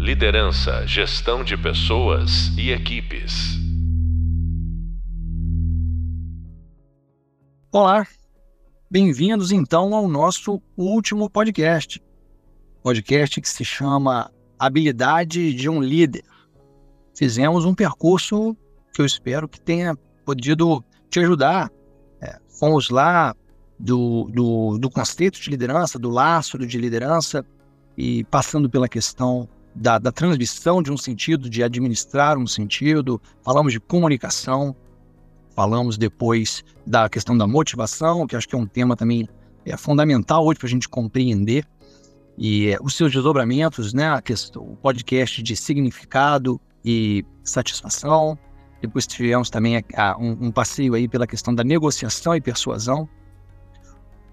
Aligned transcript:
Liderança, 0.00 0.86
gestão 0.86 1.44
de 1.44 1.58
pessoas 1.58 2.48
e 2.56 2.70
equipes. 2.70 3.58
Olá, 7.70 8.06
bem-vindos 8.90 9.52
então 9.52 9.94
ao 9.94 10.08
nosso 10.08 10.58
último 10.74 11.28
podcast. 11.28 12.02
Podcast 12.82 13.42
que 13.42 13.48
se 13.48 13.62
chama 13.62 14.32
Habilidade 14.58 15.52
de 15.52 15.68
um 15.68 15.82
Líder. 15.82 16.24
Fizemos 17.14 17.66
um 17.66 17.74
percurso 17.74 18.56
que 18.94 19.02
eu 19.02 19.06
espero 19.06 19.46
que 19.46 19.60
tenha 19.60 19.94
podido 20.24 20.82
te 21.10 21.20
ajudar. 21.20 21.70
É, 22.22 22.38
fomos 22.58 22.88
lá 22.88 23.36
do, 23.78 24.30
do, 24.32 24.78
do 24.78 24.88
conceito 24.88 25.38
de 25.38 25.50
liderança, 25.50 25.98
do 25.98 26.08
laço 26.08 26.56
de 26.56 26.78
liderança, 26.78 27.44
e 27.98 28.24
passando 28.24 28.70
pela 28.70 28.88
questão 28.88 29.46
da, 29.74 29.98
da 29.98 30.12
transmissão 30.12 30.82
de 30.82 30.90
um 30.90 30.96
sentido, 30.96 31.48
de 31.48 31.62
administrar 31.62 32.36
um 32.38 32.46
sentido, 32.46 33.20
falamos 33.42 33.72
de 33.72 33.80
comunicação, 33.80 34.74
falamos 35.54 35.96
depois 35.96 36.64
da 36.86 37.08
questão 37.08 37.36
da 37.36 37.46
motivação, 37.46 38.26
que 38.26 38.36
acho 38.36 38.48
que 38.48 38.54
é 38.54 38.58
um 38.58 38.66
tema 38.66 38.96
também 38.96 39.28
é 39.64 39.76
fundamental 39.76 40.44
hoje 40.44 40.58
para 40.58 40.66
a 40.66 40.70
gente 40.70 40.88
compreender, 40.88 41.66
e 42.36 42.68
é, 42.68 42.78
os 42.80 42.94
seus 42.94 43.12
desdobramentos, 43.12 43.92
né, 43.92 44.10
a 44.10 44.22
questão, 44.22 44.62
o 44.62 44.76
podcast 44.76 45.42
de 45.42 45.54
significado 45.54 46.60
e 46.84 47.24
satisfação, 47.44 48.38
depois 48.80 49.06
tivemos 49.06 49.50
também 49.50 49.76
a, 49.76 49.82
a, 49.96 50.16
um, 50.16 50.46
um 50.46 50.50
passeio 50.50 50.94
aí 50.94 51.06
pela 51.06 51.26
questão 51.26 51.54
da 51.54 51.62
negociação 51.62 52.34
e 52.34 52.40
persuasão, 52.40 53.06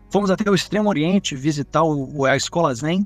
Fomos 0.10 0.32
até 0.32 0.50
o 0.50 0.56
Extremo 0.56 0.88
Oriente 0.88 1.36
visitar 1.36 1.84
o, 1.84 2.26
a 2.26 2.36
Escola 2.36 2.74
Zen, 2.74 3.06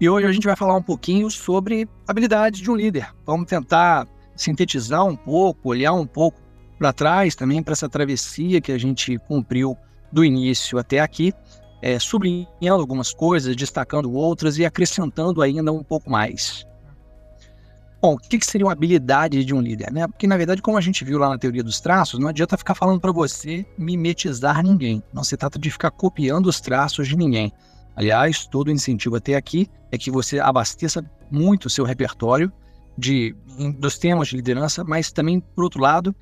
e 0.00 0.08
hoje 0.08 0.26
a 0.26 0.32
gente 0.32 0.46
vai 0.46 0.56
falar 0.56 0.74
um 0.74 0.82
pouquinho 0.82 1.30
sobre 1.30 1.86
habilidades 2.08 2.60
de 2.60 2.70
um 2.70 2.74
líder. 2.74 3.08
Vamos 3.26 3.46
tentar 3.46 4.08
sintetizar 4.34 5.04
um 5.04 5.14
pouco, 5.14 5.68
olhar 5.68 5.92
um 5.92 6.06
pouco 6.06 6.40
para 6.78 6.92
trás 6.92 7.34
também 7.34 7.62
para 7.62 7.72
essa 7.72 7.88
travessia 7.88 8.60
que 8.60 8.72
a 8.72 8.78
gente 8.78 9.18
cumpriu 9.28 9.76
do 10.10 10.24
início 10.24 10.78
até 10.78 11.00
aqui, 11.00 11.34
é, 11.82 11.98
sublinhando 11.98 12.80
algumas 12.80 13.12
coisas, 13.12 13.54
destacando 13.54 14.10
outras 14.10 14.56
e 14.56 14.64
acrescentando 14.64 15.42
ainda 15.42 15.70
um 15.70 15.84
pouco 15.84 16.10
mais. 16.10 16.66
Bom, 18.00 18.14
o 18.14 18.18
que, 18.18 18.42
seria 18.42 18.66
uma 18.66 18.72
habilidade 18.72 19.44
de 19.44 19.54
um 19.54 19.60
líder? 19.60 19.92
Né? 19.92 20.06
Porque, 20.06 20.26
na 20.26 20.38
verdade, 20.38 20.62
como 20.62 20.78
a 20.78 20.80
gente 20.80 21.04
viu 21.04 21.18
lá 21.18 21.28
na 21.28 21.36
teoria 21.36 21.62
dos 21.62 21.78
traços, 21.78 22.18
não 22.18 22.28
adianta 22.28 22.56
ficar 22.56 22.74
falando 22.74 22.98
para 22.98 23.12
você 23.12 23.66
mimetizar 23.76 24.62
ninguém. 24.62 25.02
Não 25.12 25.22
se 25.22 25.36
trata 25.36 25.58
de 25.58 25.70
ficar 25.70 25.90
copiando 25.90 26.46
os 26.46 26.62
traços 26.62 27.06
de 27.06 27.14
ninguém. 27.14 27.52
Aliás, 28.00 28.46
todo 28.46 28.68
o 28.68 28.70
incentivo 28.70 29.16
até 29.16 29.34
aqui 29.34 29.68
é 29.92 29.98
que 29.98 30.10
você 30.10 30.40
abasteça 30.40 31.04
muito 31.30 31.66
o 31.66 31.70
seu 31.70 31.84
repertório 31.84 32.50
de, 32.96 33.36
dos 33.78 33.98
temas 33.98 34.28
de 34.28 34.36
liderança, 34.36 34.82
mas 34.82 35.12
também, 35.12 35.38
por 35.38 35.64
outro 35.64 35.82
lado, 35.82 36.16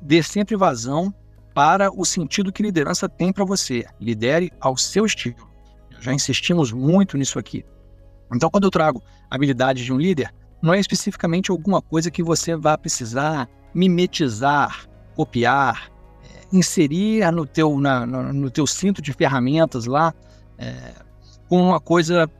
dê 0.00 0.22
sempre 0.22 0.56
vazão 0.56 1.14
para 1.54 1.90
o 1.94 2.06
sentido 2.06 2.50
que 2.50 2.62
liderança 2.62 3.06
tem 3.06 3.34
para 3.34 3.44
você. 3.44 3.84
Lidere 4.00 4.50
ao 4.58 4.78
seu 4.78 5.04
estilo. 5.04 5.36
Já 6.00 6.14
insistimos 6.14 6.72
muito 6.72 7.18
nisso 7.18 7.38
aqui. 7.38 7.66
Então, 8.34 8.48
quando 8.48 8.64
eu 8.64 8.70
trago 8.70 9.02
habilidades 9.28 9.84
de 9.84 9.92
um 9.92 9.98
líder, 9.98 10.32
não 10.62 10.72
é 10.72 10.80
especificamente 10.80 11.50
alguma 11.50 11.82
coisa 11.82 12.10
que 12.10 12.22
você 12.22 12.56
vai 12.56 12.78
precisar 12.78 13.46
mimetizar, 13.74 14.88
copiar, 15.14 15.92
é, 16.24 16.56
inserir 16.56 17.30
no 17.30 17.44
teu, 17.44 17.78
na, 17.78 18.06
no, 18.06 18.32
no 18.32 18.50
teu 18.50 18.66
cinto 18.66 19.02
de 19.02 19.12
ferramentas 19.12 19.84
lá, 19.84 20.14
é, 20.56 21.09
com 21.50 21.60
uma 21.60 21.80
coisa 21.80 22.30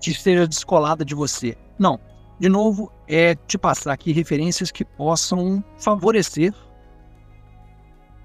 que 0.00 0.10
esteja 0.10 0.48
descolada 0.48 1.04
de 1.04 1.14
você. 1.14 1.56
Não. 1.78 2.00
De 2.40 2.48
novo, 2.48 2.90
é 3.06 3.34
te 3.34 3.58
passar 3.58 3.92
aqui 3.92 4.12
referências 4.12 4.72
que 4.72 4.84
possam 4.84 5.62
favorecer 5.78 6.52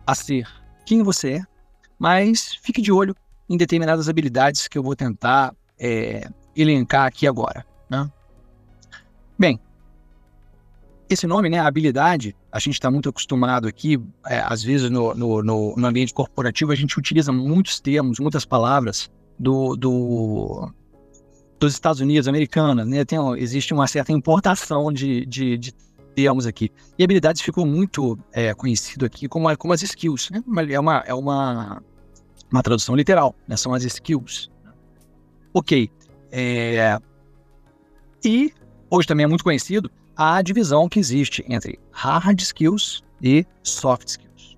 a 0.08 0.16
ser 0.16 0.48
quem 0.86 1.04
você 1.04 1.34
é, 1.34 1.42
mas 2.00 2.56
fique 2.64 2.82
de 2.82 2.92
olho 2.92 3.14
em 3.48 3.58
determinadas 3.58 4.08
habilidades 4.08 4.68
que 4.68 4.78
eu 4.78 4.82
vou 4.82 4.96
tentar 4.96 5.54
é, 5.78 6.28
elencar 6.56 7.06
aqui 7.06 7.28
agora. 7.28 7.66
Né? 7.90 8.10
Bem, 9.38 9.60
esse 11.10 11.28
nome, 11.28 11.50
né, 11.50 11.60
habilidade, 11.60 12.36
a 12.52 12.58
gente 12.58 12.76
está 12.76 12.90
muito 12.90 13.10
acostumado 13.10 13.68
aqui, 13.68 14.02
é, 14.26 14.40
às 14.40 14.64
vezes 14.64 14.90
no, 14.90 15.14
no, 15.14 15.44
no, 15.44 15.86
ambiente 15.86 16.14
corporativo, 16.14 16.72
a 16.72 16.76
gente 16.76 16.98
utiliza 16.98 17.32
muitos 17.32 17.80
termos, 17.80 18.20
muitas 18.20 18.46
palavras 18.46 19.12
do, 19.40 19.76
do 19.76 20.72
dos 21.60 21.74
Estados 21.74 22.00
Unidos, 22.00 22.28
americanas, 22.28 22.88
né? 22.88 23.04
Tem, 23.04 23.20
existe 23.38 23.74
uma 23.74 23.88
certa 23.88 24.12
importação 24.12 24.92
de, 24.92 25.26
de, 25.26 25.58
de 25.58 25.74
termos 26.16 26.46
aqui. 26.46 26.72
E 26.98 27.04
habilidades 27.04 27.42
ficou 27.42 27.66
muito 27.66 28.18
é, 28.32 28.54
conhecido 28.54 29.06
aqui 29.06 29.28
como, 29.28 29.56
como 29.58 29.74
as 29.74 29.82
skills, 29.82 30.30
né? 30.32 30.44
É 30.70 30.80
uma, 30.80 31.04
é 31.06 31.14
uma, 31.14 31.84
uma 32.52 32.64
tradução 32.64 32.96
literal, 32.96 33.36
né? 33.48 33.58
São 33.58 33.74
as 33.74 33.84
skills. 33.84 34.50
Ok. 35.54 35.92
É, 36.32 36.98
e 38.24 38.54
hoje 38.90 39.08
também 39.08 39.24
é 39.24 39.28
muito 39.28 39.44
conhecido 39.44 39.92
a 40.16 40.42
divisão 40.42 40.88
que 40.88 41.00
existe 41.00 41.44
entre 41.48 41.80
hard 41.92 42.40
skills 42.42 43.04
e 43.22 43.46
soft 43.64 44.08
skills. 44.08 44.58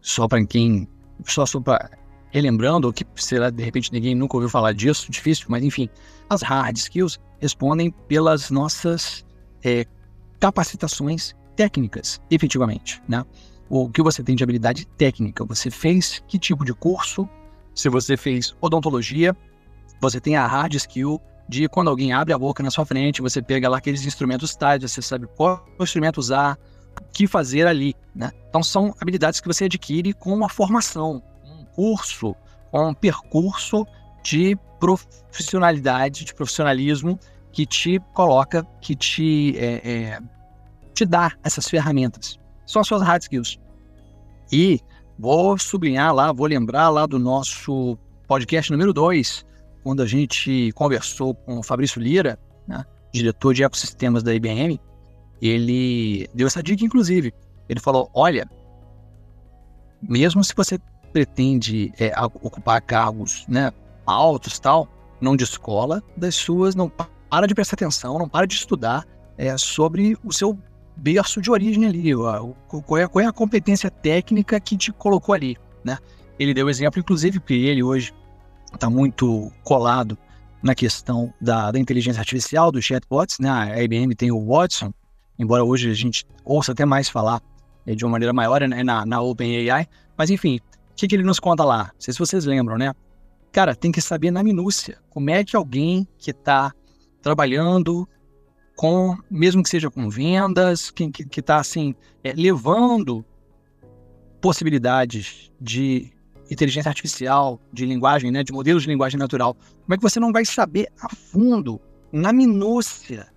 Só 0.00 0.26
para 0.26 0.44
quem 0.44 0.88
só, 1.26 1.44
só 1.44 1.60
para 1.60 1.90
relembrando, 2.30 2.92
que 2.92 3.04
será 3.16 3.50
de 3.50 3.62
repente 3.62 3.92
ninguém 3.92 4.14
nunca 4.14 4.36
ouviu 4.36 4.48
falar 4.48 4.72
disso, 4.72 5.10
difícil, 5.10 5.46
mas 5.48 5.62
enfim, 5.62 5.88
as 6.28 6.42
hard 6.42 6.76
skills 6.76 7.18
respondem 7.40 7.90
pelas 8.08 8.50
nossas 8.50 9.24
é, 9.64 9.84
capacitações 10.38 11.34
técnicas, 11.56 12.20
efetivamente, 12.30 13.02
né? 13.08 13.24
O 13.68 13.88
que 13.88 14.02
você 14.02 14.22
tem 14.22 14.34
de 14.34 14.42
habilidade 14.42 14.86
técnica, 14.86 15.44
você 15.44 15.70
fez 15.70 16.22
que 16.26 16.38
tipo 16.38 16.64
de 16.64 16.74
curso? 16.74 17.28
Se 17.74 17.88
você 17.88 18.16
fez 18.16 18.54
odontologia, 18.60 19.36
você 20.00 20.20
tem 20.20 20.36
a 20.36 20.46
hard 20.46 20.74
skill 20.74 21.20
de 21.48 21.68
quando 21.68 21.88
alguém 21.88 22.12
abre 22.12 22.32
a 22.32 22.38
boca 22.38 22.62
na 22.62 22.70
sua 22.70 22.84
frente, 22.84 23.20
você 23.20 23.42
pega 23.42 23.68
lá 23.68 23.78
aqueles 23.78 24.04
instrumentos 24.04 24.54
tais, 24.54 24.82
você 24.82 25.02
sabe 25.02 25.26
qual 25.36 25.66
instrumento 25.80 26.18
usar, 26.18 26.58
o 27.00 27.04
que 27.12 27.26
fazer 27.26 27.66
ali, 27.66 27.94
né? 28.14 28.30
Então 28.48 28.62
são 28.62 28.94
habilidades 29.00 29.40
que 29.40 29.48
você 29.48 29.64
adquire 29.64 30.12
com 30.12 30.32
uma 30.32 30.48
formação, 30.48 31.22
curso, 31.74 32.34
um 32.72 32.94
percurso 32.94 33.86
de 34.22 34.56
profissionalidade, 34.78 36.24
de 36.24 36.34
profissionalismo 36.34 37.18
que 37.52 37.66
te 37.66 38.00
coloca, 38.14 38.66
que 38.80 38.94
te, 38.94 39.56
é, 39.58 39.90
é, 39.90 40.20
te 40.94 41.04
dá 41.04 41.32
essas 41.42 41.68
ferramentas. 41.68 42.38
São 42.66 42.80
as 42.80 42.88
suas 42.88 43.02
hard 43.02 43.22
skills. 43.22 43.58
E 44.52 44.80
vou 45.18 45.58
sublinhar 45.58 46.14
lá, 46.14 46.32
vou 46.32 46.46
lembrar 46.46 46.88
lá 46.88 47.06
do 47.06 47.18
nosso 47.18 47.98
podcast 48.26 48.70
número 48.70 48.92
2, 48.92 49.44
quando 49.82 50.02
a 50.02 50.06
gente 50.06 50.70
conversou 50.72 51.34
com 51.34 51.58
o 51.58 51.62
Fabrício 51.62 52.00
Lira, 52.00 52.38
né, 52.66 52.84
diretor 53.12 53.54
de 53.54 53.64
ecossistemas 53.64 54.22
da 54.22 54.34
IBM, 54.34 54.80
ele 55.40 56.28
deu 56.34 56.46
essa 56.46 56.62
dica, 56.62 56.84
inclusive. 56.84 57.32
Ele 57.68 57.80
falou: 57.80 58.10
olha, 58.14 58.48
mesmo 60.02 60.44
se 60.44 60.54
você 60.54 60.78
pretende 61.12 61.92
é, 61.98 62.12
ocupar 62.42 62.80
cargos 62.80 63.44
né, 63.48 63.72
altos 64.06 64.58
tal, 64.58 64.88
não 65.20 65.36
descola 65.36 66.02
das 66.16 66.34
suas, 66.34 66.74
não 66.74 66.88
para 66.88 67.46
de 67.46 67.54
prestar 67.54 67.74
atenção, 67.74 68.18
não 68.18 68.28
para 68.28 68.46
de 68.46 68.54
estudar 68.54 69.06
é, 69.36 69.56
sobre 69.56 70.16
o 70.24 70.32
seu 70.32 70.58
berço 70.96 71.40
de 71.40 71.50
origem 71.50 71.86
ali, 71.86 72.12
qual, 72.14 72.98
é, 72.98 73.06
qual 73.06 73.24
é 73.24 73.26
a 73.26 73.32
competência 73.32 73.90
técnica 73.90 74.60
que 74.60 74.76
te 74.76 74.92
colocou 74.92 75.34
ali, 75.34 75.56
né? 75.84 75.98
Ele 76.38 76.52
deu 76.52 76.68
exemplo, 76.68 77.00
inclusive, 77.00 77.38
porque 77.38 77.54
ele 77.54 77.82
hoje 77.82 78.12
está 78.72 78.88
muito 78.88 79.50
colado 79.62 80.16
na 80.62 80.74
questão 80.74 81.32
da, 81.40 81.70
da, 81.70 81.78
inteligência 81.78 82.20
artificial, 82.20 82.70
dos 82.70 82.84
chatbots, 82.84 83.38
né? 83.38 83.50
A 83.50 83.82
IBM 83.82 84.14
tem 84.14 84.30
o 84.30 84.46
Watson, 84.46 84.92
embora 85.38 85.64
hoje 85.64 85.90
a 85.90 85.94
gente 85.94 86.26
ouça 86.44 86.72
até 86.72 86.84
mais 86.84 87.08
falar 87.08 87.40
é, 87.86 87.94
de 87.94 88.04
uma 88.04 88.12
maneira 88.12 88.32
maior 88.32 88.60
né, 88.60 88.82
na, 88.82 89.06
na 89.06 89.20
OpenAI, 89.22 89.86
mas 90.16 90.30
enfim, 90.30 90.60
que, 91.00 91.08
que 91.08 91.14
ele 91.16 91.22
nos 91.22 91.40
conta 91.40 91.64
lá? 91.64 91.84
Não 91.94 92.00
sei 92.00 92.12
se 92.12 92.18
vocês 92.18 92.44
lembram, 92.44 92.76
né? 92.76 92.92
Cara, 93.50 93.74
tem 93.74 93.90
que 93.90 94.00
saber 94.00 94.30
na 94.30 94.42
minúcia 94.42 94.98
como 95.08 95.30
é 95.30 95.42
que 95.42 95.56
alguém 95.56 96.06
que 96.18 96.30
está 96.30 96.72
trabalhando 97.22 98.06
com, 98.76 99.16
mesmo 99.30 99.62
que 99.62 99.68
seja 99.68 99.90
com 99.90 100.10
vendas, 100.10 100.90
que 100.90 101.10
está 101.36 101.56
assim, 101.56 101.94
é, 102.22 102.32
levando 102.32 103.24
possibilidades 104.40 105.50
de 105.60 106.12
inteligência 106.50 106.88
artificial, 106.88 107.60
de 107.72 107.86
linguagem, 107.86 108.30
né, 108.30 108.42
de 108.42 108.52
modelos 108.52 108.82
de 108.82 108.88
linguagem 108.88 109.18
natural, 109.18 109.54
como 109.54 109.94
é 109.94 109.96
que 109.96 110.02
você 110.02 110.20
não 110.20 110.32
vai 110.32 110.44
saber 110.44 110.88
a 111.00 111.08
fundo, 111.14 111.80
na 112.12 112.32
minúcia, 112.32 113.28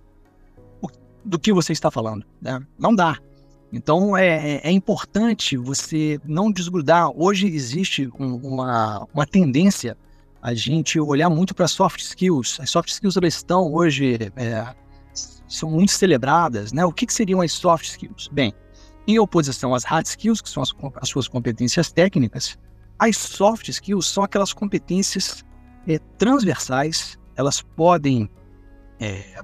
do 1.24 1.38
que 1.38 1.52
você 1.52 1.72
está 1.72 1.90
falando? 1.90 2.26
Né? 2.40 2.60
Não 2.78 2.94
dá. 2.94 3.18
Então 3.74 4.16
é, 4.16 4.54
é, 4.54 4.60
é 4.68 4.70
importante 4.70 5.56
você 5.56 6.20
não 6.24 6.52
desgrudar. 6.52 7.10
Hoje 7.12 7.48
existe 7.48 8.08
um, 8.20 8.36
uma, 8.36 9.04
uma 9.12 9.26
tendência 9.26 9.96
a 10.40 10.54
gente 10.54 11.00
olhar 11.00 11.28
muito 11.28 11.56
para 11.56 11.66
soft 11.66 12.00
skills. 12.00 12.60
As 12.60 12.70
soft 12.70 12.88
skills 12.88 13.16
elas 13.16 13.34
estão 13.34 13.74
hoje 13.74 14.30
é, 14.36 14.74
são 15.48 15.70
muito 15.70 15.90
celebradas, 15.90 16.72
né? 16.72 16.84
O 16.84 16.92
que, 16.92 17.04
que 17.04 17.12
seriam 17.12 17.40
as 17.40 17.50
soft 17.50 17.86
skills? 17.86 18.28
Bem, 18.30 18.54
em 19.08 19.18
oposição 19.18 19.74
às 19.74 19.82
hard 19.82 20.06
skills, 20.06 20.40
que 20.40 20.48
são 20.48 20.62
as, 20.62 20.72
as 21.00 21.08
suas 21.08 21.26
competências 21.26 21.90
técnicas, 21.90 22.56
as 22.96 23.16
soft 23.16 23.68
skills 23.68 24.06
são 24.06 24.22
aquelas 24.22 24.52
competências 24.52 25.44
é, 25.88 25.98
transversais. 26.16 27.18
Elas 27.34 27.60
podem 27.60 28.30
é, 29.00 29.42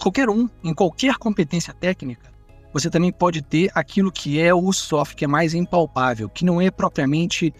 qualquer 0.00 0.28
um, 0.28 0.48
em 0.64 0.74
qualquer 0.74 1.14
competência 1.14 1.72
técnica, 1.72 2.31
você 2.72 2.88
também 2.88 3.12
pode 3.12 3.42
ter 3.42 3.70
aquilo 3.74 4.10
que 4.10 4.40
é 4.40 4.52
o 4.54 4.72
soft, 4.72 5.14
que 5.14 5.24
é 5.24 5.28
mais 5.28 5.54
impalpável, 5.54 6.28
que 6.28 6.44
não 6.44 6.60
é 6.60 6.70
propriamente 6.70 7.52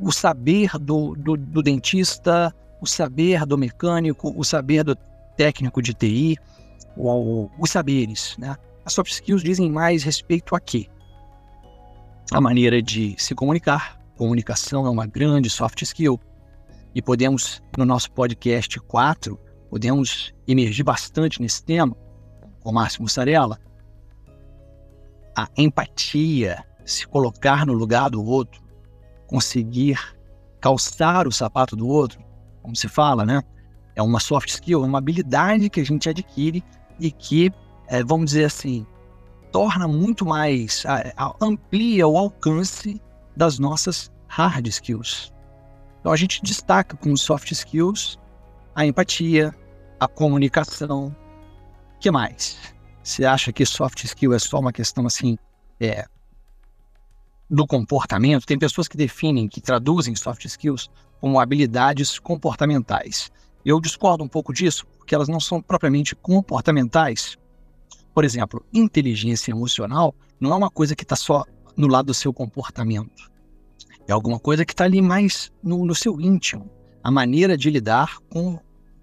o 0.00 0.12
saber 0.12 0.70
do, 0.78 1.14
do, 1.14 1.36
do 1.36 1.62
dentista, 1.62 2.54
o 2.80 2.86
saber 2.86 3.44
do 3.46 3.56
mecânico, 3.56 4.32
o 4.36 4.44
saber 4.44 4.84
do 4.84 4.96
técnico 5.36 5.80
de 5.80 5.94
TI, 5.94 6.36
ou, 6.96 7.50
os 7.58 7.70
saberes. 7.70 8.36
Né? 8.38 8.56
As 8.84 8.92
soft 8.92 9.12
skills 9.12 9.42
dizem 9.42 9.70
mais 9.70 10.02
respeito 10.02 10.54
a 10.54 10.60
quê? 10.60 10.88
A 12.32 12.40
maneira 12.40 12.82
de 12.82 13.14
se 13.18 13.34
comunicar. 13.34 13.98
Comunicação 14.16 14.84
é 14.84 14.90
uma 14.90 15.06
grande 15.06 15.48
soft 15.48 15.80
skill. 15.82 16.20
E 16.94 17.00
podemos, 17.00 17.62
no 17.76 17.84
nosso 17.84 18.10
podcast 18.10 18.80
4, 18.80 19.38
podemos 19.70 20.34
emergir 20.46 20.82
bastante 20.82 21.40
nesse 21.40 21.62
tema, 21.62 21.96
com 22.60 22.70
o 22.70 22.72
Márcio 22.72 23.02
Mussarela. 23.02 23.58
A 25.38 25.46
empatia, 25.56 26.64
se 26.84 27.06
colocar 27.06 27.64
no 27.64 27.72
lugar 27.72 28.10
do 28.10 28.24
outro, 28.24 28.60
conseguir 29.28 29.96
calçar 30.60 31.28
o 31.28 31.30
sapato 31.30 31.76
do 31.76 31.86
outro, 31.86 32.18
como 32.60 32.74
se 32.74 32.88
fala, 32.88 33.24
né? 33.24 33.40
É 33.94 34.02
uma 34.02 34.18
soft 34.18 34.48
skill, 34.48 34.82
é 34.82 34.86
uma 34.88 34.98
habilidade 34.98 35.70
que 35.70 35.78
a 35.78 35.84
gente 35.84 36.08
adquire 36.08 36.64
e 36.98 37.12
que, 37.12 37.52
é, 37.86 38.02
vamos 38.02 38.30
dizer 38.30 38.46
assim, 38.46 38.84
torna 39.52 39.86
muito 39.86 40.26
mais, 40.26 40.82
amplia 41.40 42.08
o 42.08 42.18
alcance 42.18 43.00
das 43.36 43.60
nossas 43.60 44.10
hard 44.26 44.66
skills. 44.66 45.32
Então 46.00 46.10
a 46.10 46.16
gente 46.16 46.42
destaca 46.42 46.96
com 46.96 47.14
soft 47.16 47.52
skills 47.52 48.18
a 48.74 48.84
empatia, 48.84 49.54
a 50.00 50.08
comunicação. 50.08 51.14
Que 52.00 52.10
mais? 52.10 52.58
Você 53.08 53.24
acha 53.24 53.50
que 53.50 53.64
soft 53.64 54.04
skill 54.04 54.34
é 54.34 54.38
só 54.38 54.60
uma 54.60 54.70
questão 54.70 55.06
assim 55.06 55.38
é, 55.80 56.04
do 57.48 57.66
comportamento? 57.66 58.44
Tem 58.44 58.58
pessoas 58.58 58.86
que 58.86 58.98
definem, 58.98 59.48
que 59.48 59.62
traduzem 59.62 60.14
soft 60.14 60.44
skills 60.44 60.90
como 61.18 61.40
habilidades 61.40 62.18
comportamentais. 62.18 63.30
Eu 63.64 63.80
discordo 63.80 64.22
um 64.22 64.28
pouco 64.28 64.52
disso, 64.52 64.86
porque 64.98 65.14
elas 65.14 65.26
não 65.26 65.40
são 65.40 65.62
propriamente 65.62 66.14
comportamentais. 66.14 67.38
Por 68.12 68.26
exemplo, 68.26 68.62
inteligência 68.74 69.52
emocional 69.52 70.14
não 70.38 70.52
é 70.52 70.56
uma 70.56 70.70
coisa 70.70 70.94
que 70.94 71.02
está 71.02 71.16
só 71.16 71.44
no 71.74 71.86
lado 71.86 72.08
do 72.08 72.14
seu 72.14 72.30
comportamento. 72.30 73.32
É 74.06 74.12
alguma 74.12 74.38
coisa 74.38 74.66
que 74.66 74.74
está 74.74 74.84
ali 74.84 75.00
mais 75.00 75.50
no, 75.62 75.86
no 75.86 75.94
seu 75.94 76.20
íntimo. 76.20 76.70
A 77.02 77.10
maneira 77.10 77.56
de 77.56 77.70
lidar 77.70 78.18
com 78.28 78.60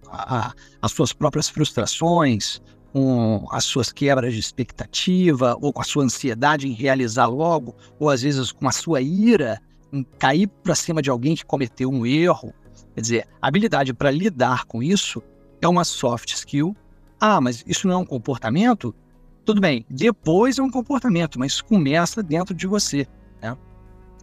a, 0.08 0.54
as 0.80 0.92
suas 0.92 1.12
próprias 1.12 1.50
frustrações, 1.50 2.62
com 2.96 3.46
as 3.52 3.66
suas 3.66 3.92
quebras 3.92 4.34
de 4.34 4.40
expectativa, 4.40 5.58
ou 5.60 5.74
com 5.74 5.82
a 5.82 5.84
sua 5.84 6.06
ansiedade 6.06 6.66
em 6.66 6.72
realizar 6.72 7.26
logo, 7.26 7.76
ou 8.00 8.10
às 8.10 8.22
vezes 8.22 8.54
com 8.54 8.70
a 8.70 8.72
sua 8.72 9.02
ira 9.02 9.62
em 9.92 10.02
cair 10.18 10.48
para 10.48 10.74
cima 10.76 11.02
de 11.02 11.10
alguém 11.10 11.36
que 11.36 11.46
cometeu 11.46 11.90
um 11.90 12.06
erro. 12.06 12.54
Quer 12.94 13.02
dizer, 13.02 13.28
a 13.42 13.50
habilidade 13.50 13.94
para 13.94 14.10
lidar 14.10 14.64
com 14.64 14.82
isso 14.82 15.22
é 15.62 15.68
uma 15.68 15.84
soft 15.84 16.32
skill. 16.32 16.74
Ah, 17.20 17.42
mas 17.42 17.66
isso 17.68 17.86
não 17.86 17.96
é 17.96 17.98
um 17.98 18.06
comportamento? 18.06 18.96
Tudo 19.44 19.60
bem, 19.60 19.86
depois 19.90 20.58
é 20.58 20.64
um 20.64 20.72
comportamento, 20.72 21.38
mas 21.38 21.60
começa 21.60 22.24
dentro 22.24 22.56
de 22.56 22.66
você. 22.66 23.06
Né? 23.42 23.58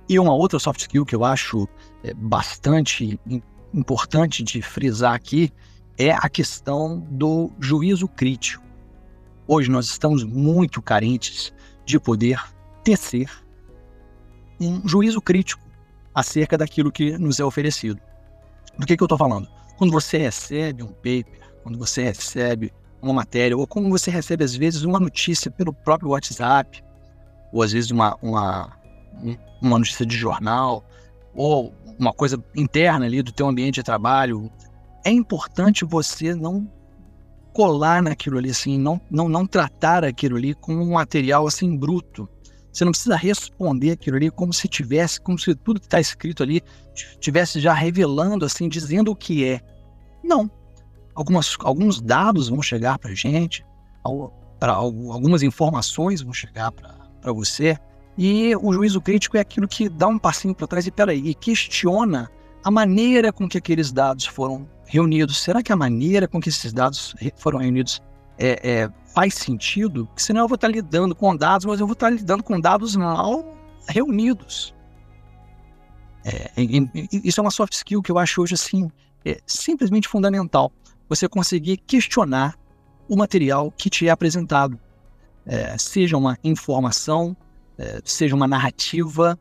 E 0.09 0.19
uma 0.19 0.33
outra 0.33 0.59
soft 0.59 0.81
skill 0.81 1.05
que 1.05 1.15
eu 1.15 1.27
acho 1.27 1.69
é, 2.03 2.15
bastante 2.15 3.21
importante 3.75 4.43
de 4.43 4.63
frisar 4.63 5.13
aqui 5.13 5.53
é 5.99 6.11
a 6.11 6.29
questão 6.29 6.99
do 7.11 7.51
juízo 7.61 8.09
crítico. 8.09 8.65
Hoje 9.47 9.71
nós 9.71 9.87
estamos 9.87 10.25
muito 10.25 10.81
carentes 10.81 11.53
de 11.85 11.99
poder 11.99 12.43
tecer 12.83 13.29
um 14.61 14.87
juízo 14.87 15.21
crítico 15.21 15.63
acerca 16.15 16.57
daquilo 16.57 16.93
que 16.93 17.19
nos 17.19 17.41
é 17.41 17.45
oferecido. 17.45 18.01
Do 18.79 18.87
que, 18.87 18.97
que 18.97 19.03
eu 19.03 19.07
estou 19.07 19.19
falando? 19.19 19.49
Quando 19.77 19.91
você 19.91 20.19
recebe 20.19 20.83
um 20.83 20.93
paper, 20.93 21.41
quando 21.63 21.79
você 21.79 22.05
recebe 22.05 22.73
uma 23.01 23.13
matéria, 23.13 23.57
ou 23.57 23.67
como 23.67 23.91
você 23.91 24.11
recebe, 24.11 24.45
às 24.45 24.55
vezes, 24.55 24.83
uma 24.83 25.01
notícia 25.01 25.51
pelo 25.51 25.73
próprio 25.73 26.11
WhatsApp, 26.11 26.83
ou 27.53 27.63
às 27.63 27.73
vezes 27.73 27.91
uma, 27.91 28.17
uma, 28.23 28.77
uma 29.61 29.79
notícia 29.79 30.07
de 30.07 30.17
jornal, 30.17 30.85
ou 31.35 31.75
uma 31.99 32.13
coisa 32.13 32.43
interna 32.55 33.07
ali 33.07 33.23
do 33.23 33.33
teu 33.33 33.49
ambiente 33.49 33.77
de 33.77 33.83
trabalho, 33.83 34.51
é 35.05 35.11
importante 35.11 35.85
você 35.85 36.35
não 36.35 36.71
colar 37.53 38.03
naquilo 38.03 38.39
ali, 38.39 38.51
assim, 38.51 38.79
não, 38.79 39.01
não, 39.11 39.29
não 39.29 39.47
tratar 39.47 40.05
aquilo 40.05 40.37
ali 40.37 40.55
como 40.55 40.83
um 40.83 40.93
material 40.93 41.47
assim 41.47 41.77
bruto. 41.77 42.29
Você 42.73 42.85
não 42.85 42.93
precisa 42.93 43.17
responder 43.17 43.91
aquilo 43.91 44.17
ali 44.17 44.31
como 44.31 44.53
se 44.53 44.67
tivesse, 44.67 45.21
como 45.21 45.39
se 45.39 45.55
tudo 45.55 45.79
que 45.79 45.87
está 45.87 46.01
escrito 46.01 46.43
ali 46.43 46.63
tivesse 47.21 47.61
já 47.61 47.75
revelando, 47.75 48.47
assim, 48.47 48.69
dizendo 48.69 49.11
o 49.11 49.17
que 49.17 49.45
é. 49.45 49.61
Não. 50.25 50.51
Algumas, 51.15 51.55
alguns 51.61 52.01
dados 52.01 52.49
vão 52.49 52.63
chegar 52.63 52.99
para 52.99 53.11
a 53.11 53.15
gente, 53.15 53.63
algumas 54.03 55.43
informações 55.43 56.23
vão 56.23 56.33
chegar 56.33 56.73
para 56.73 57.33
você, 57.33 57.77
e 58.17 58.57
o 58.57 58.73
juízo 58.73 59.01
crítico 59.01 59.37
é 59.37 59.41
aquilo 59.41 59.69
que 59.69 59.91
dá 59.91 60.09
um 60.09 60.19
passinho 60.19 60.55
para 60.55 60.67
trás 60.67 60.87
e 60.87 60.91
peraí, 60.91 61.29
e 61.29 61.35
questiona 61.35 62.31
a 62.65 62.71
maneira 62.71 63.33
com 63.33 63.49
que 63.49 63.59
aqueles 63.59 63.93
dados 63.93 64.25
foram 64.25 64.69
reunidos, 64.87 65.41
será 65.41 65.63
que 65.63 65.73
a 65.73 65.77
maneira 65.77 66.29
com 66.29 66.41
que 66.41 66.49
esses 66.49 66.73
dados 66.73 67.15
foram 67.37 67.59
reunidos 67.59 68.03
é, 68.39 68.83
é, 68.83 68.91
faz 69.15 69.35
sentido? 69.35 70.07
Porque 70.07 70.23
senão 70.23 70.43
eu 70.43 70.49
vou 70.49 70.57
estar 70.57 70.69
lidando 70.69 71.15
com 71.15 71.35
dados, 71.37 71.67
mas 71.67 71.81
eu 71.81 71.87
vou 71.87 71.95
estar 71.95 72.11
lidando 72.11 72.43
com 72.43 72.61
dados 72.61 72.95
mal 72.95 73.45
reunidos. 73.89 74.75
É, 76.25 76.51
isso 77.25 77.41
é 77.41 77.43
uma 77.43 77.51
soft 77.51 77.73
skill 77.73 78.01
que 78.01 78.13
eu 78.13 78.19
acho 78.19 78.41
hoje 78.43 78.55
assim 78.55 78.89
é 79.25 79.41
simplesmente 79.47 80.09
fundamental. 80.09 80.73
Você 81.09 81.29
conseguir 81.29 81.77
questionar 81.79 82.59
o 83.09 83.17
material 83.17 83.71
que 83.73 83.91
te 83.91 84.09
é 84.09 84.11
apresentado, 84.11 84.79
é, 85.45 85.77
seja 85.79 86.17
uma 86.17 86.39
informação, 86.43 87.37
é, 87.79 88.01
seja 88.05 88.35
uma 88.35 88.47
narrativa, 88.47 89.39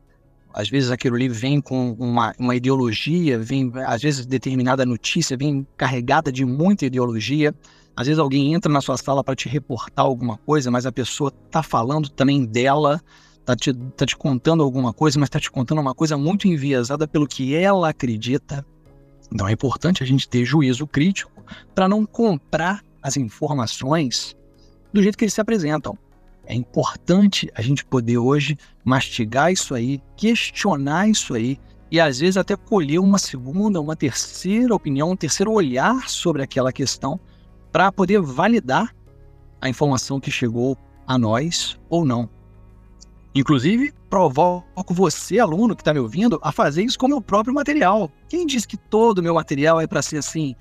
às 0.52 0.68
vezes 0.68 0.90
aquilo 0.90 1.16
ali 1.16 1.28
vem 1.28 1.60
com 1.60 1.92
uma, 1.92 2.34
uma 2.38 2.54
ideologia, 2.54 3.38
vem, 3.38 3.72
às 3.86 4.02
vezes 4.02 4.26
determinada 4.26 4.84
notícia 4.84 5.36
vem 5.36 5.66
carregada 5.76 6.30
de 6.30 6.44
muita 6.44 6.86
ideologia. 6.86 7.54
Às 7.96 8.06
vezes 8.06 8.18
alguém 8.18 8.54
entra 8.54 8.72
na 8.72 8.80
sua 8.80 8.96
sala 8.96 9.22
para 9.22 9.34
te 9.34 9.48
reportar 9.48 10.04
alguma 10.04 10.36
coisa, 10.38 10.70
mas 10.70 10.86
a 10.86 10.92
pessoa 10.92 11.32
está 11.46 11.62
falando 11.62 12.08
também 12.08 12.44
dela, 12.44 13.00
está 13.40 13.54
te, 13.54 13.72
tá 13.72 14.06
te 14.06 14.16
contando 14.16 14.62
alguma 14.62 14.92
coisa, 14.92 15.18
mas 15.18 15.28
está 15.28 15.40
te 15.40 15.50
contando 15.50 15.80
uma 15.80 15.94
coisa 15.94 16.16
muito 16.16 16.48
enviesada 16.48 17.06
pelo 17.06 17.26
que 17.26 17.54
ela 17.54 17.88
acredita. 17.88 18.64
Então 19.32 19.48
é 19.48 19.52
importante 19.52 20.02
a 20.02 20.06
gente 20.06 20.28
ter 20.28 20.44
juízo 20.44 20.86
crítico 20.86 21.32
para 21.74 21.88
não 21.88 22.04
comprar 22.04 22.82
as 23.02 23.16
informações 23.16 24.36
do 24.92 25.02
jeito 25.02 25.16
que 25.16 25.24
eles 25.24 25.34
se 25.34 25.40
apresentam. 25.40 25.98
É 26.44 26.54
importante 26.54 27.50
a 27.54 27.62
gente 27.62 27.84
poder 27.84 28.18
hoje 28.18 28.56
mastigar 28.84 29.52
isso 29.52 29.74
aí, 29.74 30.02
questionar 30.16 31.08
isso 31.08 31.34
aí 31.34 31.58
e 31.90 32.00
às 32.00 32.18
vezes 32.20 32.36
até 32.36 32.56
colher 32.56 32.98
uma 32.98 33.18
segunda, 33.18 33.80
uma 33.80 33.94
terceira 33.94 34.74
opinião, 34.74 35.10
um 35.10 35.16
terceiro 35.16 35.52
olhar 35.52 36.08
sobre 36.08 36.42
aquela 36.42 36.72
questão 36.72 37.20
para 37.70 37.92
poder 37.92 38.20
validar 38.20 38.94
a 39.60 39.68
informação 39.68 40.18
que 40.18 40.30
chegou 40.30 40.76
a 41.06 41.16
nós 41.18 41.78
ou 41.88 42.04
não. 42.04 42.28
Inclusive, 43.34 43.92
provoco 44.10 44.92
você, 44.92 45.38
aluno 45.38 45.74
que 45.74 45.80
está 45.80 45.94
me 45.94 46.00
ouvindo, 46.00 46.38
a 46.42 46.52
fazer 46.52 46.82
isso 46.82 46.98
com 46.98 47.06
o 47.06 47.08
meu 47.08 47.20
próprio 47.20 47.54
material. 47.54 48.10
Quem 48.28 48.46
diz 48.46 48.66
que 48.66 48.76
todo 48.76 49.18
o 49.18 49.22
meu 49.22 49.34
material 49.34 49.80
é 49.80 49.86
para 49.86 50.02
ser 50.02 50.18
assim, 50.18 50.54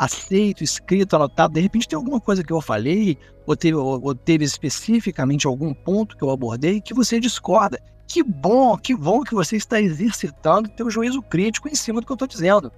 aceito, 0.00 0.64
escrito, 0.64 1.14
anotado. 1.14 1.52
De 1.52 1.60
repente 1.60 1.86
tem 1.86 1.96
alguma 1.96 2.18
coisa 2.18 2.42
que 2.42 2.50
eu 2.50 2.62
falei, 2.62 3.18
ou 3.46 3.54
teve, 3.54 3.76
ou 3.76 4.14
teve 4.14 4.46
especificamente 4.46 5.46
algum 5.46 5.74
ponto 5.74 6.16
que 6.16 6.24
eu 6.24 6.30
abordei 6.30 6.80
que 6.80 6.94
você 6.94 7.20
discorda. 7.20 7.78
Que 8.08 8.22
bom, 8.22 8.78
que 8.78 8.96
bom 8.96 9.22
que 9.22 9.34
você 9.34 9.56
está 9.56 9.78
exercitando 9.78 10.70
teu 10.70 10.90
juízo 10.90 11.20
crítico 11.20 11.68
em 11.68 11.74
cima 11.74 12.00
do 12.00 12.06
que 12.06 12.12
eu 12.12 12.14
estou 12.14 12.26
dizendo. 12.26 12.72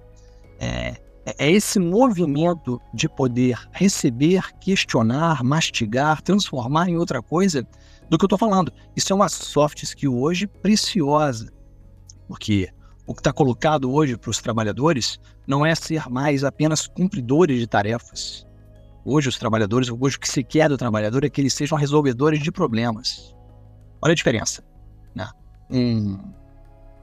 É, 0.59 0.97
é 1.25 1.49
esse 1.49 1.79
movimento 1.79 2.79
de 2.93 3.07
poder 3.07 3.57
receber, 3.71 4.51
questionar, 4.59 5.41
mastigar, 5.45 6.21
transformar 6.21 6.89
em 6.89 6.97
outra 6.97 7.21
coisa 7.21 7.65
do 8.09 8.17
que 8.17 8.25
eu 8.25 8.27
estou 8.27 8.37
falando. 8.37 8.71
Isso 8.97 9.13
é 9.13 9.15
uma 9.15 9.29
soft 9.29 9.81
skill 9.81 10.19
hoje 10.19 10.45
preciosa. 10.45 11.49
Porque 12.27 12.67
o 13.07 13.13
que 13.13 13.21
está 13.21 13.31
colocado 13.31 13.89
hoje 13.91 14.17
para 14.17 14.29
os 14.29 14.41
trabalhadores 14.41 15.19
não 15.47 15.65
é 15.65 15.75
ser 15.75 16.09
mais 16.09 16.43
apenas 16.43 16.87
cumpridores 16.87 17.59
de 17.59 17.67
tarefas. 17.67 18.45
Hoje, 19.05 19.27
os 19.27 19.37
trabalhadores, 19.37 19.89
hoje 19.89 20.15
o 20.15 20.19
que 20.19 20.29
se 20.29 20.43
quer 20.43 20.69
do 20.69 20.77
trabalhador 20.77 21.25
é 21.25 21.29
que 21.29 21.41
eles 21.41 21.53
sejam 21.53 21.77
resolvedores 21.77 22.41
de 22.41 22.51
problemas. 22.51 23.35
Olha 24.01 24.13
a 24.13 24.15
diferença. 24.15 24.63
Né? 25.13 25.29
Um, 25.69 26.17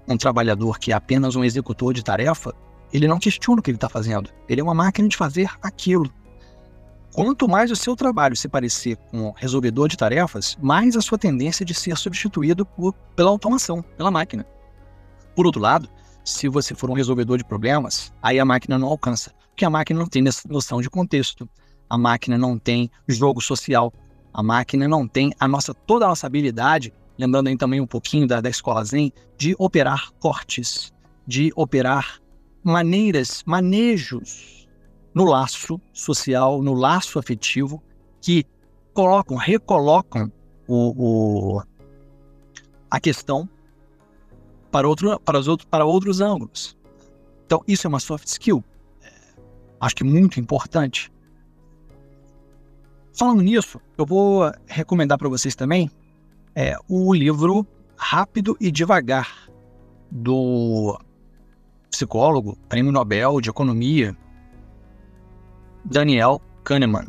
um 0.08 0.16
trabalhador 0.16 0.78
que 0.78 0.92
é 0.92 0.94
apenas 0.94 1.36
um 1.36 1.44
executor 1.44 1.92
de 1.92 2.02
tarefa, 2.02 2.54
ele 2.92 3.06
não 3.06 3.18
questiona 3.18 3.60
o 3.60 3.62
que 3.62 3.70
ele 3.70 3.76
está 3.76 3.88
fazendo. 3.88 4.30
Ele 4.48 4.60
é 4.60 4.64
uma 4.64 4.74
máquina 4.74 5.08
de 5.08 5.16
fazer 5.16 5.50
aquilo. 5.62 6.10
Quanto 7.12 7.48
mais 7.48 7.70
o 7.70 7.76
seu 7.76 7.96
trabalho 7.96 8.36
se 8.36 8.48
parecer 8.48 8.96
com 9.10 9.32
resolvedor 9.32 9.88
de 9.88 9.96
tarefas, 9.96 10.56
mais 10.62 10.96
a 10.96 11.00
sua 11.00 11.18
tendência 11.18 11.66
de 11.66 11.74
ser 11.74 11.96
substituído 11.96 12.64
por, 12.64 12.94
pela 13.16 13.30
automação, 13.30 13.82
pela 13.82 14.10
máquina. 14.10 14.46
Por 15.34 15.44
outro 15.44 15.60
lado, 15.60 15.88
se 16.24 16.48
você 16.48 16.74
for 16.74 16.90
um 16.90 16.94
resolvedor 16.94 17.38
de 17.38 17.44
problemas, 17.44 18.12
aí 18.22 18.38
a 18.38 18.44
máquina 18.44 18.78
não 18.78 18.88
alcança, 18.88 19.32
porque 19.50 19.64
a 19.64 19.70
máquina 19.70 20.00
não 20.00 20.06
tem 20.06 20.22
noção 20.48 20.80
de 20.80 20.90
contexto, 20.90 21.48
a 21.88 21.98
máquina 21.98 22.38
não 22.38 22.58
tem 22.58 22.90
jogo 23.08 23.40
social, 23.40 23.92
a 24.32 24.42
máquina 24.42 24.86
não 24.86 25.08
tem 25.08 25.32
a 25.40 25.48
nossa 25.48 25.74
toda 25.74 26.04
a 26.04 26.08
nossa 26.08 26.26
habilidade, 26.26 26.92
lembrando 27.18 27.48
aí 27.48 27.56
também 27.56 27.80
um 27.80 27.86
pouquinho 27.86 28.26
da, 28.26 28.40
da 28.40 28.48
escola 28.48 28.84
Zen, 28.84 29.12
de 29.36 29.54
operar 29.58 30.10
cortes, 30.20 30.92
de 31.26 31.52
operar 31.56 32.20
maneiras, 32.62 33.42
manejos 33.44 34.68
no 35.14 35.24
laço 35.24 35.80
social, 35.92 36.62
no 36.62 36.72
laço 36.74 37.18
afetivo, 37.18 37.82
que 38.20 38.44
colocam, 38.94 39.36
recolocam 39.36 40.30
o, 40.68 41.56
o 41.56 41.62
a 42.90 43.00
questão 43.00 43.48
para, 44.70 44.88
outro, 44.88 45.18
para, 45.20 45.38
os 45.38 45.48
outros, 45.48 45.68
para 45.68 45.84
outros 45.84 46.20
ângulos. 46.20 46.76
Então, 47.46 47.62
isso 47.66 47.86
é 47.86 47.88
uma 47.88 48.00
soft 48.00 48.26
skill. 48.26 48.64
É, 49.02 49.12
acho 49.80 49.96
que 49.96 50.04
muito 50.04 50.38
importante. 50.38 51.12
Falando 53.12 53.42
nisso, 53.42 53.80
eu 53.98 54.06
vou 54.06 54.50
recomendar 54.66 55.18
para 55.18 55.28
vocês 55.28 55.54
também 55.54 55.90
é, 56.54 56.76
o 56.88 57.12
livro 57.12 57.66
Rápido 57.96 58.56
e 58.60 58.70
Devagar, 58.70 59.48
do 60.10 60.98
psicólogo, 61.90 62.56
prêmio 62.68 62.92
Nobel 62.92 63.40
de 63.40 63.50
Economia, 63.50 64.16
Daniel 65.84 66.40
Kahneman. 66.64 67.08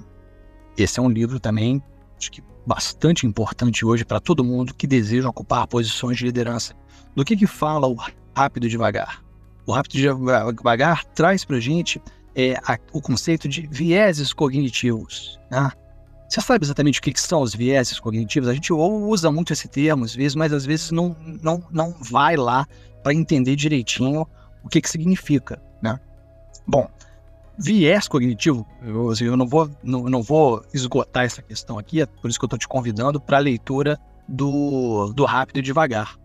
Esse 0.77 0.99
é 0.99 1.03
um 1.03 1.09
livro 1.09 1.39
também, 1.39 1.81
acho 2.17 2.31
que 2.31 2.43
bastante 2.65 3.25
importante 3.25 3.85
hoje 3.85 4.05
para 4.05 4.19
todo 4.19 4.43
mundo 4.43 4.73
que 4.73 4.85
deseja 4.85 5.29
ocupar 5.29 5.67
posições 5.67 6.17
de 6.17 6.25
liderança. 6.25 6.75
Do 7.15 7.25
que, 7.25 7.35
que 7.35 7.47
fala 7.47 7.87
o 7.87 7.95
Rápido 8.35 8.65
e 8.65 8.69
Devagar? 8.69 9.23
O 9.65 9.71
Rápido 9.71 9.97
e 9.97 10.53
Devagar 10.53 11.05
traz 11.05 11.43
para 11.45 11.59
gente 11.59 12.01
é, 12.35 12.53
a, 12.65 12.77
o 12.93 13.01
conceito 13.01 13.47
de 13.47 13.67
vieses 13.67 14.33
cognitivos. 14.33 15.39
Né? 15.49 15.71
Você 16.29 16.39
sabe 16.39 16.65
exatamente 16.65 16.99
o 16.99 17.01
que, 17.01 17.11
que 17.11 17.19
são 17.19 17.41
os 17.41 17.53
vieses 17.53 17.99
cognitivos? 17.99 18.47
A 18.47 18.53
gente 18.53 18.71
usa 18.71 19.31
muito 19.31 19.51
esse 19.51 19.67
termo 19.67 20.05
às 20.05 20.15
vezes, 20.15 20.35
mas 20.35 20.53
às 20.53 20.65
vezes 20.65 20.91
não, 20.91 21.15
não, 21.41 21.63
não 21.69 21.93
vai 22.09 22.37
lá 22.37 22.65
para 23.03 23.13
entender 23.13 23.55
direitinho 23.55 24.25
o 24.63 24.69
que, 24.69 24.79
que 24.79 24.89
significa. 24.89 25.61
Né? 25.81 25.99
Bom, 26.65 26.87
viés 27.57 28.07
cognitivo, 28.07 28.65
eu, 28.81 29.13
eu 29.19 29.35
não, 29.35 29.45
vou, 29.45 29.69
não, 29.83 30.03
não 30.03 30.23
vou 30.23 30.63
esgotar 30.73 31.25
essa 31.25 31.41
questão 31.41 31.77
aqui, 31.77 32.01
é 32.01 32.05
por 32.05 32.29
isso 32.29 32.39
que 32.39 32.45
eu 32.45 32.47
estou 32.47 32.59
te 32.59 32.67
convidando 32.67 33.19
para 33.19 33.37
a 33.37 33.41
leitura 33.41 33.99
do, 34.27 35.11
do 35.13 35.25
Rápido 35.25 35.59
e 35.59 35.61
Devagar. 35.61 36.20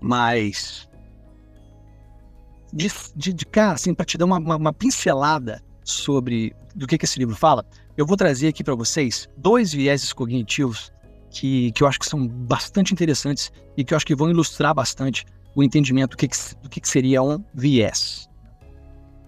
Mas, 0.00 0.88
de, 2.72 2.90
de, 3.16 3.32
de 3.32 3.46
cara, 3.46 3.72
assim, 3.72 3.94
para 3.94 4.04
te 4.06 4.16
dar 4.16 4.24
uma, 4.24 4.38
uma, 4.38 4.56
uma, 4.56 4.72
pincelada 4.72 5.62
sobre 5.84 6.54
do 6.74 6.86
que, 6.86 6.96
que 6.96 7.04
esse 7.04 7.18
livro 7.18 7.34
fala, 7.34 7.64
eu 7.96 8.06
vou 8.06 8.16
trazer 8.16 8.48
aqui 8.48 8.62
para 8.62 8.74
vocês 8.74 9.28
dois 9.36 9.72
vieses 9.72 10.12
cognitivos 10.12 10.92
que, 11.30 11.72
que 11.72 11.82
eu 11.82 11.86
acho 11.88 11.98
que 11.98 12.06
são 12.06 12.26
bastante 12.26 12.92
interessantes 12.92 13.50
e 13.76 13.84
que 13.84 13.92
eu 13.92 13.96
acho 13.96 14.06
que 14.06 14.14
vão 14.14 14.30
ilustrar 14.30 14.74
bastante 14.74 15.24
o 15.54 15.62
entendimento 15.62 16.10
do 16.12 16.16
que, 16.16 16.28
que, 16.28 16.36
do 16.62 16.68
que, 16.68 16.80
que 16.80 16.88
seria 16.88 17.22
um 17.22 17.42
viés. 17.54 18.28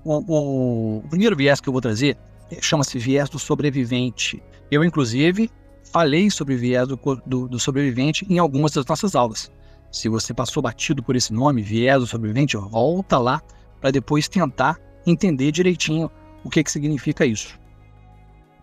O, 0.04 0.98
o, 0.98 1.02
primeiro 1.08 1.36
viés 1.36 1.60
que 1.60 1.68
eu 1.68 1.72
vou 1.72 1.82
trazer 1.82 2.16
chama-se 2.60 2.98
viés 2.98 3.28
do 3.28 3.38
sobrevivente. 3.38 4.42
Eu, 4.70 4.84
inclusive, 4.84 5.50
falei 5.84 6.30
sobre 6.30 6.56
viés 6.56 6.88
do, 6.88 6.98
do, 7.26 7.48
do, 7.48 7.58
sobrevivente 7.58 8.26
em 8.30 8.38
algumas 8.38 8.72
das 8.72 8.86
nossas 8.86 9.14
aulas. 9.14 9.50
Se 9.90 10.08
você 10.08 10.32
passou 10.32 10.62
batido 10.62 11.02
por 11.02 11.16
esse 11.16 11.32
nome, 11.32 11.62
viés 11.62 12.00
do 12.00 12.06
sobrevivente, 12.06 12.56
volta 12.56 13.18
lá 13.18 13.42
para 13.80 13.90
depois 13.90 14.28
tentar 14.28 14.78
entender 15.06 15.50
direitinho 15.50 16.10
o 16.44 16.50
que, 16.50 16.62
que 16.62 16.70
significa 16.70 17.26
isso. 17.26 17.58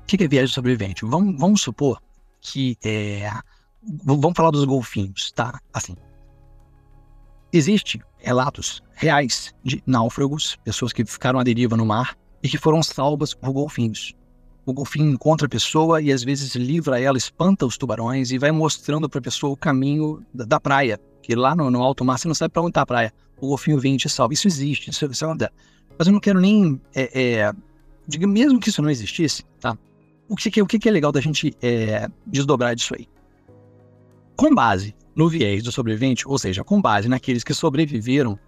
O 0.04 0.06
que 0.06 0.24
é 0.24 0.28
viés 0.28 0.50
do 0.50 0.54
sobrevivente? 0.54 1.06
Vamos, 1.06 1.40
vamos 1.40 1.62
supor 1.62 2.02
que 2.40 2.78
é, 2.84 3.30
vamos 4.04 4.34
falar 4.36 4.52
dos 4.52 4.64
golfinhos, 4.64 5.32
tá? 5.32 5.60
Assim, 5.74 5.96
Existem 7.52 8.02
relatos 8.18 8.84
reais 8.94 9.54
de 9.64 9.82
náufragos, 9.86 10.58
pessoas 10.66 10.92
que 10.92 11.06
ficaram 11.06 11.40
à 11.40 11.44
deriva 11.44 11.78
no 11.78 11.86
mar 11.86 12.18
e 12.44 12.50
que 12.50 12.58
foram 12.58 12.84
salvas 12.84 13.34
por 13.34 13.54
golfinhos. 13.54 14.14
O 14.66 14.74
golfinho 14.74 15.10
encontra 15.10 15.48
a 15.48 15.50
pessoa 15.50 16.02
e 16.02 16.12
às 16.12 16.24
vezes 16.24 16.56
livra 16.56 17.00
ela, 17.00 17.18
espanta 17.18 17.66
os 17.66 17.78
tubarões 17.78 18.32
e 18.32 18.38
vai 18.38 18.52
mostrando 18.52 19.08
para 19.08 19.20
a 19.20 19.24
pessoa 19.24 19.54
o 19.54 19.58
caminho 19.58 20.22
da, 20.34 20.60
praia. 20.60 21.00
Que 21.28 21.36
lá 21.36 21.54
no, 21.54 21.70
no, 21.70 21.84
alto 21.84 22.06
mar 22.06 22.18
você 22.18 22.26
não 22.26 22.34
sabe 22.34 22.54
para 22.54 22.62
onde 22.62 22.70
está 22.70 22.84
a 22.84 22.86
praia. 22.86 23.14
O 23.42 23.50
golfinho 23.50 23.78
vem 23.78 23.96
e 23.96 23.98
te 23.98 24.08
salva. 24.08 24.34
Isso 24.34 24.48
existe, 24.48 24.90
isso, 24.90 25.06
isso 25.06 25.26
é 25.26 25.50
Mas 26.00 26.08
eu 26.08 26.14
não 26.14 26.22
quero 26.22 26.40
nem. 26.40 26.80
É, 26.96 27.22
é, 27.22 27.54
diga, 28.08 28.26
mesmo 28.26 28.62
que 28.62 28.70
isso 28.70 28.82
não 28.82 28.90
existisse, 28.90 29.44
tá? 29.60 29.78
O 30.30 30.38
que, 30.38 30.62
o 30.62 30.66
que 30.66 30.88
é 30.88 30.92
legal 30.92 31.12
da 31.12 31.20
gente 31.20 31.54
é, 31.62 32.08
desdobrar 32.26 32.74
disso 32.78 32.96
aí? 32.98 33.10
Com 34.38 34.56
base 34.56 34.96
no 35.14 35.28
viés 35.28 35.62
do 35.64 35.70
sobrevivente, 35.70 36.26
ou 36.26 36.40
seja, 36.40 36.64
com 36.64 36.82
base 36.82 37.10
naqueles 37.10 37.44
que 37.44 37.54
sobreviveram 37.54 38.40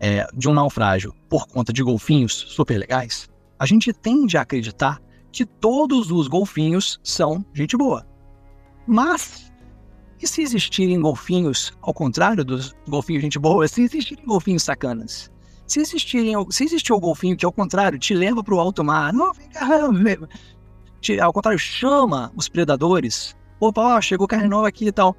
é, 0.00 0.26
de 0.34 0.48
um 0.48 0.54
naufrágio 0.54 1.14
por 1.28 1.46
conta 1.46 1.74
de 1.74 1.82
golfinhos 1.82 2.32
super 2.32 2.78
legais, 2.78 3.28
a 3.58 3.66
gente 3.66 3.92
tende 3.92 4.38
a 4.38 4.40
acreditar 4.40 4.98
que 5.30 5.44
todos 5.44 6.10
os 6.10 6.26
golfinhos 6.26 6.98
são 7.02 7.44
gente 7.52 7.76
boa. 7.76 8.06
Mas, 8.86 9.52
e 10.24 10.26
se 10.26 10.42
existirem 10.42 11.00
golfinhos 11.00 11.72
ao 11.82 11.94
contrário 11.94 12.44
dos 12.44 12.74
golfinhos 12.88 13.22
gente 13.22 13.38
boa? 13.38 13.68
Se 13.68 13.82
existirem 13.82 14.24
golfinhos 14.24 14.62
sacanas? 14.62 15.30
Se, 15.66 15.80
existirem, 15.80 16.34
se 16.50 16.64
existir 16.64 16.92
o 16.92 17.00
golfinho 17.00 17.36
que, 17.36 17.44
ao 17.44 17.52
contrário, 17.52 17.98
te 17.98 18.14
leva 18.14 18.42
para 18.42 18.54
o 18.54 18.60
alto 18.60 18.82
mar, 18.82 19.12
não, 19.12 19.32
te, 21.00 21.20
ao 21.20 21.32
contrário, 21.32 21.58
chama 21.58 22.32
os 22.36 22.48
predadores. 22.48 23.36
Opa, 23.60 23.96
ó, 23.96 24.00
chegou 24.00 24.26
carne 24.26 24.48
nova 24.48 24.68
aqui 24.68 24.88
e 24.88 24.92
tal 24.92 25.16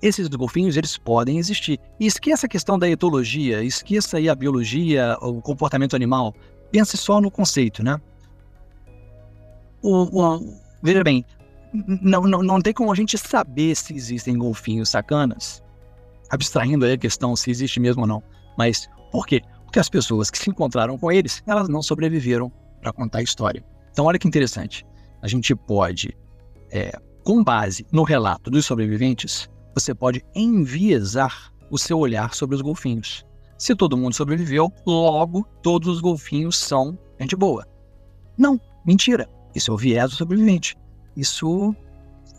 esses 0.00 0.28
golfinhos 0.28 0.76
eles 0.76 0.96
podem 0.96 1.38
existir. 1.38 1.78
E 2.00 2.06
esqueça 2.06 2.46
a 2.46 2.48
questão 2.48 2.78
da 2.78 2.88
etologia, 2.88 3.62
esqueça 3.62 4.16
aí 4.16 4.28
a 4.28 4.34
biologia, 4.34 5.16
o 5.20 5.42
comportamento 5.42 5.94
animal. 5.94 6.34
Pense 6.70 6.96
só 6.96 7.20
no 7.20 7.30
conceito, 7.30 7.82
né? 7.82 8.00
O, 9.82 10.04
o, 10.18 10.58
veja 10.82 11.04
bem, 11.04 11.24
não, 11.74 12.22
não, 12.22 12.42
não 12.42 12.60
tem 12.60 12.72
como 12.72 12.92
a 12.92 12.94
gente 12.94 13.18
saber 13.18 13.74
se 13.74 13.94
existem 13.94 14.38
golfinhos 14.38 14.90
sacanas, 14.90 15.62
abstraindo 16.30 16.84
aí 16.84 16.92
a 16.92 16.98
questão 16.98 17.34
se 17.34 17.50
existe 17.50 17.80
mesmo 17.80 18.02
ou 18.02 18.08
não. 18.08 18.22
Mas 18.56 18.88
por 19.10 19.26
quê? 19.26 19.42
Porque 19.64 19.80
as 19.80 19.88
pessoas 19.88 20.30
que 20.30 20.38
se 20.38 20.50
encontraram 20.50 20.96
com 20.96 21.10
eles, 21.10 21.42
elas 21.46 21.68
não 21.68 21.82
sobreviveram 21.82 22.50
para 22.80 22.92
contar 22.92 23.18
a 23.18 23.22
história. 23.22 23.64
Então, 23.90 24.04
olha 24.04 24.18
que 24.18 24.28
interessante. 24.28 24.86
A 25.20 25.26
gente 25.26 25.54
pode, 25.54 26.16
é, 26.70 26.92
com 27.24 27.42
base 27.42 27.86
no 27.90 28.04
relato 28.04 28.50
dos 28.50 28.66
sobreviventes, 28.66 29.48
você 29.74 29.94
pode 29.94 30.24
enviesar 30.34 31.52
o 31.70 31.78
seu 31.78 31.98
olhar 31.98 32.34
sobre 32.34 32.54
os 32.54 32.62
golfinhos. 32.62 33.24
Se 33.58 33.74
todo 33.74 33.96
mundo 33.96 34.14
sobreviveu, 34.14 34.72
logo 34.86 35.44
todos 35.62 35.88
os 35.88 36.00
golfinhos 36.00 36.56
são 36.56 36.98
gente 37.18 37.34
boa. 37.34 37.66
Não, 38.36 38.60
mentira. 38.84 39.28
Isso 39.54 39.70
é 39.70 39.74
o 39.74 39.76
viés 39.76 40.10
do 40.10 40.16
sobrevivente. 40.16 40.76
Isso. 41.16 41.74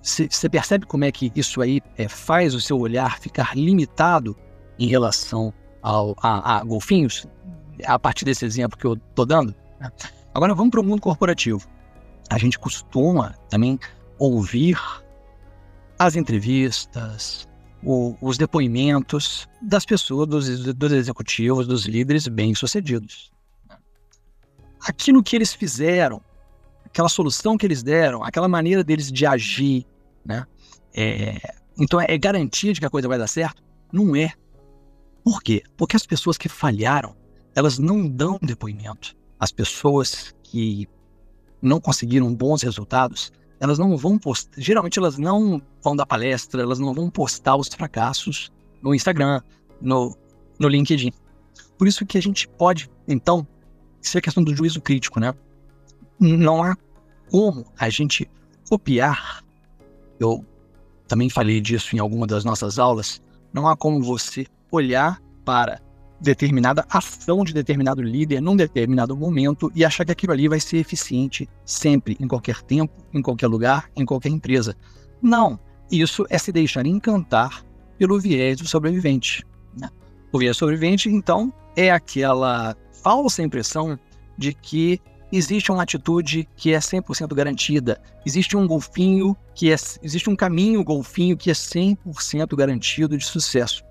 Você 0.01 0.48
percebe 0.50 0.86
como 0.86 1.03
é 1.03 1.12
que 1.12 1.32
isso 1.36 1.62
aí 1.62 1.82
é, 1.98 2.08
faz 2.08 2.53
o 2.53 2.62
seu 2.62 2.77
olhar 2.77 3.20
ficar 3.20 3.55
limitado 3.58 4.38
em 4.77 4.88
relação 4.88 5.51
ao, 5.82 6.15
a, 6.22 6.58
a 6.58 6.63
golfinhos? 6.63 7.27
A 7.86 7.98
partir 7.98 8.24
desse 8.24 8.46
exemplo 8.46 8.77
que 8.77 8.86
eu 8.86 8.94
estou 8.94 9.25
dando. 9.25 9.55
Né? 9.79 9.91
Agora 10.34 10.53
vamos 10.53 10.72
para 10.72 10.82
o 10.82 10.84
mundo 10.84 11.01
corporativo. 11.01 11.67
A 12.29 12.38
gente 12.38 12.60
costuma 12.60 13.32
também 13.50 13.79
ouvir 14.20 14.77
as 15.98 16.15
entrevistas, 16.15 17.48
o, 17.84 18.15
os 18.22 18.38
depoimentos 18.38 19.48
das 19.62 19.86
pessoas, 19.86 20.27
dos, 20.27 20.74
dos 20.74 20.91
executivos, 20.91 21.67
dos 21.67 21.86
líderes 21.86 22.27
bem-sucedidos. 22.27 23.32
Aquilo 24.82 25.24
que 25.24 25.36
eles 25.36 25.53
fizeram, 25.53 26.22
aquela 26.96 27.10
solução 27.10 27.58
que 27.58 27.66
eles 27.66 27.84
deram, 27.84 28.24
aquela 28.24 28.48
maneira 28.48 28.82
deles 28.82 29.12
de 29.12 29.25
agir, 29.25 29.86
né? 30.24 30.48
É, 30.94 31.38
então 31.78 32.00
é 32.00 32.18
garantia 32.18 32.72
de 32.72 32.80
que 32.80 32.86
a 32.86 32.90
coisa 32.90 33.06
vai 33.06 33.18
dar 33.18 33.28
certo? 33.28 33.62
Não 33.92 34.16
é. 34.16 34.32
Por 35.22 35.44
quê? 35.44 35.62
Porque 35.75 35.98
as 35.98 36.06
pessoas 36.06 36.38
que 36.38 36.48
falharam, 36.48 37.14
elas 37.54 37.78
não 37.78 38.08
dão 38.08 38.40
depoimento. 38.42 39.14
As 39.38 39.52
pessoas 39.52 40.34
que 40.42 40.88
não 41.62 41.82
conseguiram 41.82 42.34
bons 42.34 42.62
resultados, 42.62 43.30
elas 43.60 43.78
não 43.78 43.98
vão 43.98 44.18
postar, 44.18 44.62
geralmente 44.62 44.98
elas 44.98 45.18
não 45.18 45.62
vão 45.84 45.98
dar 45.98 46.06
palestra, 46.06 46.62
elas 46.62 46.80
não 46.80 46.94
vão 46.94 47.10
postar 47.10 47.58
os 47.58 47.68
fracassos 47.68 48.54
no 48.82 48.96
Instagram, 48.96 49.42
no, 49.82 50.16
no 50.58 50.70
LinkedIn. 50.70 51.12
Por 51.78 51.90
isso 51.90 52.06
que 52.06 52.18
a 52.18 52.22
gente 52.22 52.48
pode, 52.48 52.90
então, 53.06 53.46
isso 54.02 54.18
é 54.18 54.22
questão 54.22 54.42
do 54.42 54.56
juízo 54.56 54.80
crítico, 54.80 55.20
né? 55.20 55.34
Não 56.19 56.63
há 56.63 56.75
como 57.29 57.65
a 57.77 57.89
gente 57.89 58.29
copiar. 58.69 59.43
Eu 60.19 60.45
também 61.07 61.29
falei 61.29 61.60
disso 61.62 61.95
em 61.95 62.00
alguma 62.00 62.25
das 62.25 62.43
nossas 62.43 62.79
aulas. 62.79 63.22
Não 63.53 63.67
há 63.67 63.75
como 63.75 64.01
você 64.01 64.45
olhar 64.72 65.22
para 65.43 65.79
determinada 66.19 66.86
ação 66.89 67.43
de 67.43 67.53
determinado 67.53 68.01
líder 68.01 68.41
num 68.41 68.55
determinado 68.55 69.15
momento 69.15 69.72
e 69.75 69.84
achar 69.84 70.05
que 70.05 70.12
aquilo 70.12 70.34
ali 70.34 70.48
vai 70.48 70.60
ser 70.60 70.77
eficiente 70.77 71.48
sempre, 71.65 72.17
em 72.19 72.27
qualquer 72.27 72.62
tempo, 72.63 72.93
em 73.13 73.22
qualquer 73.22 73.48
lugar, 73.48 73.89
em 73.95 74.05
qualquer 74.05 74.29
empresa. 74.29 74.75
Não, 75.22 75.60
isso 75.91 76.25
é 76.29 76.38
se 76.38 76.51
deixar 76.51 76.86
encantar 76.86 77.63
pelo 77.98 78.19
viés 78.19 78.57
do 78.57 78.67
sobrevivente. 78.67 79.45
Né? 79.77 79.89
O 80.31 80.39
viés 80.39 80.57
sobrevivente, 80.57 81.10
então, 81.10 81.53
é 81.75 81.91
aquela 81.91 82.75
falsa 83.03 83.43
impressão 83.43 84.00
de 84.38 84.53
que 84.53 85.00
existe 85.32 85.72
uma 85.72 85.84
atitude 85.84 86.48
que 86.55 86.74
é 86.74 86.77
100% 86.77 87.34
garantida, 87.34 88.01
existe 88.25 88.55
um 88.55 88.67
golfinho 88.67 89.36
que 89.53 89.72
é 89.72 89.75
existe 90.01 90.29
um 90.29 90.36
caminho 90.36 90.84
golfinho 90.84 91.38
que 91.38 91.50
é 91.50 91.53
100% 91.53 92.55
garantido 92.55 93.17
de 93.17 93.25
sucesso. 93.25 93.84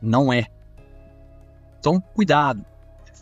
Não 0.00 0.32
é. 0.32 0.46
Então, 1.78 2.00
cuidado, 2.00 2.64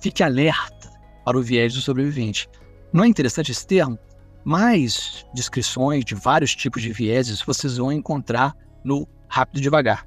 fique 0.01 0.23
alerta 0.23 0.91
para 1.25 1.39
o 1.39 1.43
viés 1.43 1.75
do 1.75 1.81
sobrevivente. 1.81 2.49
Não 2.93 3.05
é 3.05 3.09
interessante 3.09 3.51
esse 3.51 3.67
termo? 3.67 3.99
Mais 4.45 5.25
descrições 5.35 6.05
de 6.05 6.15
vários 6.15 6.55
tipos 6.55 6.83
de 6.83 6.93
vieses 6.93 7.43
vocês 7.43 7.79
vão 7.79 7.91
encontrar 7.91 8.55
no 8.85 9.09
Rápido 9.29 9.61
Devagar. 9.61 10.07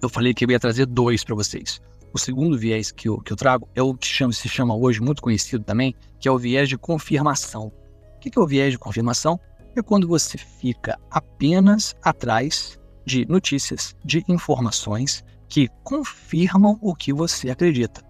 Eu 0.00 0.08
falei 0.08 0.32
que 0.32 0.44
eu 0.44 0.50
ia 0.50 0.60
trazer 0.60 0.86
dois 0.86 1.24
para 1.24 1.34
vocês. 1.34 1.80
O 2.14 2.18
segundo 2.18 2.56
viés 2.56 2.92
que 2.92 3.08
eu, 3.08 3.18
que 3.18 3.32
eu 3.32 3.36
trago 3.36 3.68
é 3.74 3.82
o 3.82 3.92
que 3.92 4.06
chama, 4.06 4.32
se 4.32 4.48
chama 4.48 4.72
hoje, 4.72 5.00
muito 5.00 5.20
conhecido 5.20 5.64
também, 5.64 5.96
que 6.20 6.28
é 6.28 6.30
o 6.30 6.38
viés 6.38 6.68
de 6.68 6.78
confirmação. 6.78 7.72
O 8.16 8.20
que 8.20 8.38
é 8.38 8.40
o 8.40 8.46
viés 8.46 8.70
de 8.70 8.78
confirmação? 8.78 9.38
É 9.74 9.82
quando 9.82 10.06
você 10.06 10.38
fica 10.38 10.96
apenas 11.10 11.96
atrás 12.04 12.78
de 13.04 13.26
notícias, 13.26 13.96
de 14.04 14.24
informações 14.28 15.24
que 15.48 15.68
confirmam 15.82 16.78
o 16.80 16.94
que 16.94 17.12
você 17.12 17.50
acredita. 17.50 18.00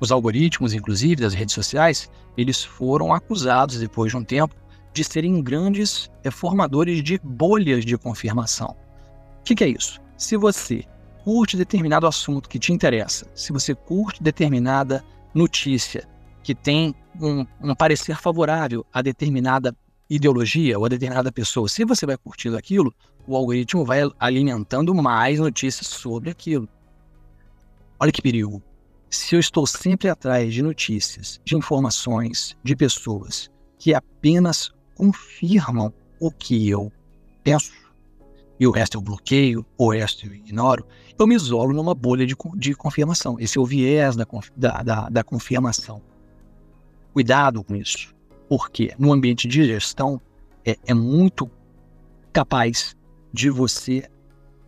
Os 0.00 0.10
algoritmos, 0.10 0.74
inclusive, 0.74 1.22
das 1.22 1.32
redes 1.32 1.54
sociais, 1.54 2.10
eles 2.36 2.64
foram 2.64 3.14
acusados, 3.14 3.78
depois 3.78 4.10
de 4.10 4.18
um 4.18 4.24
tempo, 4.24 4.56
de 4.92 5.04
serem 5.04 5.40
grandes 5.40 6.10
formadores 6.32 7.04
de 7.04 7.20
bolhas 7.22 7.84
de 7.84 7.96
confirmação. 7.96 8.76
O 9.38 9.44
que, 9.44 9.54
que 9.54 9.62
é 9.62 9.68
isso? 9.68 10.00
Se 10.16 10.36
você 10.36 10.84
curte 11.24 11.56
determinado 11.56 12.06
assunto 12.06 12.48
que 12.48 12.58
te 12.58 12.72
interessa, 12.72 13.26
se 13.34 13.52
você 13.52 13.74
curte 13.74 14.22
determinada 14.22 15.04
notícia 15.34 16.08
que 16.42 16.54
tem 16.54 16.94
um, 17.20 17.46
um 17.62 17.74
parecer 17.74 18.16
favorável 18.16 18.84
a 18.92 19.02
determinada 19.02 19.76
ideologia 20.08 20.78
ou 20.78 20.84
a 20.84 20.88
determinada 20.88 21.30
pessoa, 21.30 21.68
se 21.68 21.84
você 21.84 22.04
vai 22.04 22.16
curtindo 22.16 22.56
aquilo, 22.56 22.92
o 23.26 23.36
algoritmo 23.36 23.84
vai 23.84 24.00
alimentando 24.18 24.94
mais 24.94 25.38
notícias 25.38 25.86
sobre 25.86 26.30
aquilo. 26.30 26.68
Olha 27.98 28.10
que 28.10 28.22
perigo. 28.22 28.62
Se 29.10 29.34
eu 29.34 29.40
estou 29.40 29.66
sempre 29.66 30.08
atrás 30.08 30.52
de 30.54 30.62
notícias, 30.62 31.40
de 31.44 31.56
informações, 31.56 32.56
de 32.62 32.74
pessoas 32.74 33.50
que 33.78 33.94
apenas 33.94 34.72
confirmam 34.94 35.92
o 36.20 36.30
que 36.30 36.68
eu 36.68 36.92
penso, 37.42 37.72
e 38.60 38.66
o 38.66 38.70
resto 38.70 38.98
eu 38.98 39.00
bloqueio, 39.00 39.64
o 39.78 39.90
resto 39.90 40.26
eu 40.26 40.34
ignoro, 40.34 40.86
eu 41.18 41.26
me 41.26 41.34
isolo 41.34 41.72
numa 41.72 41.94
bolha 41.94 42.26
de, 42.26 42.36
de 42.56 42.74
confirmação. 42.74 43.40
Esse 43.40 43.56
é 43.56 43.60
o 43.60 43.64
viés 43.64 44.14
da, 44.14 44.26
da, 44.54 44.82
da, 44.82 45.08
da 45.08 45.24
confirmação. 45.24 46.02
Cuidado 47.14 47.64
com 47.64 47.74
isso, 47.74 48.14
porque 48.50 48.94
no 48.98 49.14
ambiente 49.14 49.48
de 49.48 49.64
gestão 49.64 50.20
é, 50.62 50.76
é 50.86 50.92
muito 50.92 51.50
capaz 52.34 52.94
de 53.32 53.48
você 53.48 54.06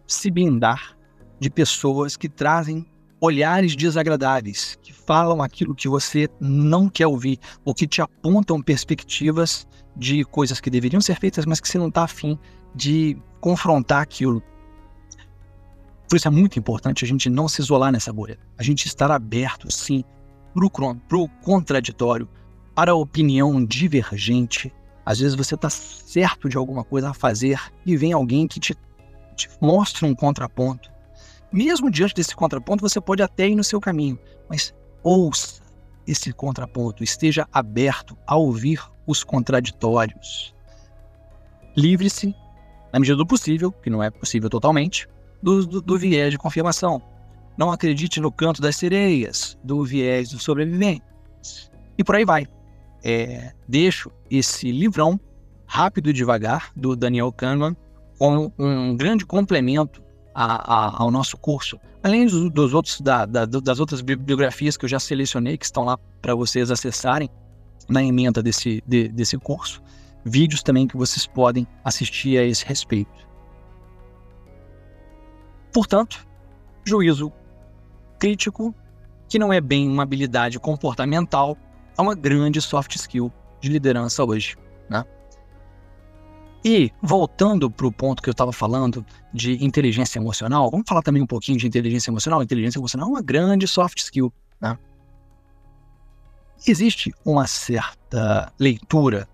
se 0.07 0.31
blindar 0.31 0.96
de 1.38 1.50
pessoas 1.50 2.16
que 2.16 2.31
trazem 2.31 2.87
olhares 3.20 3.76
desagradáveis, 3.76 4.78
que 4.83 4.92
falam 4.92 5.42
aquilo 5.42 5.74
que 5.74 5.87
você 5.87 6.28
não 6.40 6.88
quer 6.88 7.07
ouvir, 7.07 7.38
ou 7.62 7.74
que 7.74 7.87
te 7.87 8.00
apontam 8.00 8.61
perspectivas 8.62 9.66
de 9.94 10.24
coisas 10.24 10.61
que 10.61 10.70
deveriam 10.70 11.00
ser 11.00 11.20
feitas, 11.20 11.44
mas 11.44 11.61
que 11.61 11.68
você 11.68 11.78
não 11.78 11.88
está 11.88 12.05
afim 12.05 12.38
de 12.74 13.16
confrontar 13.40 14.02
aquilo. 14.02 14.42
Por 16.08 16.16
isso 16.16 16.28
é 16.28 16.30
muito 16.30 16.58
importante 16.58 17.04
a 17.04 17.08
gente 17.08 17.30
não 17.30 17.48
se 17.48 17.62
isolar 17.62 17.90
nessa 17.90 18.12
bolha, 18.12 18.38
a 18.58 18.62
gente 18.62 18.87
estar 18.87 19.11
aberto, 19.11 19.70
sim, 19.70 20.04
para 20.54 21.16
o 21.16 21.28
contraditório, 21.42 22.28
para 22.74 22.92
a 22.92 22.94
opinião 22.94 23.64
divergente, 23.64 24.72
às 25.04 25.18
vezes 25.18 25.35
você 25.35 25.54
está 25.54 25.68
certo 25.68 26.48
de 26.48 26.56
alguma 26.56 26.85
coisa 26.85 27.11
a 27.11 27.14
fazer 27.14 27.58
e 27.85 27.96
vem 27.96 28.12
alguém 28.12 28.46
que 28.46 28.61
te, 28.61 28.76
te 29.35 29.48
mostra 29.61 30.06
um 30.06 30.14
contraponto. 30.14 30.90
Mesmo 31.50 31.90
diante 31.90 32.14
desse 32.14 32.35
contraponto, 32.35 32.87
você 32.87 33.00
pode 33.00 33.22
até 33.22 33.48
ir 33.48 33.54
no 33.54 33.64
seu 33.64 33.80
caminho, 33.80 34.18
mas 34.48 34.72
ouça 35.02 35.62
esse 36.06 36.32
contraponto, 36.32 37.04
esteja 37.04 37.46
aberto 37.52 38.16
a 38.26 38.37
ouvir 38.37 38.80
os 39.06 39.22
contraditórios. 39.22 40.54
Livre-se, 41.76 42.35
na 42.92 42.98
medida 42.98 43.16
do 43.16 43.26
possível, 43.26 43.72
que 43.72 43.88
não 43.88 44.02
é 44.02 44.11
possível 44.11 44.50
totalmente, 44.50 45.09
do, 45.42 45.66
do, 45.66 45.81
do, 45.81 45.98
viés 45.98 46.31
de 46.31 46.38
confirmação. 46.38 47.02
Não 47.57 47.70
acredite 47.70 48.20
no 48.20 48.31
canto 48.31 48.61
das 48.61 48.76
sereias, 48.76 49.59
do 49.62 49.85
viés 49.85 50.31
do 50.31 50.38
sobrevivente. 50.38 51.02
E 51.96 52.05
por 52.05 52.16
aí 52.16 52.24
vai 52.24 52.46
é, 53.02 53.52
deixo 53.66 54.11
esse 54.31 54.70
livrão, 54.70 55.18
rápido 55.66 56.11
e 56.11 56.12
devagar, 56.12 56.70
do 56.76 56.94
Daniel 56.94 57.33
Kahneman, 57.33 57.76
como 58.18 58.52
um 58.59 58.96
grande 58.96 59.26
complemento 59.26 60.02
a, 60.35 60.74
a, 60.74 61.02
ao 61.02 61.11
nosso 61.11 61.37
curso. 61.37 61.78
Além 62.02 62.26
dos, 62.26 62.50
dos 62.50 62.74
outros, 62.74 63.00
da, 63.00 63.26
da, 63.26 63.44
das 63.44 63.81
outras 63.81 64.00
biografias 64.00 64.76
que 64.76 64.85
eu 64.85 64.88
já 64.88 65.00
selecionei, 65.00 65.57
que 65.57 65.64
estão 65.64 65.85
lá 65.85 65.98
para 66.20 66.35
vocês 66.35 66.70
acessarem 66.70 67.28
na 67.88 68.02
emenda 68.02 68.42
desse, 68.42 68.83
de, 68.87 69.09
desse 69.09 69.37
curso, 69.38 69.83
vídeos 70.24 70.62
também 70.62 70.87
que 70.87 70.96
vocês 70.96 71.26
podem 71.26 71.66
assistir 71.85 72.38
a 72.38 72.44
esse 72.44 72.64
respeito. 72.64 73.11
Portanto, 75.72 76.26
juízo 76.85 77.32
crítico, 78.18 78.74
que 79.28 79.38
não 79.38 79.52
é 79.52 79.61
bem 79.61 79.88
uma 79.88 80.02
habilidade 80.02 80.61
comportamental, 80.61 81.56
é 81.96 82.02
uma 82.02 82.14
grande 82.14 82.61
soft 82.61 82.94
skill 82.96 83.32
de 83.61 83.68
liderança 83.68 84.24
hoje, 84.24 84.56
né? 84.88 85.04
E 86.64 86.92
voltando 87.02 87.68
para 87.68 87.87
o 87.87 87.92
ponto 87.92 88.22
que 88.22 88.28
eu 88.28 88.32
estava 88.32 88.52
falando 88.52 89.04
de 89.32 89.64
inteligência 89.64 90.18
emocional, 90.18 90.70
vamos 90.70 90.87
falar 90.88 91.02
também 91.02 91.22
um 91.22 91.26
pouquinho 91.26 91.58
de 91.58 91.66
inteligência 91.66 92.11
emocional. 92.11 92.42
Inteligência 92.42 92.78
emocional 92.78 93.08
é 93.08 93.11
uma 93.11 93.22
grande 93.22 93.66
soft 93.66 93.98
skill, 93.98 94.32
né? 94.61 94.78
Existe 96.64 97.12
uma 97.24 97.48
certa 97.48 98.52
leitura 98.61 99.28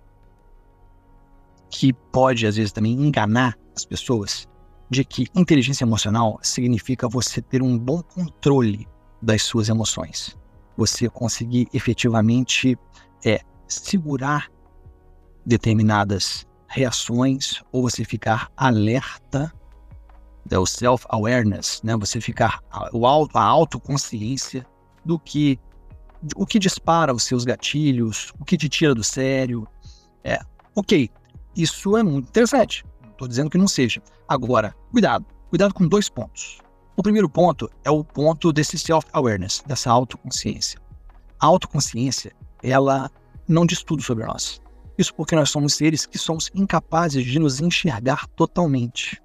que 1.71 1.93
pode 1.93 2.47
às 2.47 2.57
vezes 2.57 2.73
também 2.73 2.93
enganar 2.93 3.57
as 3.75 3.85
pessoas 3.85 4.47
de 4.91 5.05
que 5.05 5.27
inteligência 5.35 5.85
emocional 5.85 6.39
significa 6.43 7.09
você 7.09 7.43
ter 7.43 7.63
um 7.63 7.79
bom 7.79 8.03
controle 8.03 8.89
das 9.21 9.43
suas 9.43 9.69
emoções 9.69 10.39
você 10.79 11.09
conseguir 11.09 11.69
efetivamente 11.75 12.79
é, 13.27 13.41
segurar 13.67 14.49
determinadas 15.45 16.47
reações 16.69 17.61
ou 17.73 17.83
você 17.83 18.05
ficar 18.05 18.49
alerta, 18.57 19.53
é 20.49 20.57
o 20.57 20.65
self-awareness, 20.65 21.83
né? 21.83 21.97
Você 21.97 22.21
ficar 22.21 22.61
auto, 22.71 23.37
a 23.37 23.43
autoconsciência 23.43 24.65
do 25.05 25.19
que 25.19 25.59
o 26.37 26.47
que 26.47 26.59
dispara 26.59 27.13
os 27.13 27.25
seus 27.25 27.45
gatilhos, 27.45 28.33
o 28.39 28.45
que 28.45 28.57
te 28.57 28.69
tira 28.69 28.95
do 28.95 29.03
sério. 29.03 29.67
É, 30.23 30.39
ok, 30.77 31.11
isso 31.57 31.97
é 31.97 32.03
muito 32.03 32.29
interessante. 32.29 32.85
Estou 33.11 33.27
dizendo 33.27 33.51
que 33.51 33.59
não 33.59 33.69
seja. 33.69 34.03
Agora, 34.29 34.75
cuidado, 34.91 35.27
cuidado 35.49 35.75
com 35.75 35.87
dois 35.87 36.09
pontos. 36.09 36.59
O 36.97 37.03
primeiro 37.03 37.29
ponto 37.29 37.71
é 37.85 37.91
o 37.91 38.03
ponto 38.03 38.53
desse 38.53 38.79
self-awareness, 38.79 39.63
dessa 39.67 39.91
autoconsciência. 39.91 40.81
A 41.41 41.47
autoconsciência, 41.47 42.33
ela 42.63 43.11
não 43.47 43.65
diz 43.65 43.83
tudo 43.83 44.03
sobre 44.03 44.25
nós. 44.25 44.61
Isso 44.99 45.15
porque 45.15 45.37
nós 45.37 45.51
somos 45.51 45.75
seres 45.75 46.05
que 46.05 46.19
somos 46.19 46.51
incapazes 46.55 47.25
de 47.25 47.39
nos 47.39 47.61
enxergar 47.61 48.27
totalmente. 48.29 49.23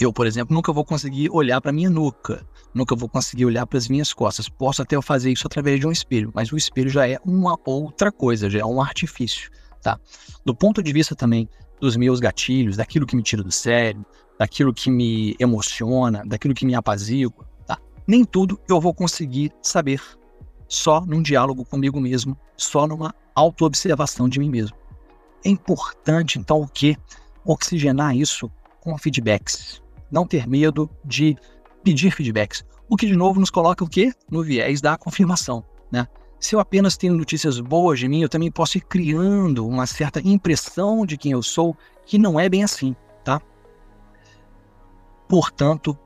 Eu, 0.00 0.12
por 0.12 0.26
exemplo, 0.26 0.54
nunca 0.54 0.72
vou 0.72 0.84
conseguir 0.84 1.30
olhar 1.30 1.60
para 1.60 1.72
minha 1.72 1.90
nuca, 1.90 2.44
nunca 2.74 2.96
vou 2.96 3.08
conseguir 3.08 3.44
olhar 3.44 3.66
para 3.66 3.78
as 3.78 3.86
minhas 3.86 4.12
costas. 4.12 4.48
Posso 4.48 4.82
até 4.82 5.00
fazer 5.00 5.30
isso 5.30 5.46
através 5.46 5.78
de 5.78 5.86
um 5.86 5.92
espelho, 5.92 6.32
mas 6.34 6.50
o 6.50 6.56
espelho 6.56 6.90
já 6.90 7.06
é 7.06 7.18
uma 7.24 7.56
outra 7.64 8.10
coisa, 8.10 8.50
já 8.50 8.60
é 8.60 8.64
um 8.64 8.82
artifício, 8.82 9.50
tá? 9.84 10.00
Do 10.44 10.54
ponto 10.54 10.82
de 10.82 10.92
vista 10.92 11.14
também 11.14 11.48
dos 11.78 11.96
meus 11.96 12.18
gatilhos, 12.18 12.78
daquilo 12.78 13.06
que 13.06 13.14
me 13.14 13.22
tira 13.22 13.42
do 13.42 13.52
sério, 13.52 14.04
daquilo 14.38 14.72
que 14.72 14.90
me 14.90 15.36
emociona, 15.38 16.24
daquilo 16.26 16.54
que 16.54 16.64
me 16.64 16.74
apazigua, 16.74 17.46
tá? 17.66 17.78
Nem 18.06 18.24
tudo 18.24 18.58
eu 18.68 18.80
vou 18.80 18.94
conseguir 18.94 19.52
saber 19.62 20.00
só 20.66 21.02
num 21.02 21.22
diálogo 21.22 21.64
comigo 21.64 22.00
mesmo, 22.00 22.36
só 22.56 22.86
numa 22.86 23.14
autoobservação 23.34 24.28
de 24.28 24.40
mim 24.40 24.48
mesmo. 24.48 24.76
É 25.44 25.50
importante, 25.50 26.38
então, 26.38 26.62
o 26.62 26.66
que? 26.66 26.96
Oxigenar 27.44 28.16
isso 28.16 28.50
com 28.80 28.96
feedbacks. 28.96 29.82
Não 30.10 30.26
ter 30.26 30.46
medo 30.48 30.88
de 31.04 31.36
pedir 31.82 32.10
feedbacks. 32.10 32.64
O 32.88 32.96
que, 32.96 33.06
de 33.06 33.14
novo, 33.14 33.38
nos 33.38 33.50
coloca 33.50 33.84
o 33.84 33.88
quê? 33.88 34.12
No 34.30 34.42
viés 34.42 34.80
da 34.80 34.96
confirmação, 34.96 35.62
né? 35.92 36.08
Se 36.44 36.54
eu 36.54 36.60
apenas 36.60 36.94
tenho 36.94 37.14
notícias 37.14 37.58
boas 37.58 37.98
de 37.98 38.06
mim, 38.06 38.20
eu 38.20 38.28
também 38.28 38.50
posso 38.50 38.76
ir 38.76 38.82
criando 38.82 39.66
uma 39.66 39.86
certa 39.86 40.20
impressão 40.20 41.06
de 41.06 41.16
quem 41.16 41.32
eu 41.32 41.42
sou, 41.42 41.74
que 42.04 42.18
não 42.18 42.38
é 42.38 42.50
bem 42.50 42.62
assim, 42.62 42.94
tá? 43.24 43.40
Portanto, 45.26 45.98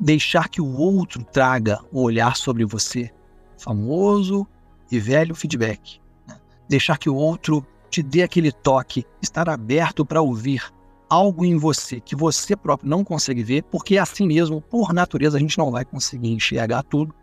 deixar 0.00 0.48
que 0.48 0.62
o 0.62 0.78
outro 0.78 1.22
traga 1.22 1.78
o 1.92 2.00
olhar 2.00 2.38
sobre 2.38 2.64
você, 2.64 3.12
famoso 3.58 4.46
e 4.90 4.98
velho 4.98 5.34
feedback. 5.34 6.00
Né? 6.26 6.40
Deixar 6.66 6.96
que 6.96 7.10
o 7.10 7.14
outro 7.14 7.62
te 7.90 8.02
dê 8.02 8.22
aquele 8.22 8.52
toque, 8.52 9.04
estar 9.20 9.46
aberto 9.46 10.06
para 10.06 10.22
ouvir 10.22 10.72
algo 11.06 11.44
em 11.44 11.58
você 11.58 12.00
que 12.00 12.16
você 12.16 12.56
próprio 12.56 12.88
não 12.88 13.04
consegue 13.04 13.42
ver, 13.42 13.62
porque 13.64 13.96
é 13.96 14.00
assim 14.00 14.26
mesmo, 14.26 14.58
por 14.58 14.94
natureza, 14.94 15.36
a 15.36 15.40
gente 15.40 15.58
não 15.58 15.70
vai 15.70 15.84
conseguir 15.84 16.32
enxergar 16.32 16.82
tudo. 16.82 17.14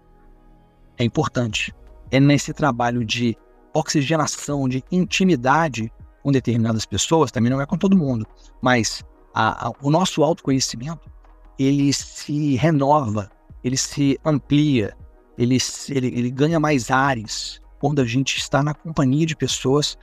É 0.99 1.03
importante 1.03 1.73
é 2.13 2.19
nesse 2.19 2.53
trabalho 2.53 3.03
de 3.03 3.35
oxigenação, 3.73 4.69
de 4.69 4.83
intimidade 4.91 5.91
com 6.21 6.31
determinadas 6.31 6.85
pessoas, 6.85 7.31
também 7.31 7.51
não 7.51 7.59
é 7.59 7.65
com 7.65 7.75
todo 7.75 7.97
mundo, 7.97 8.23
mas 8.61 9.03
a, 9.33 9.67
a, 9.67 9.71
o 9.81 9.89
nosso 9.89 10.23
autoconhecimento, 10.23 11.11
ele 11.57 11.91
se 11.91 12.53
renova, 12.55 13.31
ele 13.63 13.75
se 13.75 14.19
amplia, 14.23 14.95
ele, 15.39 15.57
ele, 15.89 16.07
ele 16.07 16.29
ganha 16.29 16.59
mais 16.59 16.91
ares 16.91 17.59
quando 17.79 17.99
a 17.99 18.05
gente 18.05 18.37
está 18.37 18.61
na 18.61 18.75
companhia 18.75 19.25
de 19.25 19.35
pessoas 19.35 19.97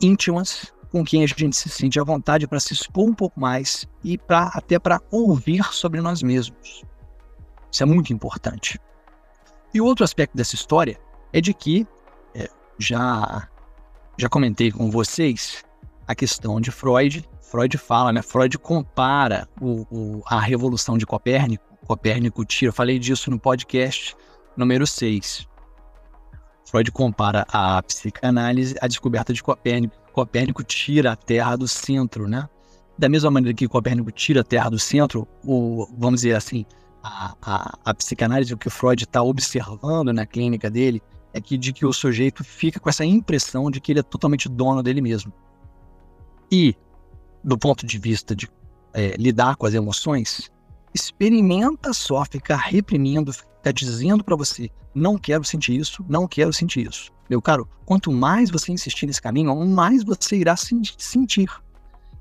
íntimas 0.00 0.72
com 0.92 1.04
quem 1.04 1.24
a 1.24 1.26
gente 1.26 1.56
se 1.56 1.68
sente 1.68 1.98
à 1.98 2.04
vontade 2.04 2.46
para 2.46 2.60
se 2.60 2.72
expor 2.72 3.08
um 3.08 3.14
pouco 3.14 3.40
mais 3.40 3.84
e 4.04 4.16
para 4.16 4.44
até 4.54 4.78
para 4.78 5.02
ouvir 5.10 5.64
sobre 5.72 6.00
nós 6.00 6.22
mesmos. 6.22 6.84
Isso 7.70 7.82
é 7.82 7.86
muito 7.86 8.12
importante. 8.12 8.78
E 9.74 9.80
outro 9.80 10.04
aspecto 10.04 10.36
dessa 10.36 10.54
história 10.54 10.98
é 11.32 11.40
de 11.40 11.52
que 11.52 11.86
é, 12.34 12.48
já 12.78 13.48
já 14.18 14.28
comentei 14.28 14.72
com 14.72 14.90
vocês 14.90 15.64
a 16.06 16.14
questão 16.14 16.60
de 16.60 16.70
Freud. 16.70 17.28
Freud 17.42 17.76
fala, 17.76 18.12
né? 18.12 18.22
Freud 18.22 18.58
compara 18.58 19.48
o, 19.60 19.86
o, 19.90 20.22
a 20.26 20.40
revolução 20.40 20.96
de 20.96 21.04
Copérnico. 21.04 21.64
Copérnico 21.86 22.44
tira, 22.44 22.72
falei 22.72 22.98
disso 22.98 23.30
no 23.30 23.38
podcast 23.38 24.16
número 24.56 24.86
6. 24.86 25.46
Freud 26.68 26.90
compara 26.90 27.46
a 27.48 27.80
psicanálise 27.82 28.74
à 28.80 28.88
descoberta 28.88 29.32
de 29.32 29.42
Copérnico. 29.42 29.94
Copérnico 30.12 30.64
tira 30.64 31.12
a 31.12 31.16
Terra 31.16 31.54
do 31.56 31.68
centro, 31.68 32.26
né? 32.26 32.48
Da 32.98 33.08
mesma 33.08 33.30
maneira 33.30 33.54
que 33.54 33.68
Copérnico 33.68 34.10
tira 34.10 34.40
a 34.40 34.44
Terra 34.44 34.70
do 34.70 34.78
centro, 34.78 35.28
o, 35.44 35.86
vamos 35.98 36.22
dizer 36.22 36.34
assim, 36.34 36.64
a, 37.42 37.78
a, 37.84 37.94
psicanálise, 37.94 38.52
o 38.52 38.58
que 38.58 38.68
o 38.68 38.70
Freud 38.70 39.04
está 39.04 39.22
observando 39.22 40.12
na 40.12 40.26
clínica 40.26 40.70
dele, 40.70 41.02
é 41.32 41.40
que 41.40 41.56
de 41.56 41.72
que 41.72 41.84
o 41.84 41.92
sujeito 41.92 42.42
fica 42.42 42.80
com 42.80 42.88
essa 42.88 43.04
impressão 43.04 43.70
de 43.70 43.80
que 43.80 43.92
ele 43.92 44.00
é 44.00 44.02
totalmente 44.02 44.48
dono 44.48 44.82
dele 44.82 45.00
mesmo. 45.00 45.32
E, 46.50 46.74
do 47.44 47.58
ponto 47.58 47.86
de 47.86 47.98
vista 47.98 48.34
de 48.34 48.48
é, 48.94 49.14
lidar 49.16 49.56
com 49.56 49.66
as 49.66 49.74
emoções, 49.74 50.50
experimenta 50.94 51.92
só 51.92 52.24
ficar 52.24 52.56
reprimindo, 52.56 53.32
ficar 53.32 53.72
dizendo 53.72 54.24
para 54.24 54.36
você: 54.36 54.70
não 54.94 55.18
quero 55.18 55.44
sentir 55.44 55.78
isso, 55.78 56.04
não 56.08 56.26
quero 56.26 56.52
sentir 56.52 56.88
isso. 56.88 57.12
Meu 57.28 57.42
caro, 57.42 57.68
quanto 57.84 58.12
mais 58.12 58.50
você 58.50 58.72
insistir 58.72 59.06
nesse 59.06 59.20
caminho, 59.20 59.54
mais 59.66 60.02
você 60.04 60.36
irá 60.36 60.56
sentir. 60.56 61.50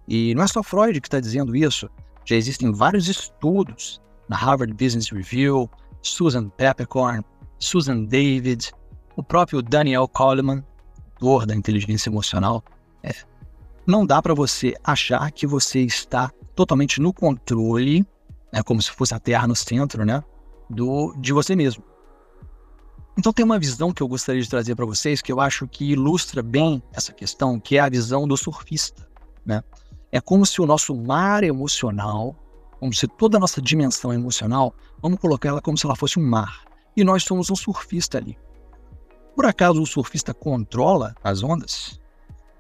E 0.08 0.36
não 0.36 0.43
é 0.43 0.48
só 0.48 0.62
Freud 0.62 1.00
que 1.00 1.08
está 1.08 1.19
dizendo 1.19 1.56
isso. 1.56 1.89
Já 2.26 2.36
existem 2.36 2.71
vários 2.71 3.08
estudos 3.08 4.02
na 4.28 4.36
Harvard 4.36 4.74
Business 4.74 5.10
Review, 5.10 5.70
Susan 6.02 6.50
Peppercorn, 6.50 7.24
Susan 7.60 8.04
David, 8.04 8.72
o 9.16 9.24
próprio 9.24 9.62
Daniel 9.62 10.08
Coleman, 10.08 10.64
autor 11.26 11.46
da 11.46 11.56
inteligência 11.56 12.10
emocional. 12.10 12.64
É, 13.02 13.14
não 13.86 14.06
dá 14.06 14.22
para 14.22 14.34
você 14.34 14.76
achar 14.84 15.32
que 15.32 15.48
você 15.48 15.82
está 15.82 16.32
totalmente 16.56 17.02
no 17.02 17.14
controle, 17.14 18.06
né, 18.52 18.62
como 18.64 18.82
se 18.82 18.92
fosse 18.92 19.14
a 19.14 19.20
Terra 19.20 19.48
no 19.48 19.56
centro, 19.56 20.06
né, 20.06 20.24
do, 20.70 21.14
de 21.18 21.34
você 21.34 21.56
mesmo. 21.56 21.84
Então 23.18 23.32
tem 23.32 23.46
uma 23.46 23.58
visão 23.58 23.94
que 23.94 24.04
eu 24.04 24.08
gostaria 24.08 24.42
de 24.42 24.50
trazer 24.50 24.76
para 24.76 24.86
vocês 24.86 25.22
que 25.22 25.32
eu 25.32 25.40
acho 25.40 25.68
que 25.68 25.92
ilustra 25.92 26.44
bem 26.44 26.84
essa 26.92 27.14
questão, 27.14 27.60
que 27.60 27.78
é 27.78 27.80
a 27.80 27.90
visão 27.90 28.28
do 28.28 28.36
surfista. 28.36 29.08
Né? 29.46 29.64
É 30.12 30.20
como 30.20 30.46
se 30.46 30.62
o 30.62 30.66
nosso 30.66 30.94
mar 30.94 31.44
emocional 31.44 32.36
como 32.86 32.93
se 32.93 33.08
toda 33.08 33.38
a 33.38 33.39
nossa 33.39 33.60
dimensão 33.60 34.13
emocional, 34.13 34.71
vamos 35.02 35.19
colocar 35.19 35.50
ela 35.50 35.60
como 35.60 35.76
se 35.76 35.88
ela 35.88 35.95
fosse 35.95 36.19
um 36.19 36.24
mar. 36.24 36.65
E 36.95 37.04
nós 37.04 37.24
somos 37.24 37.50
um 37.50 37.56
surfista 37.56 38.19
ali. 38.19 38.38
Por 39.36 39.48
acaso 39.48 39.82
o 39.82 39.88
surfista 39.88 40.36
controla 40.36 41.15
as 41.24 41.41
ondas? 41.41 42.00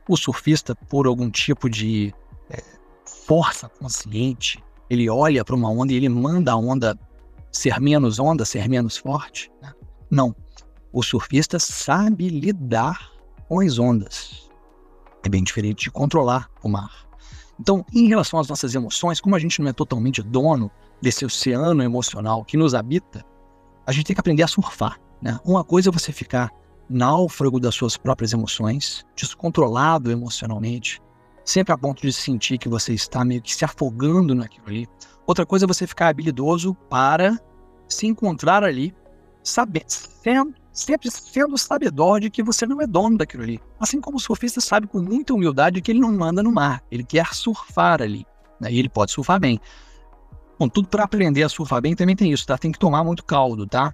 O 0.09 0.17
surfista, 0.17 0.73
por 0.73 1.05
algum 1.05 1.29
tipo 1.29 1.69
de 1.69 2.11
é, 2.49 2.63
força 3.05 3.69
consciente, 3.69 4.63
ele 4.89 5.07
olha 5.07 5.45
para 5.45 5.55
uma 5.55 5.69
onda 5.69 5.93
e 5.93 5.95
ele 5.95 6.09
manda 6.09 6.53
a 6.53 6.55
onda 6.55 6.97
ser 7.51 7.79
menos 7.79 8.17
onda, 8.17 8.43
ser 8.45 8.67
menos 8.67 8.97
forte? 8.97 9.51
Né? 9.61 9.71
Não. 10.09 10.35
O 10.91 11.03
surfista 11.03 11.59
sabe 11.59 12.29
lidar 12.29 13.11
com 13.47 13.59
as 13.59 13.77
ondas. 13.77 14.49
É 15.23 15.29
bem 15.29 15.43
diferente 15.43 15.83
de 15.83 15.91
controlar 15.91 16.49
o 16.63 16.67
mar. 16.67 17.04
Então, 17.59 17.85
em 17.93 18.07
relação 18.07 18.39
às 18.39 18.47
nossas 18.47 18.75
emoções, 18.75 19.21
como 19.21 19.35
a 19.35 19.39
gente 19.39 19.61
não 19.61 19.69
é 19.69 19.73
totalmente 19.73 20.21
dono 20.21 20.69
desse 21.01 21.25
oceano 21.25 21.81
emocional 21.81 22.43
que 22.43 22.57
nos 22.57 22.73
habita, 22.73 23.23
a 23.85 23.91
gente 23.91 24.07
tem 24.07 24.13
que 24.15 24.19
aprender 24.19 24.43
a 24.43 24.47
surfar. 24.47 24.99
Né? 25.21 25.39
Uma 25.45 25.63
coisa 25.63 25.89
é 25.89 25.91
você 25.91 26.11
ficar 26.11 26.51
náufrago 26.89 27.59
das 27.59 27.73
suas 27.73 27.97
próprias 27.97 28.33
emoções, 28.33 29.05
descontrolado 29.15 30.11
emocionalmente, 30.11 31.01
sempre 31.43 31.73
a 31.73 31.77
ponto 31.77 32.01
de 32.01 32.11
sentir 32.11 32.57
que 32.57 32.69
você 32.69 32.93
está 32.93 33.23
meio 33.23 33.41
que 33.41 33.55
se 33.55 33.63
afogando 33.63 34.35
naquilo 34.35 34.67
ali. 34.67 34.87
Outra 35.25 35.45
coisa 35.45 35.65
é 35.65 35.67
você 35.67 35.87
ficar 35.87 36.09
habilidoso 36.09 36.75
para 36.89 37.39
se 37.87 38.05
encontrar 38.07 38.63
ali, 38.63 38.93
saber, 39.43 39.83
sendo 39.87 40.53
sempre 40.75 41.09
sendo 41.09 41.57
sabedor 41.57 42.19
de 42.19 42.29
que 42.29 42.43
você 42.43 42.65
não 42.65 42.81
é 42.81 42.85
dono 42.85 43.17
daquilo 43.17 43.43
ali. 43.43 43.59
Assim 43.79 44.01
como 44.01 44.17
o 44.17 44.19
surfista 44.19 44.59
sabe 44.59 44.85
com 44.85 44.99
muita 44.99 45.33
humildade 45.33 45.81
que 45.81 45.91
ele 45.91 45.99
não 45.99 46.11
manda 46.11 46.43
no 46.43 46.51
mar, 46.51 46.83
ele 46.91 47.03
quer 47.03 47.33
surfar 47.33 48.01
ali. 48.01 48.25
Né? 48.59 48.71
E 48.71 48.79
ele 48.79 48.89
pode 48.89 49.11
surfar 49.11 49.39
bem. 49.39 49.59
Contudo, 50.57 50.87
para 50.87 51.05
aprender 51.05 51.43
a 51.43 51.49
surfar 51.49 51.81
bem 51.81 51.95
também 51.95 52.15
tem 52.15 52.31
isso, 52.31 52.45
tá? 52.45 52.57
Tem 52.57 52.71
que 52.71 52.79
tomar 52.79 53.03
muito 53.03 53.23
caldo, 53.23 53.65
tá? 53.65 53.93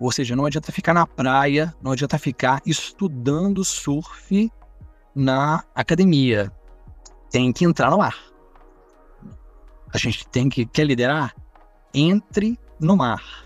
Ou 0.00 0.10
seja, 0.10 0.34
não 0.34 0.44
adianta 0.44 0.72
ficar 0.72 0.92
na 0.92 1.06
praia, 1.06 1.74
não 1.82 1.92
adianta 1.92 2.18
ficar 2.18 2.60
estudando 2.66 3.64
surf 3.64 4.50
na 5.14 5.62
academia. 5.74 6.50
Tem 7.30 7.52
que 7.52 7.64
entrar 7.64 7.90
no 7.90 7.98
mar. 7.98 8.16
A 9.92 9.98
gente 9.98 10.26
tem 10.28 10.48
que 10.48 10.66
quer 10.66 10.84
liderar? 10.84 11.34
Entre 11.94 12.58
no 12.80 12.96
mar. 12.96 13.43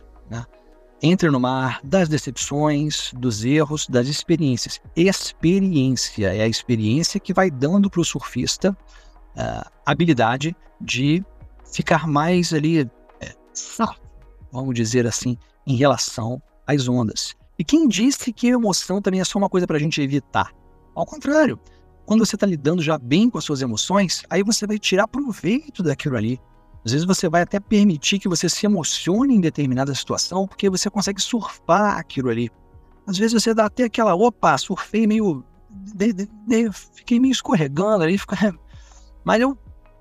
Entre 1.01 1.31
no 1.31 1.39
mar 1.39 1.81
das 1.85 2.09
decepções, 2.09 3.13
dos 3.15 3.45
erros, 3.45 3.87
das 3.87 4.09
experiências. 4.09 4.81
Experiência 4.97 6.35
é 6.35 6.43
a 6.43 6.49
experiência 6.49 7.21
que 7.21 7.33
vai 7.33 7.51
dando 7.51 7.89
para 7.89 8.01
o 8.01 8.05
surfista 8.05 8.77
a 9.37 9.61
uh, 9.61 9.73
habilidade 9.87 10.57
de 10.81 11.25
ficar 11.73 12.09
mais 12.09 12.53
ali, 12.53 12.81
é, 13.21 13.35
vamos 14.51 14.75
dizer 14.75 15.07
assim, 15.07 15.39
em 15.65 15.77
relação 15.77 16.43
às 16.67 16.89
ondas. 16.89 17.37
E 17.59 17.65
quem 17.65 17.87
disse 17.87 18.33
que 18.33 18.49
emoção 18.49 19.01
também 19.01 19.21
é 19.21 19.25
só 19.25 19.39
uma 19.39 19.49
coisa 19.49 19.67
para 19.67 19.77
a 19.77 19.81
gente 19.81 20.01
evitar? 20.01 20.53
Ao 20.95 21.07
contrário, 21.07 21.59
quando 22.07 22.25
você 22.25 22.37
está 22.37 22.47
lidando 22.47 22.83
já 22.83 22.97
bem 22.99 23.29
com 23.29 23.39
as 23.39 23.45
suas 23.45 23.63
emoções, 23.63 24.23
aí 24.31 24.43
você 24.43 24.67
vai 24.67 24.79
tirar 24.79 25.07
proveito 25.07 25.83
daquilo 25.83 26.17
ali. 26.17 26.41
Às 26.85 26.93
vezes 26.93 27.07
você 27.07 27.29
vai 27.29 27.43
até 27.43 27.59
permitir 27.59 28.19
que 28.19 28.29
você 28.29 28.49
se 28.49 28.65
emocione 28.65 29.35
em 29.35 29.41
determinada 29.41 29.95
situação, 29.95 30.47
porque 30.47 30.71
você 30.71 30.89
consegue 30.89 31.21
surfar 31.21 31.99
aquilo 31.99 32.31
ali. 32.31 32.51
Às 33.07 33.19
vezes 33.19 33.43
você 33.43 33.55
dá 33.55 33.67
até 33.67 33.85
aquela, 33.85 34.15
opa, 34.15 34.57
surfei 34.59 35.07
meio. 35.07 35.45
De, 35.71 36.13
de, 36.13 36.29
de, 36.47 36.73
fiquei 36.73 37.21
meio 37.21 37.33
escorregando 37.33 38.05
ali, 38.05 38.17
fica... 38.19 38.55
mas 39.25 39.41
eu 39.41 39.57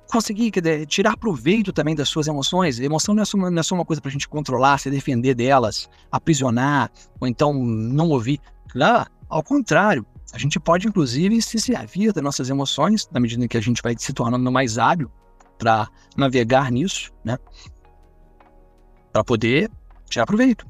conseguir 0.09 0.49
dizer, 0.49 0.85
tirar 0.85 1.17
proveito 1.17 1.73
também 1.73 1.95
das 1.95 2.09
suas 2.09 2.27
emoções. 2.27 2.79
Emoção 2.79 3.13
não 3.13 3.23
é 3.23 3.25
só, 3.25 3.37
não 3.37 3.59
é 3.59 3.63
só 3.63 3.75
uma 3.75 3.85
coisa 3.85 4.01
para 4.01 4.09
a 4.09 4.11
gente 4.11 4.27
controlar, 4.27 4.77
se 4.77 4.89
defender 4.89 5.35
delas, 5.35 5.89
aprisionar, 6.11 6.91
ou 7.19 7.27
então 7.27 7.53
não 7.53 8.09
ouvir. 8.09 8.39
Claro, 8.69 9.09
ao 9.29 9.43
contrário, 9.43 10.05
a 10.33 10.37
gente 10.37 10.59
pode 10.59 10.87
inclusive 10.87 11.41
se 11.41 11.59
servir 11.59 12.13
das 12.13 12.23
nossas 12.23 12.49
emoções, 12.49 13.07
na 13.11 13.19
medida 13.19 13.43
em 13.43 13.47
que 13.47 13.57
a 13.57 13.61
gente 13.61 13.81
vai 13.81 13.95
se 13.97 14.13
tornando 14.13 14.51
mais 14.51 14.77
hábil 14.77 15.11
para 15.57 15.87
navegar 16.15 16.71
nisso, 16.71 17.11
né? 17.23 17.37
Para 19.11 19.23
poder 19.23 19.69
tirar 20.09 20.25
proveito. 20.25 20.65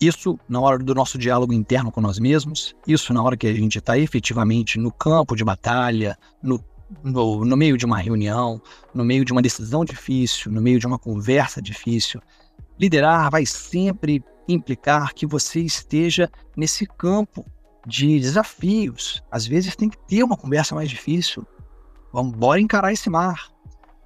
Isso 0.00 0.38
na 0.48 0.60
hora 0.60 0.78
do 0.78 0.94
nosso 0.94 1.18
diálogo 1.18 1.52
interno 1.52 1.92
com 1.92 2.00
nós 2.00 2.18
mesmos, 2.18 2.74
isso 2.86 3.12
na 3.12 3.22
hora 3.22 3.36
que 3.36 3.46
a 3.46 3.52
gente 3.52 3.78
está 3.78 3.98
efetivamente 3.98 4.78
no 4.78 4.90
campo 4.90 5.36
de 5.36 5.44
batalha, 5.44 6.16
no 6.42 6.58
no, 7.02 7.44
no 7.44 7.56
meio 7.56 7.76
de 7.76 7.86
uma 7.86 7.98
reunião, 7.98 8.60
no 8.94 9.04
meio 9.04 9.24
de 9.24 9.32
uma 9.32 9.42
decisão 9.42 9.84
difícil, 9.84 10.50
no 10.50 10.60
meio 10.60 10.78
de 10.78 10.86
uma 10.86 10.98
conversa 10.98 11.62
difícil. 11.62 12.20
Liderar 12.78 13.30
vai 13.30 13.46
sempre 13.46 14.24
implicar 14.48 15.14
que 15.14 15.26
você 15.26 15.60
esteja 15.60 16.30
nesse 16.56 16.86
campo 16.86 17.44
de 17.86 18.18
desafios. 18.18 19.22
Às 19.30 19.46
vezes 19.46 19.76
tem 19.76 19.88
que 19.88 19.98
ter 19.98 20.22
uma 20.22 20.36
conversa 20.36 20.74
mais 20.74 20.88
difícil. 20.88 21.46
Vamos 22.12 22.36
bora 22.36 22.60
encarar 22.60 22.92
esse 22.92 23.08
mar. 23.08 23.50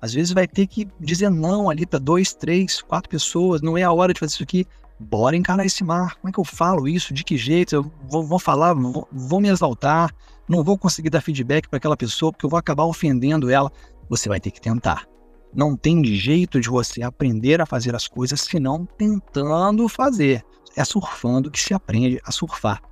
Às 0.05 0.13
vezes 0.13 0.33
vai 0.33 0.47
ter 0.47 0.67
que 0.67 0.87
dizer 1.01 1.31
não 1.31 1.71
ali 1.71 1.87
para 1.87 1.99
dois, 1.99 2.35
três, 2.35 2.83
quatro 2.83 3.09
pessoas. 3.09 3.63
Não 3.63 3.79
é 3.79 3.83
a 3.83 3.93
hora 3.93 4.13
de 4.13 4.21
fazer 4.21 4.35
isso 4.35 4.43
aqui. 4.43 4.67
Bora 5.01 5.37
encarar 5.37 5.65
esse 5.65 5.83
mar. 5.83 6.15
Como 6.17 6.29
é 6.29 6.33
que 6.33 6.39
eu 6.39 6.45
falo 6.45 6.87
isso? 6.87 7.15
De 7.15 7.25
que 7.25 7.37
jeito? 7.37 7.75
Eu 7.75 7.93
vou, 8.09 8.25
vou 8.25 8.39
falar, 8.39 8.75
vou, 8.75 9.09
vou 9.11 9.41
me 9.41 9.49
exaltar 9.49 10.15
não 10.49 10.63
vou 10.63 10.77
conseguir 10.77 11.11
dar 11.11 11.21
feedback 11.21 11.69
para 11.69 11.79
aquela 11.79 11.97
pessoa 11.97 12.31
porque 12.31 12.45
eu 12.45 12.51
vou 12.51 12.59
acabar 12.59 12.85
ofendendo 12.85 13.51
ela. 13.51 13.73
Você 14.09 14.29
vai 14.29 14.39
ter 14.39 14.51
que 14.51 14.61
tentar. 14.61 15.07
Não 15.55 15.77
tem 15.77 16.05
jeito 16.05 16.61
de 16.61 16.69
você 16.69 17.03
aprender 17.03 17.61
a 17.61 17.67
fazer 17.67 17.95
as 17.95 18.07
coisas 18.07 18.41
senão 18.41 18.85
tentando 18.99 19.89
fazer. 19.89 20.45
É 20.77 20.85
surfando 20.85 21.51
que 21.51 21.61
se 21.61 21.73
aprende 21.73 22.21
a 22.25 22.31
surfar. 22.31 22.83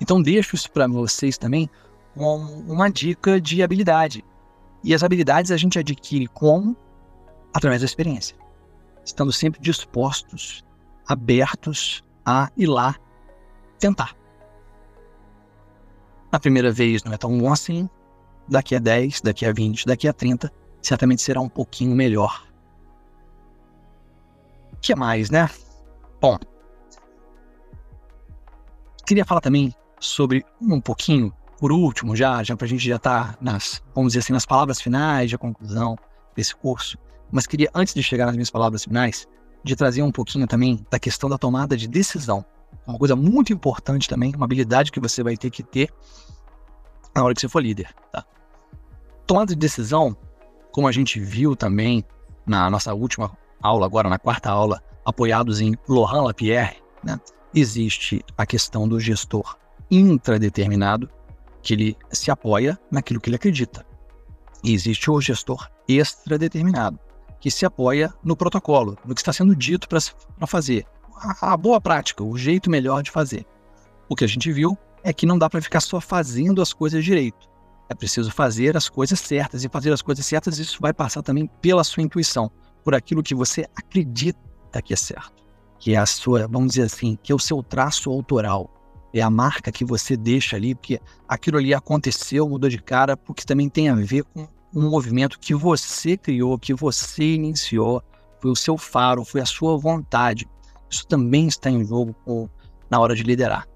Então 0.00 0.22
deixo 0.22 0.54
isso 0.54 0.70
para 0.70 0.86
vocês 0.86 1.36
também 1.36 1.68
uma 2.16 2.88
dica 2.88 3.40
de 3.40 3.62
habilidade. 3.62 4.24
E 4.84 4.92
as 4.92 5.02
habilidades 5.02 5.50
a 5.50 5.56
gente 5.56 5.78
adquire 5.78 6.28
como? 6.28 6.76
Através 7.54 7.80
da 7.80 7.86
experiência. 7.86 8.36
Estando 9.02 9.32
sempre 9.32 9.60
dispostos, 9.60 10.62
abertos 11.06 12.04
a 12.24 12.50
ir 12.56 12.66
lá 12.66 12.94
tentar. 13.78 14.14
Na 16.30 16.38
primeira 16.38 16.70
vez 16.70 17.02
não 17.02 17.12
é 17.12 17.16
tão 17.16 17.36
bom 17.38 17.50
assim. 17.50 17.88
Daqui 18.46 18.76
a 18.76 18.78
10, 18.78 19.22
daqui 19.22 19.46
a 19.46 19.52
20, 19.52 19.86
daqui 19.86 20.06
a 20.06 20.12
30, 20.12 20.52
certamente 20.82 21.22
será 21.22 21.40
um 21.40 21.48
pouquinho 21.48 21.96
melhor. 21.96 22.46
O 24.74 24.76
que 24.76 24.94
mais, 24.94 25.30
né? 25.30 25.48
Bom, 26.20 26.36
queria 29.06 29.24
falar 29.24 29.40
também 29.40 29.72
sobre 29.98 30.44
um 30.60 30.80
pouquinho, 30.80 31.32
por 31.58 31.72
último, 31.72 32.14
já, 32.16 32.42
já 32.42 32.56
para 32.56 32.66
a 32.66 32.68
gente 32.68 32.86
já 32.86 32.96
estar 32.96 33.32
tá 33.32 33.38
nas, 33.40 33.82
vamos 33.94 34.12
dizer 34.12 34.20
assim, 34.20 34.32
nas 34.32 34.46
palavras 34.46 34.80
finais 34.80 35.30
de 35.30 35.38
conclusão 35.38 35.96
desse 36.36 36.54
curso. 36.54 36.98
Mas 37.30 37.46
queria, 37.46 37.70
antes 37.74 37.94
de 37.94 38.02
chegar 38.02 38.26
nas 38.26 38.34
minhas 38.34 38.50
palavras 38.50 38.84
finais, 38.84 39.26
de 39.62 39.74
trazer 39.74 40.02
um 40.02 40.12
pouquinho 40.12 40.46
também 40.46 40.84
da 40.90 40.98
questão 40.98 41.28
da 41.28 41.38
tomada 41.38 41.76
de 41.76 41.88
decisão. 41.88 42.44
Uma 42.86 42.98
coisa 42.98 43.16
muito 43.16 43.52
importante 43.52 44.08
também, 44.08 44.32
uma 44.36 44.44
habilidade 44.44 44.92
que 44.92 45.00
você 45.00 45.22
vai 45.22 45.36
ter 45.36 45.50
que 45.50 45.62
ter 45.62 45.90
na 47.14 47.24
hora 47.24 47.34
que 47.34 47.40
você 47.40 47.48
for 47.48 47.62
líder, 47.62 47.94
tá? 48.12 48.24
Tomada 49.26 49.54
de 49.54 49.58
decisão, 49.58 50.16
como 50.70 50.86
a 50.86 50.92
gente 50.92 51.18
viu 51.18 51.56
também 51.56 52.04
na 52.44 52.68
nossa 52.68 52.92
última 52.92 53.30
aula, 53.62 53.86
agora 53.86 54.10
na 54.10 54.18
quarta 54.18 54.50
aula, 54.50 54.82
apoiados 55.04 55.60
em 55.60 55.74
Laurent 55.88 56.24
Lapierre, 56.24 56.76
né? 57.02 57.18
existe 57.54 58.22
a 58.36 58.44
questão 58.44 58.86
do 58.88 58.98
gestor 58.98 59.56
intradeterminado, 59.90 61.08
que 61.64 61.72
ele 61.72 61.96
se 62.12 62.30
apoia 62.30 62.78
naquilo 62.90 63.18
que 63.18 63.30
ele 63.30 63.36
acredita. 63.36 63.84
E 64.62 64.72
existe 64.74 65.10
o 65.10 65.20
gestor 65.20 65.68
extradeterminado, 65.88 67.00
que 67.40 67.50
se 67.50 67.64
apoia 67.64 68.12
no 68.22 68.36
protocolo, 68.36 68.96
no 69.04 69.14
que 69.14 69.20
está 69.20 69.32
sendo 69.32 69.56
dito 69.56 69.88
para 69.88 70.46
fazer. 70.46 70.86
A, 71.16 71.54
a 71.54 71.56
boa 71.56 71.80
prática, 71.80 72.22
o 72.22 72.36
jeito 72.36 72.70
melhor 72.70 73.02
de 73.02 73.10
fazer. 73.10 73.46
O 74.08 74.14
que 74.14 74.24
a 74.24 74.28
gente 74.28 74.52
viu 74.52 74.76
é 75.02 75.12
que 75.12 75.26
não 75.26 75.38
dá 75.38 75.48
para 75.48 75.62
ficar 75.62 75.80
só 75.80 76.00
fazendo 76.00 76.60
as 76.60 76.72
coisas 76.72 77.02
direito. 77.02 77.48
É 77.88 77.94
preciso 77.94 78.30
fazer 78.30 78.76
as 78.76 78.88
coisas 78.88 79.18
certas. 79.18 79.64
E 79.64 79.68
fazer 79.68 79.92
as 79.92 80.02
coisas 80.02 80.24
certas, 80.24 80.58
isso 80.58 80.78
vai 80.80 80.92
passar 80.92 81.22
também 81.22 81.46
pela 81.62 81.82
sua 81.82 82.02
intuição, 82.02 82.50
por 82.82 82.94
aquilo 82.94 83.22
que 83.22 83.34
você 83.34 83.66
acredita 83.74 84.38
que 84.82 84.92
é 84.92 84.96
certo. 84.96 85.42
Que 85.78 85.94
é 85.94 85.98
a 85.98 86.06
sua, 86.06 86.46
vamos 86.46 86.74
dizer 86.74 86.84
assim, 86.84 87.18
que 87.22 87.32
é 87.32 87.34
o 87.34 87.38
seu 87.38 87.62
traço 87.62 88.10
autoral. 88.10 88.70
É 89.14 89.22
a 89.22 89.30
marca 89.30 89.70
que 89.70 89.84
você 89.84 90.16
deixa 90.16 90.56
ali, 90.56 90.74
porque 90.74 91.00
aquilo 91.28 91.56
ali 91.56 91.72
aconteceu, 91.72 92.48
mudou 92.48 92.68
de 92.68 92.78
cara, 92.78 93.16
porque 93.16 93.44
também 93.44 93.68
tem 93.68 93.88
a 93.88 93.94
ver 93.94 94.24
com 94.24 94.48
um 94.74 94.90
movimento 94.90 95.38
que 95.38 95.54
você 95.54 96.16
criou, 96.16 96.58
que 96.58 96.74
você 96.74 97.34
iniciou, 97.34 98.02
foi 98.40 98.50
o 98.50 98.56
seu 98.56 98.76
faro, 98.76 99.24
foi 99.24 99.40
a 99.40 99.46
sua 99.46 99.78
vontade. 99.78 100.48
Isso 100.90 101.06
também 101.06 101.46
está 101.46 101.70
em 101.70 101.84
jogo 101.84 102.50
na 102.90 102.98
hora 102.98 103.14
de 103.14 103.22
liderar. 103.22 103.68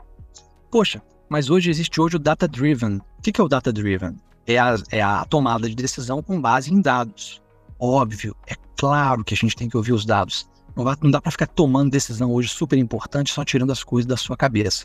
Poxa, 0.73 1.01
mas 1.29 1.51
hoje 1.51 1.71
existe 1.71 2.01
hoje 2.01 2.17
o 2.17 2.19
data 2.19 2.49
driven. 2.49 2.97
O 2.97 3.23
que 3.23 3.41
é 3.41 3.45
o 3.45 3.49
data 3.49 3.73
driven? 3.73 4.17
É 4.45 4.59
a, 4.59 4.77
é 4.91 5.01
a 5.01 5.25
tomada 5.25 5.69
de 5.69 5.77
decisão 5.77 6.21
com 6.21 6.41
base 6.41 6.75
em 6.75 6.81
dados. 6.81 7.41
Óbvio, 7.79 8.35
é 8.49 8.57
claro 8.77 9.23
que 9.23 9.35
a 9.35 9.37
gente 9.37 9.55
tem 9.55 9.69
que 9.69 9.77
ouvir 9.77 9.93
os 9.93 10.05
dados. 10.05 10.51
Não, 10.75 10.85
não 11.01 11.11
dá 11.13 11.21
para 11.21 11.31
ficar 11.31 11.47
tomando 11.47 11.93
decisão 11.93 12.33
hoje 12.33 12.49
super 12.49 12.77
importante 12.77 13.33
só 13.33 13.45
tirando 13.45 13.71
as 13.71 13.85
coisas 13.85 14.07
da 14.07 14.17
sua 14.17 14.37
cabeça. 14.37 14.85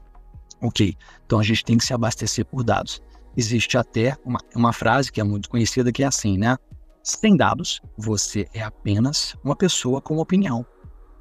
Ok, 0.64 0.96
então 1.26 1.40
a 1.40 1.44
gente 1.44 1.66
tem 1.66 1.78
que 1.78 1.84
se 1.84 1.94
abastecer 1.94 2.46
por 2.46 2.64
dados. 2.64 3.02
Existe 3.36 3.78
até 3.78 4.16
uma, 4.24 4.40
uma 4.56 4.72
frase 4.72 5.12
que 5.12 5.20
é 5.20 5.24
muito 5.24 5.50
conhecida 5.50 5.92
que 5.92 6.04
é 6.04 6.06
assim, 6.06 6.38
né? 6.38 6.56
Sem 7.04 7.36
dados, 7.36 7.82
você 7.98 8.48
é 8.54 8.62
apenas 8.62 9.36
uma 9.44 9.58
pessoa 9.58 10.02
com 10.02 10.20
opinião. 10.20 10.66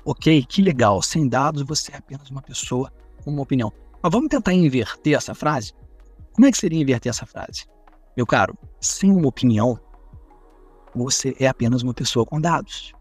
Ok, 0.05 0.45
que 0.45 0.63
legal. 0.63 1.03
Sem 1.03 1.29
dados, 1.29 1.63
você 1.63 1.91
é 1.91 1.97
apenas 1.97 2.31
uma 2.31 2.41
pessoa 2.41 2.93
com 3.25 3.33
uma 3.33 3.43
opinião. 3.43 3.73
Mas 4.01 4.13
vamos 4.13 4.29
tentar 4.29 4.53
inverter 4.53 5.17
essa 5.17 5.35
frase? 5.35 5.73
Como 6.33 6.47
é 6.47 6.53
que 6.53 6.59
seria 6.59 6.81
inverter 6.81 7.11
essa 7.11 7.27
frase? 7.27 7.67
Meu 8.17 8.27
caro, 8.27 8.57
sem 8.81 9.11
uma 9.11 9.27
opinião, 9.27 9.77
você 10.95 11.35
é 11.41 11.49
apenas 11.49 11.83
uma 11.83 11.93
pessoa 11.93 12.25
com 12.25 12.41
dados. 12.41 12.93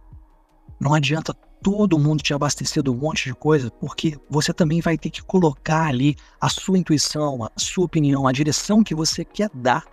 Não 0.80 0.96
adianta 0.96 1.36
todo 1.62 2.00
mundo 2.00 2.24
te 2.24 2.34
abastecer 2.34 2.82
de 2.84 2.90
um 2.90 2.96
monte 2.96 3.26
de 3.26 3.34
coisa, 3.34 3.70
porque 3.72 4.18
você 4.30 4.54
também 4.54 4.82
vai 4.82 4.98
ter 4.98 5.10
que 5.10 5.22
colocar 5.22 5.88
ali 5.88 6.16
a 6.40 6.50
sua 6.50 6.78
intuição, 6.78 7.44
a 7.44 7.52
sua 7.58 7.86
opinião, 7.86 8.28
a 8.28 8.32
direção 8.32 8.84
que 8.84 8.96
você 8.96 9.24
quer 9.24 9.50
dar. 9.54 9.86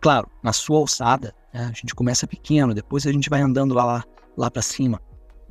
Claro, 0.00 0.28
na 0.42 0.52
sua 0.52 0.78
alçada, 0.78 1.34
né? 1.52 1.64
a 1.64 1.72
gente 1.72 1.94
começa 1.94 2.26
pequeno, 2.26 2.74
depois 2.74 3.06
a 3.06 3.12
gente 3.12 3.30
vai 3.30 3.40
andando 3.40 3.74
lá, 3.74 3.84
lá, 3.84 4.04
lá 4.36 4.50
para 4.50 4.62
cima 4.62 5.00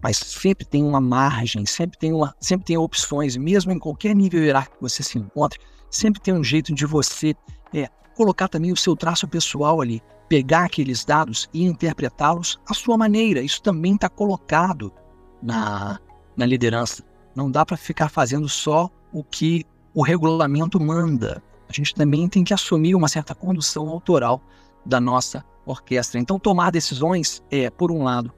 mas 0.02 0.18
sempre 0.18 0.66
tem 0.66 0.84
uma 0.84 1.00
margem, 1.00 1.66
sempre 1.66 1.98
tem, 1.98 2.12
uma, 2.12 2.36
sempre 2.40 2.66
tem 2.66 2.78
opções, 2.78 3.38
mesmo 3.38 3.72
em 3.72 3.78
qualquer 3.78 4.16
nível 4.16 4.44
hierárquico 4.44 4.78
que 4.78 4.82
você 4.82 5.04
se 5.04 5.20
encontre, 5.20 5.60
sempre 5.90 6.20
tem 6.20 6.34
um 6.34 6.44
jeito 6.44 6.74
de 6.74 6.86
você 6.86 7.36
é, 7.74 7.88
colocar 8.22 8.48
também 8.48 8.72
o 8.72 8.78
seu 8.78 8.96
traço 8.96 9.28
pessoal 9.28 9.82
ali, 9.82 10.00
pegar 10.30 10.66
aqueles 10.66 11.04
dados 11.04 11.50
e 11.52 11.64
interpretá-los 11.66 12.60
à 12.70 12.74
sua 12.74 12.96
maneira. 12.96 13.42
Isso 13.42 13.60
também 13.64 13.96
está 13.96 14.08
colocado 14.08 14.94
na, 15.42 16.00
na 16.38 16.46
liderança. 16.46 17.04
Não 17.36 17.50
dá 17.50 17.66
para 17.66 17.76
ficar 17.76 18.10
fazendo 18.10 18.48
só 18.48 18.92
o 19.12 19.24
que 19.24 19.66
o 19.96 20.04
regulamento 20.04 20.80
manda. 20.80 21.42
A 21.68 21.74
gente 21.74 21.96
também 21.96 22.30
tem 22.30 22.44
que 22.44 22.54
assumir 22.54 22.94
uma 22.94 23.08
certa 23.08 23.34
condução 23.34 23.90
autoral 23.90 24.40
da 24.86 25.02
nossa 25.02 25.44
orquestra. 25.66 26.20
Então, 26.20 26.38
tomar 26.38 26.72
decisões 26.72 27.42
é, 27.50 27.72
por 27.72 27.92
um 27.92 28.04
lado, 28.04 28.32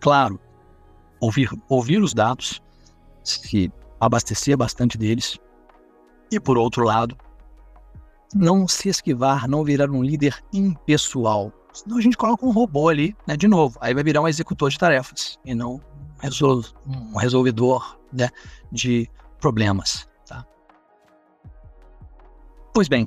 claro, 0.00 0.38
ouvir, 1.18 1.48
ouvir 1.66 2.02
os 2.02 2.12
dados, 2.12 2.60
se 3.22 3.72
abastecer 3.98 4.54
bastante 4.54 4.98
deles, 4.98 5.38
e 6.30 6.38
por 6.38 6.58
outro 6.58 6.84
lado, 6.84 7.16
não 8.34 8.66
se 8.66 8.88
esquivar, 8.88 9.48
não 9.48 9.64
virar 9.64 9.90
um 9.90 10.02
líder 10.02 10.42
impessoal. 10.52 11.52
Senão 11.72 11.98
a 11.98 12.00
gente 12.00 12.16
coloca 12.16 12.44
um 12.44 12.52
robô 12.52 12.88
ali, 12.88 13.16
né, 13.26 13.36
de 13.36 13.48
novo, 13.48 13.78
aí 13.80 13.94
vai 13.94 14.02
virar 14.02 14.20
um 14.20 14.28
executor 14.28 14.70
de 14.70 14.78
tarefas 14.78 15.38
e 15.44 15.54
não 15.54 15.80
um 16.86 17.16
resolvedor 17.16 17.98
né, 18.12 18.30
de 18.72 19.10
problemas. 19.40 20.08
Tá? 20.26 20.46
Pois 22.72 22.88
bem, 22.88 23.06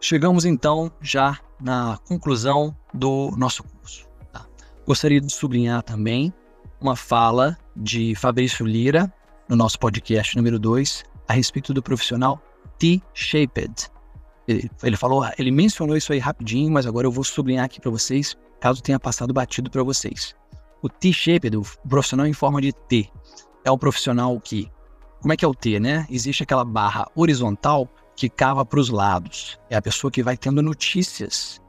chegamos 0.00 0.44
então 0.44 0.92
já 1.00 1.38
na 1.60 1.98
conclusão 2.06 2.76
do 2.92 3.32
nosso 3.36 3.62
curso. 3.62 4.06
Tá? 4.32 4.46
Gostaria 4.86 5.20
de 5.20 5.32
sublinhar 5.32 5.82
também 5.82 6.32
uma 6.80 6.96
fala 6.96 7.56
de 7.74 8.14
Fabrício 8.14 8.66
Lira 8.66 9.12
no 9.48 9.56
nosso 9.56 9.78
podcast 9.78 10.36
número 10.36 10.58
2 10.58 11.04
a 11.28 11.32
respeito 11.32 11.72
do 11.72 11.82
profissional 11.82 12.42
T-shaped. 12.78 13.93
Ele, 14.46 14.96
falou, 14.96 15.24
ele 15.38 15.50
mencionou 15.50 15.96
isso 15.96 16.12
aí 16.12 16.18
rapidinho, 16.18 16.70
mas 16.70 16.86
agora 16.86 17.06
eu 17.06 17.12
vou 17.12 17.24
sublinhar 17.24 17.64
aqui 17.64 17.80
para 17.80 17.90
vocês, 17.90 18.36
caso 18.60 18.82
tenha 18.82 19.00
passado 19.00 19.32
batido 19.32 19.70
para 19.70 19.82
vocês. 19.82 20.34
O 20.82 20.88
T-shaped, 20.88 21.56
o 21.56 21.62
profissional 21.88 22.26
em 22.26 22.32
forma 22.34 22.60
de 22.60 22.72
T, 22.72 23.10
é 23.64 23.70
o 23.70 23.78
profissional 23.78 24.38
que, 24.38 24.70
como 25.20 25.32
é 25.32 25.36
que 25.36 25.44
é 25.44 25.48
o 25.48 25.54
T, 25.54 25.80
né? 25.80 26.06
Existe 26.10 26.42
aquela 26.42 26.64
barra 26.64 27.06
horizontal 27.16 27.88
que 28.14 28.28
cava 28.28 28.64
para 28.66 28.78
os 28.78 28.90
lados. 28.90 29.58
É 29.70 29.76
a 29.76 29.82
pessoa 29.82 30.10
que 30.10 30.22
vai 30.22 30.36
tendo 30.36 30.62
notícias 30.62 31.60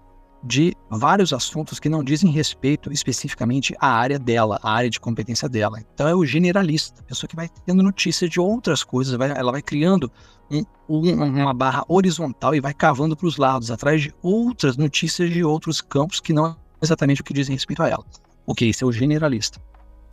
de 0.46 0.76
vários 0.92 1.34
assuntos 1.34 1.80
que 1.80 1.90
não 1.90 2.04
dizem 2.04 2.30
respeito 2.30 2.92
especificamente 2.92 3.76
à 3.80 3.88
área 3.88 4.20
dela, 4.20 4.60
à 4.62 4.72
área 4.72 4.90
de 4.90 5.00
competência 5.00 5.50
dela. 5.50 5.80
Então 5.94 6.08
é 6.08 6.14
o 6.14 6.24
generalista, 6.24 7.02
a 7.02 7.04
pessoa 7.04 7.28
que 7.28 7.36
vai 7.36 7.50
tendo 7.66 7.82
notícias 7.82 8.30
de 8.30 8.40
outras 8.40 8.84
coisas, 8.84 9.16
vai, 9.16 9.32
ela 9.32 9.52
vai 9.52 9.62
criando 9.64 10.12
um, 10.52 10.64
um, 10.88 11.24
uma 11.24 11.54
barra 11.54 11.84
horizontal 11.88 12.54
e 12.54 12.62
vai 12.62 12.76
cavando 12.76 13.18
para 13.18 13.26
os 13.26 13.38
lados, 13.38 13.72
atrás 13.72 14.04
de 14.04 14.14
outras 14.22 14.78
notícias 14.78 15.32
de 15.32 15.44
outros 15.44 15.82
campos 15.82 16.20
que 16.20 16.32
não 16.32 16.46
é 16.46 16.56
exatamente 16.80 17.22
o 17.22 17.24
que 17.24 17.34
dizem 17.34 17.56
respeito 17.56 17.82
a 17.82 17.90
ela. 17.90 18.06
Ok, 18.46 18.70
esse 18.70 18.84
é 18.84 18.88
o 18.88 18.92
generalista. 18.92 19.60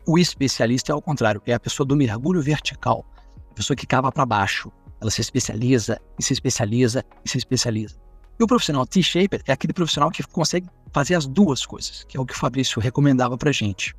O 0.07 0.19
especialista 0.19 0.93
é 0.93 0.95
ao 0.95 1.03
contrário, 1.03 1.43
é 1.47 1.53
a 1.53 1.61
pessoa 1.61 1.87
do 1.87 1.95
mergulho 1.95 2.41
vertical, 2.41 3.05
a 3.51 3.55
pessoa 3.55 3.77
que 3.77 3.87
cava 3.87 4.11
para 4.11 4.25
baixo. 4.25 4.73
Ela 4.99 5.11
se 5.11 5.21
especializa 5.21 6.01
e 6.19 6.23
se 6.23 6.33
especializa 6.33 7.05
e 7.25 7.29
se 7.29 7.37
especializa. 7.37 7.97
E 8.43 8.45
o 8.45 8.47
profissional 8.49 8.85
T-Shaper 8.85 9.41
é 9.47 9.53
aquele 9.53 9.73
profissional 9.73 10.11
que 10.11 10.21
consegue 10.25 10.69
fazer 10.93 11.15
as 11.15 11.29
duas 11.29 11.65
coisas, 11.65 12.03
que 12.03 12.17
é 12.17 12.21
o 12.21 12.27
que 12.27 12.35
o 12.35 12.37
Fabrício 12.37 12.81
recomendava 12.81 13.39
para 13.39 13.53
gente. 13.53 13.95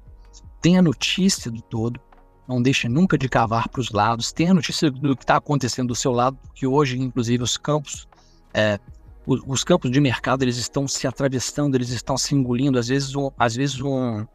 Tenha 0.62 0.82
notícia 0.82 1.50
do 1.50 1.62
todo, 1.62 1.98
não 2.46 2.62
deixe 2.62 2.90
nunca 2.90 3.18
de 3.18 3.30
cavar 3.30 3.70
para 3.70 3.80
os 3.80 3.92
lados, 3.92 4.34
tenha 4.34 4.54
notícia 4.54 4.92
do 4.92 5.16
que 5.16 5.24
está 5.24 5.38
acontecendo 5.38 5.88
do 5.88 5.96
seu 5.96 6.12
lado, 6.12 6.38
que 6.54 6.68
hoje, 6.68 7.00
inclusive, 7.00 7.42
os 7.42 7.56
campos, 7.56 8.06
é, 8.54 8.78
os, 9.26 9.42
os, 9.48 9.64
campos 9.64 9.90
de 9.90 10.02
mercado, 10.02 10.44
eles 10.44 10.58
estão 10.58 10.90
se 10.90 11.08
atravessando, 11.08 11.76
eles 11.76 11.92
estão 11.92 12.18
se 12.18 12.36
engolindo. 12.36 12.78
Às 12.78 12.90
vezes, 12.90 13.16
um, 13.16 13.32
às 13.40 13.56
vezes 13.56 13.80
um, 13.80 14.26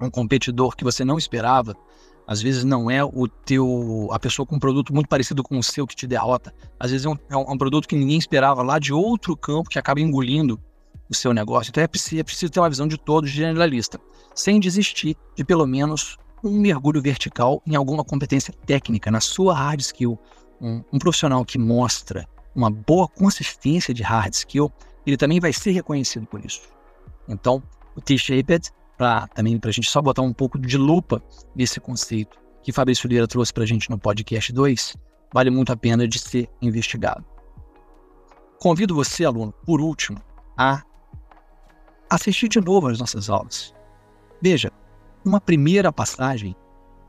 um 0.00 0.10
competidor 0.10 0.74
que 0.74 0.82
você 0.82 1.04
não 1.04 1.18
esperava 1.18 1.76
às 2.26 2.40
vezes 2.40 2.64
não 2.64 2.90
é 2.90 3.04
o 3.04 3.26
teu 3.28 4.08
a 4.12 4.18
pessoa 4.18 4.46
com 4.46 4.56
um 4.56 4.58
produto 4.58 4.94
muito 4.94 5.08
parecido 5.08 5.42
com 5.42 5.58
o 5.58 5.62
seu 5.62 5.86
que 5.86 5.96
te 5.96 6.06
derrota. 6.06 6.54
Às 6.78 6.90
vezes 6.90 7.06
é 7.06 7.08
um, 7.08 7.16
é 7.30 7.36
um 7.36 7.58
produto 7.58 7.88
que 7.88 7.96
ninguém 7.96 8.18
esperava 8.18 8.62
lá 8.62 8.78
de 8.78 8.92
outro 8.92 9.36
campo 9.36 9.68
que 9.68 9.78
acaba 9.78 10.00
engolindo 10.00 10.60
o 11.10 11.14
seu 11.14 11.32
negócio. 11.32 11.70
Então 11.70 11.82
é 11.82 11.86
preciso, 11.86 12.20
é 12.20 12.22
preciso 12.22 12.52
ter 12.52 12.60
uma 12.60 12.70
visão 12.70 12.86
de 12.86 12.96
todo 12.96 13.26
generalista, 13.26 14.00
sem 14.34 14.60
desistir 14.60 15.16
de 15.36 15.44
pelo 15.44 15.66
menos 15.66 16.16
um 16.42 16.58
mergulho 16.58 17.00
vertical 17.00 17.62
em 17.66 17.76
alguma 17.76 18.04
competência 18.04 18.52
técnica 18.66 19.10
na 19.10 19.20
sua 19.20 19.54
hard 19.54 19.80
skill. 19.80 20.18
Um, 20.60 20.82
um 20.92 20.98
profissional 20.98 21.44
que 21.44 21.58
mostra 21.58 22.26
uma 22.54 22.70
boa 22.70 23.08
consistência 23.08 23.92
de 23.92 24.02
hard 24.02 24.32
skill, 24.32 24.70
ele 25.06 25.16
também 25.16 25.40
vai 25.40 25.52
ser 25.52 25.72
reconhecido 25.72 26.26
por 26.26 26.44
isso. 26.44 26.62
Então, 27.28 27.62
o 27.96 28.00
T-shaped 28.00 28.70
para 29.02 29.26
também 29.26 29.58
para 29.58 29.70
a 29.70 29.72
gente 29.72 29.90
só 29.90 30.00
botar 30.00 30.22
um 30.22 30.32
pouco 30.32 30.56
de 30.56 30.78
lupa 30.78 31.20
nesse 31.56 31.80
conceito 31.80 32.38
que 32.62 32.70
Fabrício 32.70 33.08
Lira 33.08 33.26
trouxe 33.26 33.52
para 33.52 33.64
a 33.64 33.66
gente 33.66 33.90
no 33.90 33.98
podcast 33.98 34.52
2, 34.52 34.96
vale 35.34 35.50
muito 35.50 35.72
a 35.72 35.76
pena 35.76 36.06
de 36.06 36.20
ser 36.20 36.48
investigado. 36.62 37.24
Convido 38.60 38.94
você, 38.94 39.24
aluno, 39.24 39.52
por 39.66 39.80
último, 39.80 40.22
a 40.56 40.84
assistir 42.08 42.46
de 42.46 42.60
novo 42.60 42.86
as 42.86 43.00
nossas 43.00 43.28
aulas. 43.28 43.74
Veja, 44.40 44.70
uma 45.24 45.40
primeira 45.40 45.92
passagem 45.92 46.54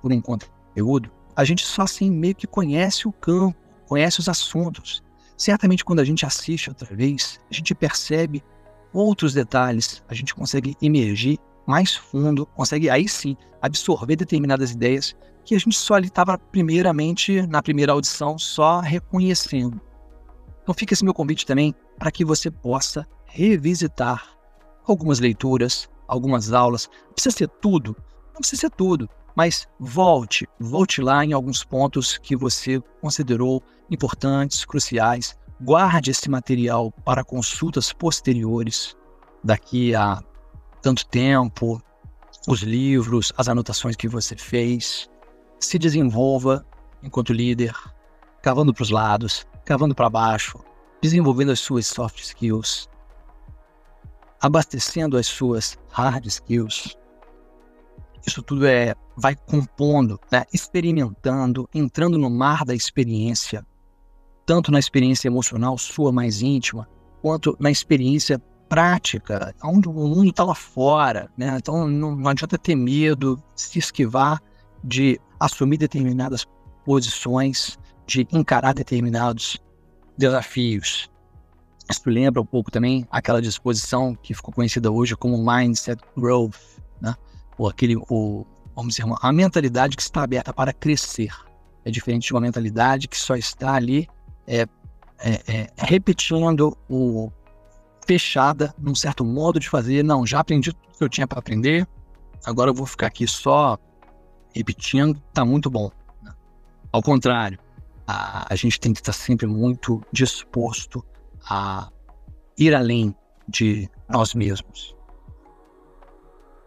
por 0.01 0.11
um 0.11 0.19
conteúdo, 0.19 1.11
a 1.35 1.43
gente 1.43 1.63
só 1.63 1.83
assim 1.83 2.09
meio 2.09 2.33
que 2.33 2.47
conhece 2.47 3.07
o 3.07 3.11
campo, 3.11 3.55
conhece 3.87 4.19
os 4.19 4.27
assuntos. 4.27 5.03
Certamente 5.37 5.85
quando 5.85 5.99
a 5.99 6.05
gente 6.05 6.25
assiste 6.25 6.69
outra 6.69 6.95
vez, 6.95 7.39
a 7.51 7.53
gente 7.53 7.75
percebe 7.75 8.43
outros 8.91 9.35
detalhes, 9.35 10.03
a 10.07 10.15
gente 10.15 10.33
consegue 10.33 10.75
emergir 10.81 11.37
mais 11.65 11.95
fundo, 11.95 12.45
consegue 12.45 12.89
aí 12.89 13.07
sim 13.07 13.35
absorver 13.61 14.15
determinadas 14.15 14.71
ideias 14.71 15.15
que 15.45 15.55
a 15.55 15.59
gente 15.59 15.77
só 15.77 15.95
ali 15.95 16.07
estava 16.07 16.37
primeiramente 16.37 17.45
na 17.47 17.61
primeira 17.61 17.91
audição 17.91 18.37
só 18.37 18.79
reconhecendo. 18.79 19.79
Então 20.61 20.73
fica 20.73 20.93
esse 20.93 21.03
meu 21.03 21.13
convite 21.13 21.45
também 21.45 21.75
para 21.97 22.11
que 22.11 22.23
você 22.23 22.49
possa 22.49 23.05
revisitar 23.25 24.37
algumas 24.85 25.19
leituras, 25.19 25.89
algumas 26.07 26.53
aulas. 26.53 26.89
Não 27.05 27.13
precisa 27.13 27.35
ser 27.35 27.47
tudo, 27.47 27.95
não 28.27 28.39
precisa 28.39 28.61
ser 28.61 28.69
tudo, 28.69 29.09
mas 29.35 29.67
volte, 29.79 30.47
volte 30.59 31.01
lá 31.01 31.25
em 31.25 31.33
alguns 31.33 31.63
pontos 31.63 32.17
que 32.17 32.35
você 32.35 32.81
considerou 33.01 33.61
importantes, 33.89 34.63
cruciais. 34.63 35.37
Guarde 35.61 36.11
esse 36.11 36.29
material 36.29 36.91
para 36.91 37.23
consultas 37.23 37.91
posteriores 37.91 38.95
daqui 39.43 39.93
a 39.95 40.21
tanto 40.83 41.05
tempo, 41.07 41.81
os 42.45 42.61
livros, 42.61 43.31
as 43.37 43.47
anotações 43.47 43.95
que 43.95 44.07
você 44.07 44.35
fez. 44.35 45.09
Se 45.59 45.79
desenvolva 45.79 46.65
enquanto 47.01 47.31
líder, 47.31 47.73
cavando 48.41 48.73
para 48.73 48.83
os 48.83 48.89
lados, 48.89 49.47
cavando 49.65 49.95
para 49.95 50.09
baixo, 50.09 50.59
desenvolvendo 51.01 51.53
as 51.53 51.61
suas 51.61 51.87
soft 51.87 52.19
skills, 52.19 52.89
abastecendo 54.41 55.17
as 55.17 55.25
suas 55.25 55.77
hard 55.89 56.25
skills. 56.25 56.97
Isso 58.27 58.43
tudo 58.43 58.65
é 58.67 58.93
vai 59.15 59.35
compondo, 59.35 60.19
né? 60.29 60.43
experimentando, 60.53 61.69
entrando 61.73 62.17
no 62.17 62.29
mar 62.29 62.65
da 62.65 62.75
experiência, 62.75 63.65
tanto 64.45 64.69
na 64.69 64.79
experiência 64.79 65.29
emocional 65.29 65.77
sua 65.77 66.11
mais 66.11 66.41
íntima, 66.41 66.89
quanto 67.21 67.55
na 67.57 67.71
experiência 67.71 68.41
prática, 68.69 69.53
onde 69.63 69.87
o 69.87 69.93
mundo 69.93 70.29
está 70.29 70.43
lá 70.43 70.55
fora, 70.55 71.29
né? 71.37 71.55
Então 71.57 71.87
não, 71.87 72.15
não 72.15 72.29
adianta 72.29 72.57
ter 72.57 72.75
medo, 72.75 73.41
se 73.55 73.79
esquivar 73.79 74.41
de 74.83 75.19
assumir 75.39 75.77
determinadas 75.77 76.45
posições, 76.85 77.77
de 78.05 78.27
encarar 78.31 78.73
determinados 78.73 79.57
desafios. 80.17 81.09
Isso 81.89 82.01
lembra 82.05 82.41
um 82.41 82.45
pouco 82.45 82.71
também 82.71 83.05
aquela 83.11 83.41
disposição 83.41 84.15
que 84.15 84.33
ficou 84.33 84.53
conhecida 84.53 84.91
hoje 84.91 85.15
como 85.15 85.37
mindset 85.37 86.01
growth, 86.15 86.55
né? 87.01 87.13
Ou 87.57 87.67
aquele, 87.67 87.95
o, 88.09 88.45
vamos 88.75 88.95
dizer, 88.95 89.05
uma, 89.05 89.33
mentalidade 89.33 89.95
que 89.95 90.01
está 90.01 90.23
aberta 90.23 90.53
para 90.53 90.73
crescer. 90.73 91.31
É 91.85 91.91
diferente 91.91 92.27
de 92.27 92.33
uma 92.33 92.41
mentalidade 92.41 93.07
que 93.07 93.17
só 93.17 93.35
está 93.35 93.73
ali 93.73 94.07
é, 94.47 94.65
é, 95.19 95.41
é, 95.47 95.67
repetindo 95.77 96.77
o, 96.89 97.31
fechada 98.05 98.73
num 98.77 98.95
certo 98.95 99.23
modo 99.23 99.59
de 99.59 99.69
fazer. 99.69 100.03
Não, 100.03 100.25
já 100.25 100.39
aprendi 100.39 100.71
tudo 100.73 100.97
que 100.97 101.03
eu 101.03 101.09
tinha 101.09 101.27
para 101.27 101.39
aprender, 101.39 101.87
agora 102.45 102.69
eu 102.69 102.73
vou 102.73 102.85
ficar 102.85 103.07
aqui 103.07 103.27
só 103.27 103.77
repetindo, 104.53 105.19
tá 105.33 105.43
muito 105.43 105.69
bom. 105.69 105.89
Ao 106.91 107.01
contrário, 107.01 107.57
a, 108.07 108.53
a 108.53 108.55
gente 108.55 108.79
tem 108.79 108.93
que 108.93 108.99
estar 108.99 109.13
sempre 109.13 109.47
muito 109.47 110.01
disposto 110.11 111.03
a 111.49 111.89
ir 112.57 112.75
além 112.75 113.15
de 113.47 113.89
nós 114.07 114.33
mesmos. 114.33 114.95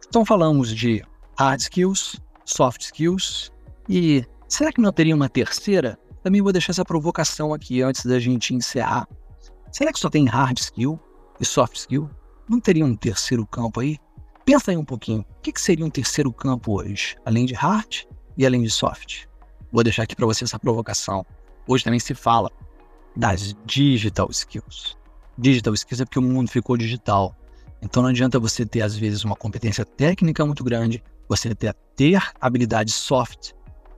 Então 0.09 0.25
falamos 0.25 0.75
de 0.75 1.03
hard 1.38 1.61
skills, 1.61 2.20
soft 2.44 2.81
skills 2.83 3.53
e 3.88 4.25
será 4.49 4.72
que 4.72 4.81
não 4.81 4.92
teria 4.92 5.14
uma 5.14 5.29
terceira? 5.29 5.99
Também 6.22 6.42
vou 6.42 6.53
deixar 6.53 6.72
essa 6.72 6.85
provocação 6.85 7.55
aqui 7.55 7.83
antes 7.83 8.05
da 8.05 8.18
gente 8.18 8.55
encerrar. 8.55 9.07
Será 9.70 9.92
que 9.92 9.99
só 9.99 10.11
tem 10.11 10.27
hard 10.27 10.59
skill? 10.59 10.99
E 11.40 11.44
soft 11.44 11.77
skill, 11.77 12.11
não 12.49 12.61
teria 12.61 12.85
um 12.85 12.94
terceiro 12.94 13.46
campo 13.46 13.81
aí? 13.81 13.99
Pensa 14.44 14.70
aí 14.70 14.77
um 14.77 14.85
pouquinho, 14.85 15.20
o 15.20 15.40
que, 15.42 15.53
que 15.53 15.61
seria 15.61 15.85
um 15.85 15.90
terceiro 15.90 16.33
campo 16.33 16.81
hoje, 16.81 17.16
além 17.25 17.46
de 17.46 17.55
hard 17.55 18.05
e 18.37 18.46
além 18.46 18.62
de 18.62 18.70
soft? 18.70 19.25
Vou 19.72 19.83
deixar 19.83 20.05
aqui 20.05 20.14
para 20.14 20.27
você 20.27 20.44
essa 20.44 20.59
provocação. 20.59 21.27
Hoje 21.66 21.83
também 21.83 21.99
se 21.99 22.14
fala 22.14 22.51
das 23.16 23.57
digital 23.66 24.29
skills. 24.31 24.96
Digital 25.37 25.75
skills 25.75 26.01
é 26.01 26.05
porque 26.05 26.18
o 26.18 26.22
mundo 26.22 26.49
ficou 26.49 26.77
digital. 26.77 27.35
Então 27.83 28.03
não 28.03 28.11
adianta 28.11 28.38
você 28.38 28.64
ter, 28.64 28.83
às 28.83 28.96
vezes, 28.96 29.25
uma 29.25 29.37
competência 29.37 29.85
técnica 29.85 30.46
muito 30.46 30.62
grande, 30.62 31.03
você 31.29 31.55
ter, 31.55 31.74
ter 31.95 32.22
habilidades 32.41 32.95
soft 32.95 33.53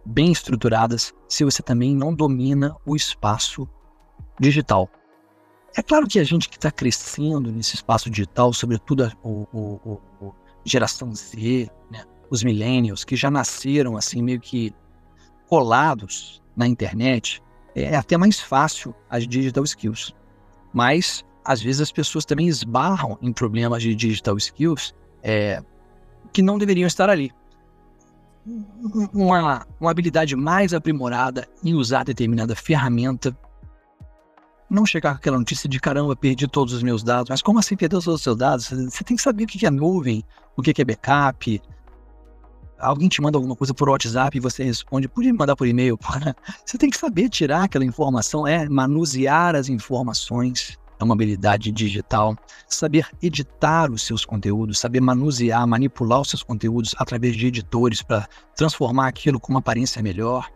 bem 0.05 0.33
estruturadas, 0.33 1.13
se 1.29 1.45
você 1.45 1.63
também 1.63 1.95
não 1.95 2.15
domina 2.15 2.75
o 2.87 2.97
espaço 2.97 3.69
digital. 4.41 4.89
É 5.79 5.83
claro 5.83 6.09
que 6.09 6.19
a 6.19 6.25
gente 6.25 6.49
que 6.49 6.57
está 6.57 6.73
crescendo 6.73 7.53
nesse 7.53 7.77
espaço 7.77 8.11
digital, 8.11 8.53
sobretudo 8.53 9.05
a 9.05 9.13
o, 9.23 9.47
o, 9.53 10.01
o, 10.21 10.35
geração 10.65 11.15
Z, 11.15 11.71
né, 11.89 12.05
os 12.29 12.43
millennials, 12.43 13.05
que 13.05 13.15
já 13.15 13.31
nasceram 13.31 13.97
assim 13.97 14.21
meio 14.21 14.41
que 14.41 14.75
colados 15.47 16.43
na 16.57 16.67
internet, 16.67 17.41
é 17.77 17.95
até 17.95 18.17
mais 18.17 18.41
fácil 18.41 18.93
as 19.09 19.25
digital 19.25 19.63
skills. 19.63 20.13
Mas, 20.73 21.25
às 21.45 21.63
vezes, 21.63 21.81
as 21.81 21.93
pessoas 21.93 22.25
também 22.25 22.49
esbarram 22.49 23.17
em 23.23 23.33
problemas 23.33 23.81
de 23.81 23.95
digital 23.95 24.37
skills 24.37 24.93
é, 25.23 25.63
que 26.33 26.43
não 26.43 26.59
deveriam 26.59 26.89
estar 26.89 27.09
ali. 27.09 27.31
Uma, 29.15 29.65
uma 29.79 29.91
habilidade 29.93 30.35
mais 30.35 30.75
aprimorada 30.75 31.47
em 31.63 31.75
usar 31.75 32.03
determinada 32.03 32.57
ferramenta 32.57 33.31
não 34.71 34.85
chegar 34.85 35.13
com 35.13 35.19
aquela 35.19 35.39
notícia 35.39 35.69
de 35.69 35.81
caramba, 35.81 36.15
perdi 36.15 36.47
todos 36.47 36.75
os 36.75 36.83
meus 36.83 37.03
dados. 37.03 37.31
Mas 37.31 37.43
como 37.43 37.59
assim 37.59 37.77
perdeu 37.77 38.01
todos 38.01 38.17
os 38.17 38.23
seus 38.23 38.37
dados? 38.37 38.69
Você 38.69 39.03
tem 39.05 39.17
que 39.17 39.23
saber 39.23 39.45
o 39.45 39.47
que 39.47 39.65
é 39.65 39.71
nuvem, 39.71 40.23
o 40.57 40.63
que 40.63 40.81
é 40.81 40.85
backup. 40.85 41.61
Alguém 42.79 43.09
te 43.09 43.21
manda 43.21 43.37
alguma 43.37 43.57
coisa 43.57 43.75
por 43.75 43.89
WhatsApp 43.89 44.37
e 44.37 44.41
você 44.41 44.63
responde, 44.63 45.09
podia 45.09 45.33
me 45.33 45.39
mandar 45.39 45.57
por 45.57 45.67
e-mail. 45.67 45.99
Você 46.65 46.79
tem 46.79 46.89
que 46.89 46.97
saber 46.97 47.29
tirar 47.29 47.65
aquela 47.65 47.85
informação, 47.85 48.47
é 48.47 48.69
manusear 48.69 49.57
as 49.57 49.69
informações. 49.69 50.79
É 51.01 51.03
uma 51.03 51.15
habilidade 51.15 51.73
digital. 51.73 52.37
Saber 52.69 53.09
editar 53.21 53.91
os 53.91 54.03
seus 54.03 54.25
conteúdos, 54.25 54.79
saber 54.79 55.01
manusear, 55.01 55.67
manipular 55.67 56.21
os 56.21 56.31
seus 56.31 56.45
conteúdos 56.45 56.95
através 56.99 57.37
de 57.37 57.49
editores 57.49 58.01
para 58.01 58.29
transformar 58.55 59.09
aquilo 59.09 59.41
com 59.41 59.53
uma 59.53 59.59
aparência 59.59 60.01
melhor 60.01 60.49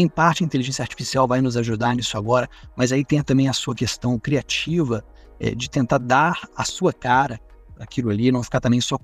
em 0.00 0.08
parte, 0.08 0.44
a 0.44 0.46
inteligência 0.46 0.82
artificial 0.82 1.26
vai 1.26 1.40
nos 1.40 1.56
ajudar 1.56 1.94
nisso 1.96 2.16
agora, 2.16 2.48
mas 2.76 2.92
aí 2.92 3.04
tem 3.04 3.22
também 3.22 3.48
a 3.48 3.52
sua 3.52 3.74
questão 3.74 4.18
criativa 4.18 5.04
é, 5.40 5.54
de 5.54 5.68
tentar 5.68 5.98
dar 5.98 6.48
a 6.56 6.64
sua 6.64 6.92
cara 6.92 7.40
aquilo 7.80 8.10
ali, 8.10 8.30
não 8.30 8.42
ficar 8.42 8.60
também 8.60 8.80
só, 8.80 8.98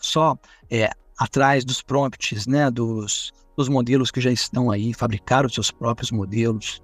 só 0.00 0.36
é, 0.70 0.90
atrás 1.18 1.64
dos 1.64 1.82
prompts, 1.82 2.46
né, 2.46 2.70
dos, 2.70 3.32
dos 3.56 3.68
modelos 3.68 4.10
que 4.10 4.20
já 4.20 4.30
estão 4.30 4.70
aí, 4.70 4.94
fabricar 4.94 5.44
os 5.44 5.54
seus 5.54 5.70
próprios 5.70 6.10
modelos, 6.10 6.82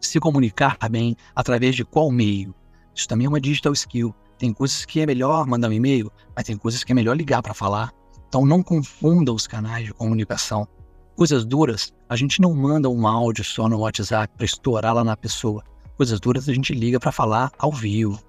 se 0.00 0.20
comunicar 0.20 0.76
também 0.76 1.16
através 1.34 1.74
de 1.74 1.84
qual 1.84 2.10
meio. 2.10 2.54
Isso 2.94 3.08
também 3.08 3.26
é 3.26 3.28
uma 3.28 3.40
digital 3.40 3.72
skill. 3.72 4.14
Tem 4.38 4.52
coisas 4.52 4.84
que 4.84 5.00
é 5.00 5.06
melhor 5.06 5.46
mandar 5.46 5.68
um 5.68 5.72
e-mail, 5.72 6.10
mas 6.34 6.44
tem 6.44 6.56
coisas 6.56 6.84
que 6.84 6.92
é 6.92 6.94
melhor 6.94 7.16
ligar 7.16 7.42
para 7.42 7.54
falar. 7.54 7.90
Então 8.28 8.44
não 8.44 8.62
confunda 8.62 9.32
os 9.32 9.46
canais 9.46 9.86
de 9.86 9.94
comunicação 9.94 10.68
coisas 11.16 11.44
duras, 11.44 11.92
a 12.08 12.14
gente 12.14 12.40
não 12.40 12.54
manda 12.54 12.88
um 12.90 13.06
áudio 13.06 13.42
só 13.42 13.68
no 13.68 13.78
WhatsApp 13.78 14.32
para 14.36 14.44
estourar 14.44 14.94
lá 14.94 15.02
na 15.02 15.16
pessoa. 15.16 15.64
Coisas 15.96 16.20
duras 16.20 16.48
a 16.48 16.52
gente 16.52 16.74
liga 16.74 17.00
para 17.00 17.10
falar 17.10 17.50
ao 17.58 17.72
vivo, 17.72 18.22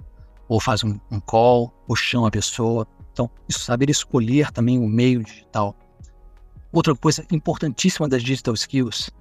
ou 0.47 0.59
faz 0.59 0.83
um, 0.83 0.97
um 1.11 1.19
call, 1.19 1.73
ou 1.87 1.95
chama 1.95 2.29
a 2.29 2.31
pessoa. 2.31 2.87
Então, 3.11 3.29
isso 3.47 3.59
saber 3.59 3.89
escolher 3.89 4.51
também 4.51 4.79
o 4.79 4.87
meio 4.87 5.23
digital. 5.23 5.75
Outra 6.71 6.95
coisa 6.95 7.25
importantíssima 7.31 8.07
das 8.07 8.23
digital 8.23 8.53
skills, 8.53 9.11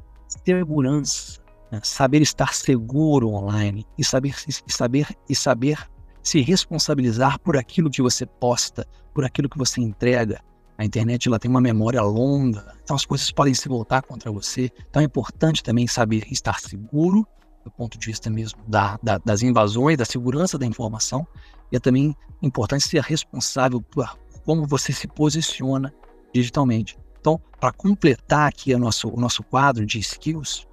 segurança. 0.44 1.40
Né? 1.72 1.80
Saber 1.82 2.22
estar 2.22 2.54
seguro 2.54 3.30
online 3.30 3.84
e 3.98 4.04
saber, 4.04 4.36
e 4.46 4.72
saber 4.72 5.08
e 5.28 5.34
saber 5.34 5.90
se 6.22 6.40
responsabilizar 6.40 7.38
por 7.40 7.56
aquilo 7.56 7.90
que 7.90 8.02
você 8.02 8.24
posta, 8.26 8.86
por 9.12 9.24
aquilo 9.24 9.48
que 9.48 9.58
você 9.58 9.80
entrega, 9.80 10.40
a 10.78 10.84
internet 10.84 11.28
ela 11.28 11.38
tem 11.38 11.50
uma 11.50 11.60
memória 11.60 12.02
longa, 12.02 12.74
então 12.82 12.94
as 12.94 13.04
coisas 13.04 13.30
podem 13.30 13.54
se 13.54 13.68
voltar 13.68 14.02
contra 14.02 14.30
você. 14.30 14.70
Então 14.88 15.00
é 15.00 15.04
importante 15.04 15.62
também 15.62 15.86
saber 15.86 16.26
estar 16.30 16.60
seguro, 16.60 17.26
do 17.64 17.70
ponto 17.70 17.98
de 17.98 18.06
vista 18.06 18.28
mesmo 18.28 18.60
da, 18.68 18.98
da, 19.02 19.18
das 19.18 19.42
invasões, 19.42 19.96
da 19.96 20.04
segurança 20.04 20.58
da 20.58 20.66
informação. 20.66 21.26
E 21.72 21.76
é 21.76 21.80
também 21.80 22.14
importante 22.42 22.86
ser 22.86 23.02
responsável 23.02 23.80
por 23.80 24.16
como 24.44 24.66
você 24.66 24.92
se 24.92 25.08
posiciona 25.08 25.92
digitalmente. 26.32 26.96
Então, 27.18 27.40
para 27.58 27.72
completar 27.72 28.48
aqui 28.48 28.72
o 28.72 28.78
nosso, 28.78 29.08
o 29.08 29.18
nosso 29.18 29.42
quadro 29.42 29.84
de 29.84 29.98
skills, 29.98 30.68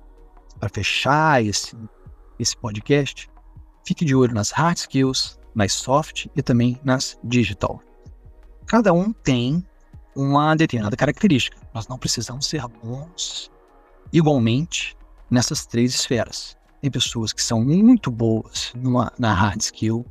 para 0.60 0.70
fechar 0.70 1.44
esse, 1.44 1.76
esse 2.38 2.56
podcast, 2.56 3.28
fique 3.86 4.06
de 4.06 4.14
olho 4.14 4.36
nas 4.36 4.52
hard 4.52 4.78
skills, 4.78 5.40
nas 5.56 5.74
soft 5.74 6.28
e 6.36 6.44
também 6.44 6.80
nas 6.84 7.18
digital. 7.24 7.82
Cada 8.68 8.94
um 8.94 9.12
tem 9.12 9.66
uma 10.16 10.56
determinada 10.56 10.96
característica. 10.96 11.58
Nós 11.74 11.88
não 11.88 11.98
precisamos 11.98 12.46
ser 12.46 12.66
bons 12.68 13.52
igualmente 14.12 14.96
nessas 15.30 15.66
três 15.66 15.94
esferas. 15.94 16.56
Tem 16.82 16.92
pessoas 16.92 17.34
que 17.34 17.42
são 17.42 17.64
muito 17.64 18.12
boas 18.12 18.72
numa, 18.76 19.12
na 19.18 19.34
hard 19.34 19.62
skill, 19.62 20.06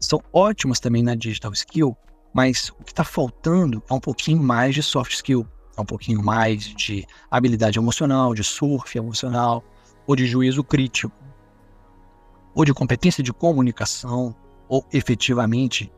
são 0.00 0.22
ótimas 0.32 0.80
também 0.80 1.02
na 1.02 1.14
digital 1.14 1.52
skill, 1.52 1.96
mas 2.32 2.70
o 2.70 2.84
que 2.84 2.92
está 2.92 3.04
faltando 3.04 3.82
é 3.88 3.94
um 3.94 4.00
pouquinho 4.00 4.42
mais 4.42 4.74
de 4.74 4.82
soft 4.82 5.12
skill, 5.12 5.46
é 5.76 5.80
um 5.80 5.84
pouquinho 5.84 6.22
mais 6.22 6.64
de 6.64 7.06
habilidade 7.30 7.78
emocional, 7.78 8.34
de 8.34 8.42
surf 8.42 8.96
emocional, 8.96 9.62
ou 10.06 10.16
de 10.16 10.26
juízo 10.26 10.64
crítico, 10.64 11.14
ou 12.54 12.64
de 12.64 12.72
competência 12.72 13.22
de 13.22 13.32
comunicação, 13.32 14.34
ou 14.68 14.84
efetivamente 14.92 15.92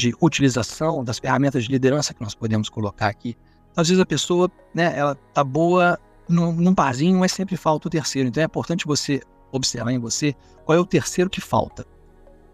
de 0.00 0.14
utilização 0.20 1.04
das 1.04 1.18
ferramentas 1.18 1.64
de 1.64 1.70
liderança 1.70 2.14
que 2.14 2.22
nós 2.22 2.34
podemos 2.34 2.68
colocar 2.68 3.08
aqui. 3.08 3.36
Às 3.76 3.88
vezes 3.88 4.00
a 4.00 4.06
pessoa, 4.06 4.50
né, 4.74 4.96
ela 4.96 5.14
tá 5.14 5.44
boa 5.44 5.98
num, 6.28 6.52
num 6.52 6.74
parzinho, 6.74 7.18
mas 7.18 7.32
sempre 7.32 7.56
falta 7.56 7.86
o 7.86 7.90
terceiro. 7.90 8.28
Então 8.28 8.42
é 8.42 8.46
importante 8.46 8.86
você 8.86 9.20
observar 9.52 9.92
em 9.92 9.98
você 9.98 10.34
qual 10.64 10.76
é 10.76 10.80
o 10.80 10.86
terceiro 10.86 11.28
que 11.28 11.40
falta. 11.40 11.84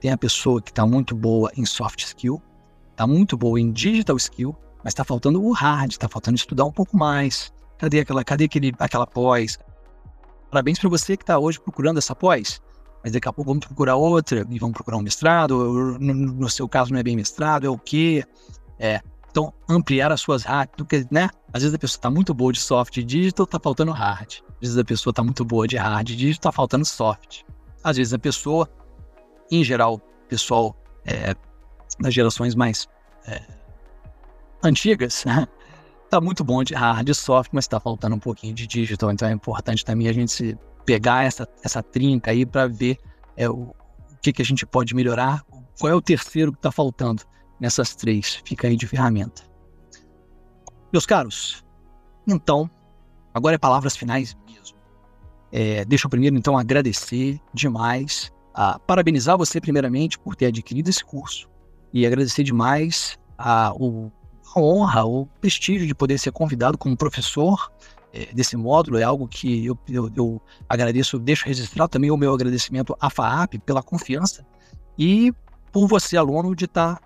Tem 0.00 0.10
a 0.10 0.18
pessoa 0.18 0.60
que 0.60 0.70
está 0.70 0.84
muito 0.84 1.14
boa 1.14 1.50
em 1.56 1.64
soft 1.64 2.02
skill, 2.02 2.42
está 2.90 3.06
muito 3.06 3.36
boa 3.36 3.60
em 3.60 3.70
digital 3.70 4.16
skill, 4.16 4.56
mas 4.82 4.92
está 4.92 5.04
faltando 5.04 5.42
o 5.42 5.52
hard, 5.52 5.92
está 5.92 6.08
faltando 6.08 6.36
estudar 6.36 6.64
um 6.64 6.72
pouco 6.72 6.96
mais. 6.96 7.52
Cadê 7.78 8.00
aquela, 8.00 8.24
cadê 8.24 8.44
aquele, 8.44 8.74
aquela 8.78 9.06
pós? 9.06 9.58
Parabéns 10.50 10.78
para 10.78 10.88
você 10.88 11.16
que 11.16 11.22
está 11.22 11.38
hoje 11.38 11.60
procurando 11.60 11.98
essa 11.98 12.14
pós 12.14 12.60
mas 13.06 13.12
daqui 13.12 13.28
a 13.28 13.32
pouco 13.32 13.52
vamos 13.52 13.64
procurar 13.64 13.94
outra 13.94 14.44
e 14.50 14.58
vamos 14.58 14.74
procurar 14.74 14.96
um 14.96 15.00
mestrado. 15.00 15.96
No, 16.00 16.50
seu 16.50 16.68
caso 16.68 16.92
não 16.92 16.98
é 16.98 17.04
bem 17.04 17.14
mestrado, 17.14 17.64
é 17.64 17.70
o 17.70 17.78
quê? 17.78 18.24
É, 18.80 19.00
então, 19.30 19.54
ampliar 19.68 20.10
as 20.10 20.20
suas 20.20 20.42
hard, 20.42 20.70
porque, 20.76 21.06
né? 21.08 21.30
Às 21.52 21.62
vezes 21.62 21.72
a 21.72 21.78
pessoa 21.78 21.98
está 21.98 22.10
muito 22.10 22.34
boa 22.34 22.52
de 22.52 22.58
soft 22.58 22.96
e 22.96 23.04
digital, 23.04 23.44
está 23.44 23.60
faltando 23.60 23.92
hard. 23.92 24.40
Às 24.48 24.60
vezes 24.60 24.76
a 24.76 24.84
pessoa 24.84 25.12
está 25.12 25.22
muito 25.22 25.44
boa 25.44 25.68
de 25.68 25.76
hard 25.76 26.10
e 26.10 26.16
digital, 26.16 26.50
está 26.50 26.50
faltando 26.50 26.84
soft. 26.84 27.42
Às 27.84 27.96
vezes 27.96 28.12
a 28.12 28.18
pessoa, 28.18 28.68
em 29.52 29.62
geral, 29.62 30.00
pessoal 30.28 30.74
é, 31.04 31.32
das 32.00 32.12
gerações 32.12 32.56
mais 32.56 32.88
é, 33.28 33.40
antigas, 34.64 35.24
né? 35.24 35.46
Tá 36.10 36.20
muito 36.20 36.42
bom 36.42 36.64
de 36.64 36.74
hard 36.74 37.08
e 37.08 37.14
soft, 37.14 37.50
mas 37.52 37.66
está 37.66 37.78
faltando 37.78 38.16
um 38.16 38.20
pouquinho 38.20 38.52
de 38.52 38.66
digital. 38.66 39.12
Então 39.12 39.28
é 39.28 39.32
importante 39.32 39.84
também 39.84 40.08
a 40.08 40.12
gente 40.12 40.32
se 40.32 40.58
pegar 40.86 41.24
essa, 41.24 41.46
essa 41.62 41.82
trinca 41.82 42.30
aí 42.30 42.46
para 42.46 42.68
ver 42.68 42.96
é, 43.36 43.50
o, 43.50 43.54
o 43.54 43.74
que, 44.22 44.32
que 44.32 44.40
a 44.40 44.44
gente 44.44 44.64
pode 44.64 44.94
melhorar, 44.94 45.44
qual 45.78 45.92
é 45.92 45.94
o 45.94 46.00
terceiro 46.00 46.52
que 46.52 46.58
está 46.58 46.70
faltando 46.70 47.22
nessas 47.60 47.94
três. 47.94 48.40
Fica 48.44 48.68
aí 48.68 48.76
de 48.76 48.86
ferramenta. 48.86 49.42
Meus 50.92 51.04
caros, 51.04 51.64
então, 52.26 52.70
agora 53.34 53.56
é 53.56 53.58
palavras 53.58 53.96
finais 53.96 54.36
mesmo. 54.46 54.78
É, 55.52 55.84
deixa 55.84 56.06
eu 56.06 56.10
primeiro, 56.10 56.36
então, 56.36 56.56
agradecer 56.56 57.40
demais, 57.52 58.32
a, 58.54 58.78
parabenizar 58.78 59.36
você, 59.36 59.60
primeiramente, 59.60 60.18
por 60.18 60.36
ter 60.36 60.46
adquirido 60.46 60.88
esse 60.88 61.04
curso 61.04 61.48
e 61.92 62.06
agradecer 62.06 62.44
demais 62.44 63.18
a, 63.36 63.72
o, 63.74 64.10
a 64.54 64.60
honra, 64.60 65.04
o 65.04 65.26
prestígio 65.40 65.86
de 65.86 65.94
poder 65.94 66.18
ser 66.18 66.32
convidado 66.32 66.78
como 66.78 66.96
professor 66.96 67.70
desse 68.32 68.56
módulo 68.56 68.98
é 68.98 69.02
algo 69.02 69.28
que 69.28 69.66
eu, 69.66 69.78
eu, 69.88 70.10
eu, 70.16 70.42
agradeço, 70.68 71.18
deixo 71.18 71.46
registrar 71.46 71.88
também 71.88 72.10
o 72.10 72.16
meu 72.16 72.32
agradecimento 72.32 72.96
à 73.00 73.10
FAAP 73.10 73.58
pela 73.64 73.82
confiança 73.82 74.46
e 74.98 75.32
por 75.70 75.86
você, 75.86 76.16
aluno, 76.16 76.54
de 76.54 76.64
estar 76.64 76.96
tá, 76.96 77.02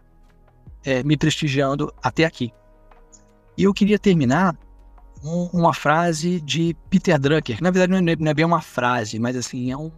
é, 0.84 1.02
me 1.02 1.16
prestigiando 1.16 1.92
até 2.02 2.24
aqui. 2.24 2.52
E 3.56 3.64
eu 3.64 3.74
queria 3.74 3.98
terminar 3.98 4.56
com 5.20 5.50
uma 5.52 5.74
frase 5.74 6.40
de 6.40 6.74
Peter 6.88 7.18
Drucker. 7.18 7.62
Na 7.62 7.70
verdade, 7.70 8.00
não 8.00 8.12
é, 8.12 8.16
não 8.16 8.30
é 8.30 8.34
bem 8.34 8.44
uma 8.44 8.60
frase, 8.62 9.18
mas 9.18 9.36
assim, 9.36 9.70
é 9.70 9.76
um, 9.76 9.90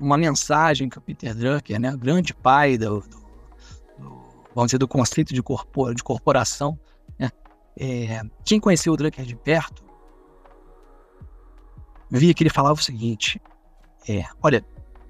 uma 0.00 0.16
mensagem 0.16 0.88
que 0.88 0.98
o 0.98 1.00
Peter 1.00 1.34
Drucker, 1.34 1.78
né, 1.78 1.94
grande 1.96 2.34
pai 2.34 2.76
do, 2.78 3.00
do, 3.00 3.24
do 3.98 4.22
vamos 4.54 4.68
dizer, 4.68 4.78
do 4.78 4.88
conceito 4.88 5.34
de, 5.34 5.42
corpor, 5.42 5.94
de 5.94 6.02
corporação, 6.02 6.78
né, 7.18 7.30
é, 7.78 8.22
quem 8.44 8.58
conheceu 8.58 8.92
o 8.94 8.96
Drucker 8.96 9.24
de 9.24 9.36
perto 9.36 9.83
via 12.18 12.32
que 12.32 12.42
ele 12.42 12.50
falava 12.50 12.78
o 12.78 12.82
seguinte: 12.82 13.40
é, 14.08 14.24
olha, 14.42 14.64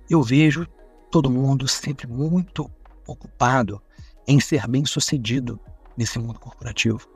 eu 0.08 0.22
vejo 0.22 0.66
todo 1.10 1.30
mundo 1.30 1.68
sempre 1.68 2.06
muito 2.06 2.70
ocupado 3.06 3.80
em 4.26 4.40
ser 4.40 4.66
bem 4.66 4.84
sucedido 4.84 5.60
nesse 5.96 6.18
mundo 6.18 6.40
corporativo. 6.40 7.08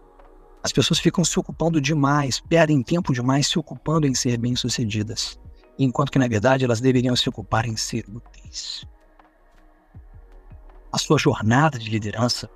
As 0.62 0.72
pessoas 0.72 1.00
ficam 1.00 1.24
se 1.24 1.38
ocupando 1.38 1.80
demais, 1.80 2.40
perdem 2.40 2.82
tempo 2.82 3.12
demais 3.12 3.46
se 3.46 3.58
ocupando 3.58 4.06
em 4.06 4.14
ser 4.14 4.36
bem 4.36 4.54
sucedidas, 4.54 5.38
enquanto 5.78 6.12
que 6.12 6.18
na 6.18 6.28
verdade 6.28 6.64
elas 6.64 6.80
deveriam 6.80 7.16
se 7.16 7.28
ocupar 7.28 7.66
em 7.66 7.76
ser 7.76 8.04
úteis. 8.08 8.86
A 10.92 10.98
sua 10.98 11.18
jornada 11.18 11.78
de 11.78 11.88
liderança, 11.88 12.50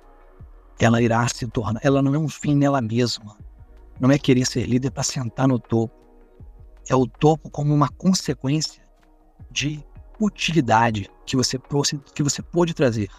ela 0.79 1.01
irá 1.01 1.27
se 1.27 1.47
tornar, 1.47 1.79
ela 1.83 2.01
não 2.01 2.13
é 2.13 2.17
um 2.17 2.29
fim 2.29 2.55
nela 2.55 2.81
mesma. 2.81 3.37
Não 3.99 4.11
é 4.11 4.17
querer 4.17 4.45
ser 4.45 4.65
líder 4.65 4.91
para 4.91 5.03
sentar 5.03 5.47
no 5.47 5.57
topo 5.57 6.02
é 6.89 6.95
o 6.95 7.07
topo 7.07 7.49
como 7.49 7.73
uma 7.73 7.89
consequência 7.89 8.83
de 9.51 9.83
utilidade 10.19 11.09
que 11.25 11.35
você, 11.35 11.59
que 12.13 12.23
você 12.23 12.41
pode 12.41 12.73
trazer, 12.73 13.09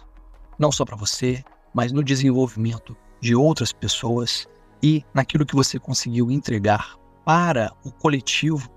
não 0.57 0.71
só 0.71 0.85
para 0.85 0.95
você, 0.95 1.43
mas 1.73 1.91
no 1.91 2.03
desenvolvimento 2.03 2.95
de 3.21 3.35
outras 3.35 3.71
pessoas 3.71 4.47
e 4.81 5.03
naquilo 5.13 5.45
que 5.45 5.55
você 5.55 5.79
conseguiu 5.79 6.31
entregar 6.31 6.95
para 7.25 7.73
o 7.83 7.91
coletivo 7.91 8.69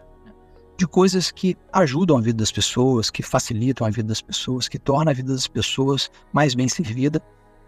de 0.77 0.87
coisas 0.87 1.31
que 1.31 1.57
ajudam 1.73 2.17
a 2.17 2.21
vida 2.21 2.39
das 2.39 2.53
pessoas, 2.53 3.11
que 3.11 3.23
facilitam 3.23 3.87
a 3.87 3.91
vida 3.91 4.09
das 4.09 4.23
pessoas, 4.23 4.69
que 4.69 4.79
tornam 4.79 5.11
a 5.11 5.15
vida 5.15 5.33
das 5.33 5.49
pessoas 5.49 6.11
mais 6.33 6.55
bem 6.55 6.69
servida, 6.69 7.21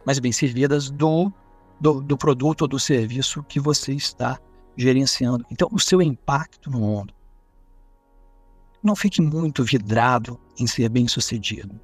mais 0.07 0.19
bem 0.19 0.33
servidas 0.33 0.91
do, 0.91 1.31
do, 1.81 2.01
do 2.01 2.17
produto 2.17 2.63
ou 2.63 2.69
do 2.69 2.79
serviço 2.79 3.43
que 3.43 3.59
você 3.59 3.93
está 3.93 4.39
gerenciando. 4.77 5.45
Então, 5.51 5.69
o 5.73 5.79
seu 5.79 6.01
impacto 6.01 6.71
no 6.71 6.81
mundo. 6.81 7.15
Não 8.83 8.97
fique 8.97 9.21
muito 9.21 9.63
vidrado 9.63 10.41
em 10.59 10.67
ser 10.67 10.89
bem 10.89 11.07
sucedido. 11.07 11.79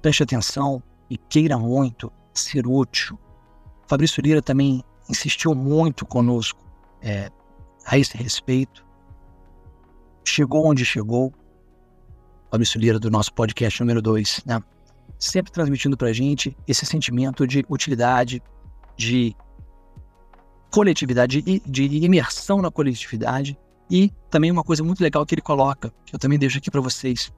Preste 0.00 0.22
atenção 0.22 0.82
e 1.10 1.18
queira 1.18 1.58
muito 1.58 2.10
ser 2.32 2.66
útil. 2.66 3.18
Fabrício 3.86 4.22
Lira 4.22 4.40
também 4.40 4.82
insistiu 5.08 5.54
muito 5.54 6.06
conosco 6.06 6.64
é, 7.02 7.30
a 7.86 7.98
esse 7.98 8.16
respeito. 8.16 8.84
Chegou 10.24 10.66
onde 10.66 10.84
chegou. 10.84 11.32
Fabrício 12.50 12.80
Lira, 12.80 12.98
do 12.98 13.10
nosso 13.10 13.32
podcast 13.34 13.80
número 13.80 14.00
2, 14.00 14.44
né? 14.46 14.62
sempre 15.18 15.52
transmitindo 15.52 15.96
para 15.96 16.08
a 16.08 16.12
gente 16.12 16.56
esse 16.66 16.86
sentimento 16.86 17.46
de 17.46 17.64
utilidade, 17.68 18.42
de 18.96 19.34
coletividade, 20.74 21.40
de, 21.40 21.60
de 21.64 21.84
imersão 22.04 22.60
na 22.60 22.68
coletividade 22.68 23.56
e 23.88 24.10
também 24.28 24.50
uma 24.50 24.64
coisa 24.64 24.82
muito 24.82 25.00
legal 25.00 25.24
que 25.24 25.32
ele 25.32 25.40
coloca, 25.40 25.92
que 26.04 26.12
eu 26.12 26.18
também 26.18 26.36
deixo 26.36 26.58
aqui 26.58 26.68
para 26.68 26.80
vocês, 26.80 27.32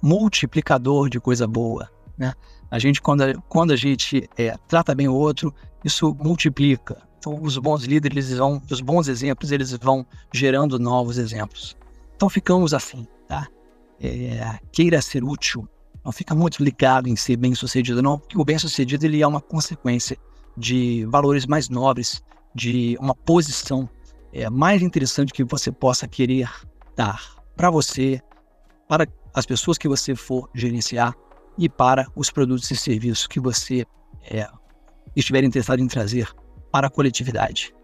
multiplicador 0.00 1.10
de 1.10 1.20
coisa 1.20 1.46
boa. 1.46 1.90
Né? 2.16 2.32
A 2.70 2.78
gente, 2.78 3.02
quando 3.02 3.24
a, 3.24 3.34
quando 3.46 3.72
a 3.72 3.76
gente 3.76 4.26
é, 4.38 4.56
trata 4.66 4.94
bem 4.94 5.06
o 5.06 5.12
outro, 5.12 5.54
isso 5.84 6.16
multiplica. 6.18 6.96
Então, 7.18 7.38
os 7.42 7.58
bons 7.58 7.84
líderes 7.84 8.28
eles 8.28 8.38
vão, 8.38 8.62
os 8.70 8.80
bons 8.80 9.06
exemplos, 9.06 9.52
eles 9.52 9.72
vão 9.72 10.06
gerando 10.32 10.78
novos 10.78 11.18
exemplos. 11.18 11.76
Então, 12.16 12.30
ficamos 12.30 12.72
assim, 12.72 13.06
tá? 13.28 13.48
É, 14.00 14.58
queira 14.72 15.02
ser 15.02 15.22
útil, 15.22 15.68
não 16.02 16.10
fica 16.10 16.34
muito 16.34 16.64
ligado 16.64 17.06
em 17.06 17.16
ser 17.16 17.36
bem 17.36 17.54
sucedido, 17.54 18.00
não, 18.00 18.18
porque 18.18 18.38
o 18.38 18.44
bem 18.46 18.58
sucedido 18.58 19.04
ele 19.04 19.20
é 19.20 19.26
uma 19.26 19.42
consequência 19.42 20.16
de 20.56 21.04
valores 21.10 21.44
mais 21.44 21.68
nobres, 21.68 22.22
de 22.54 22.96
uma 23.00 23.14
posição 23.14 23.88
é, 24.32 24.48
mais 24.48 24.82
interessante 24.82 25.32
que 25.32 25.44
você 25.44 25.70
possa 25.70 26.06
querer 26.08 26.50
dar 26.96 27.20
para 27.56 27.70
você, 27.70 28.20
para 28.88 29.06
as 29.34 29.46
pessoas 29.46 29.78
que 29.78 29.88
você 29.88 30.14
for 30.14 30.48
gerenciar 30.54 31.14
e 31.58 31.68
para 31.68 32.06
os 32.14 32.30
produtos 32.30 32.70
e 32.70 32.76
serviços 32.76 33.26
que 33.26 33.40
você 33.40 33.86
é, 34.30 34.48
estiver 35.14 35.44
interessado 35.44 35.80
em 35.80 35.86
trazer 35.86 36.28
para 36.70 36.86
a 36.86 36.90
coletividade. 36.90 37.74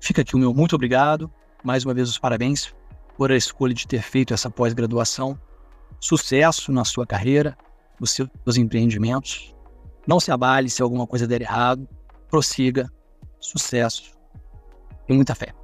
Fica 0.00 0.22
aqui 0.22 0.34
o 0.34 0.38
meu 0.38 0.54
muito 0.54 0.74
obrigado, 0.74 1.30
mais 1.62 1.84
uma 1.84 1.92
vez 1.92 2.08
os 2.08 2.18
parabéns 2.18 2.74
por 3.16 3.30
a 3.30 3.36
escolha 3.36 3.74
de 3.74 3.86
ter 3.86 4.02
feito 4.02 4.32
essa 4.32 4.50
pós-graduação. 4.50 5.38
Sucesso 6.00 6.72
na 6.72 6.86
sua 6.86 7.06
carreira, 7.06 7.56
nos 8.00 8.12
seus 8.12 8.56
empreendimentos. 8.56 9.54
Não 10.06 10.18
se 10.18 10.32
abale 10.32 10.70
se 10.70 10.80
alguma 10.80 11.06
coisa 11.06 11.26
der 11.26 11.42
errado. 11.42 11.86
Prossiga. 12.30 12.90
Sucesso 13.40 14.12
e 15.08 15.12
muita 15.12 15.34
fé. 15.34 15.54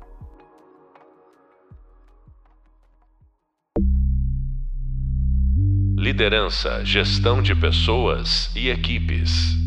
Liderança, 5.98 6.84
gestão 6.84 7.42
de 7.42 7.54
pessoas 7.54 8.50
e 8.54 8.68
equipes. 8.68 9.65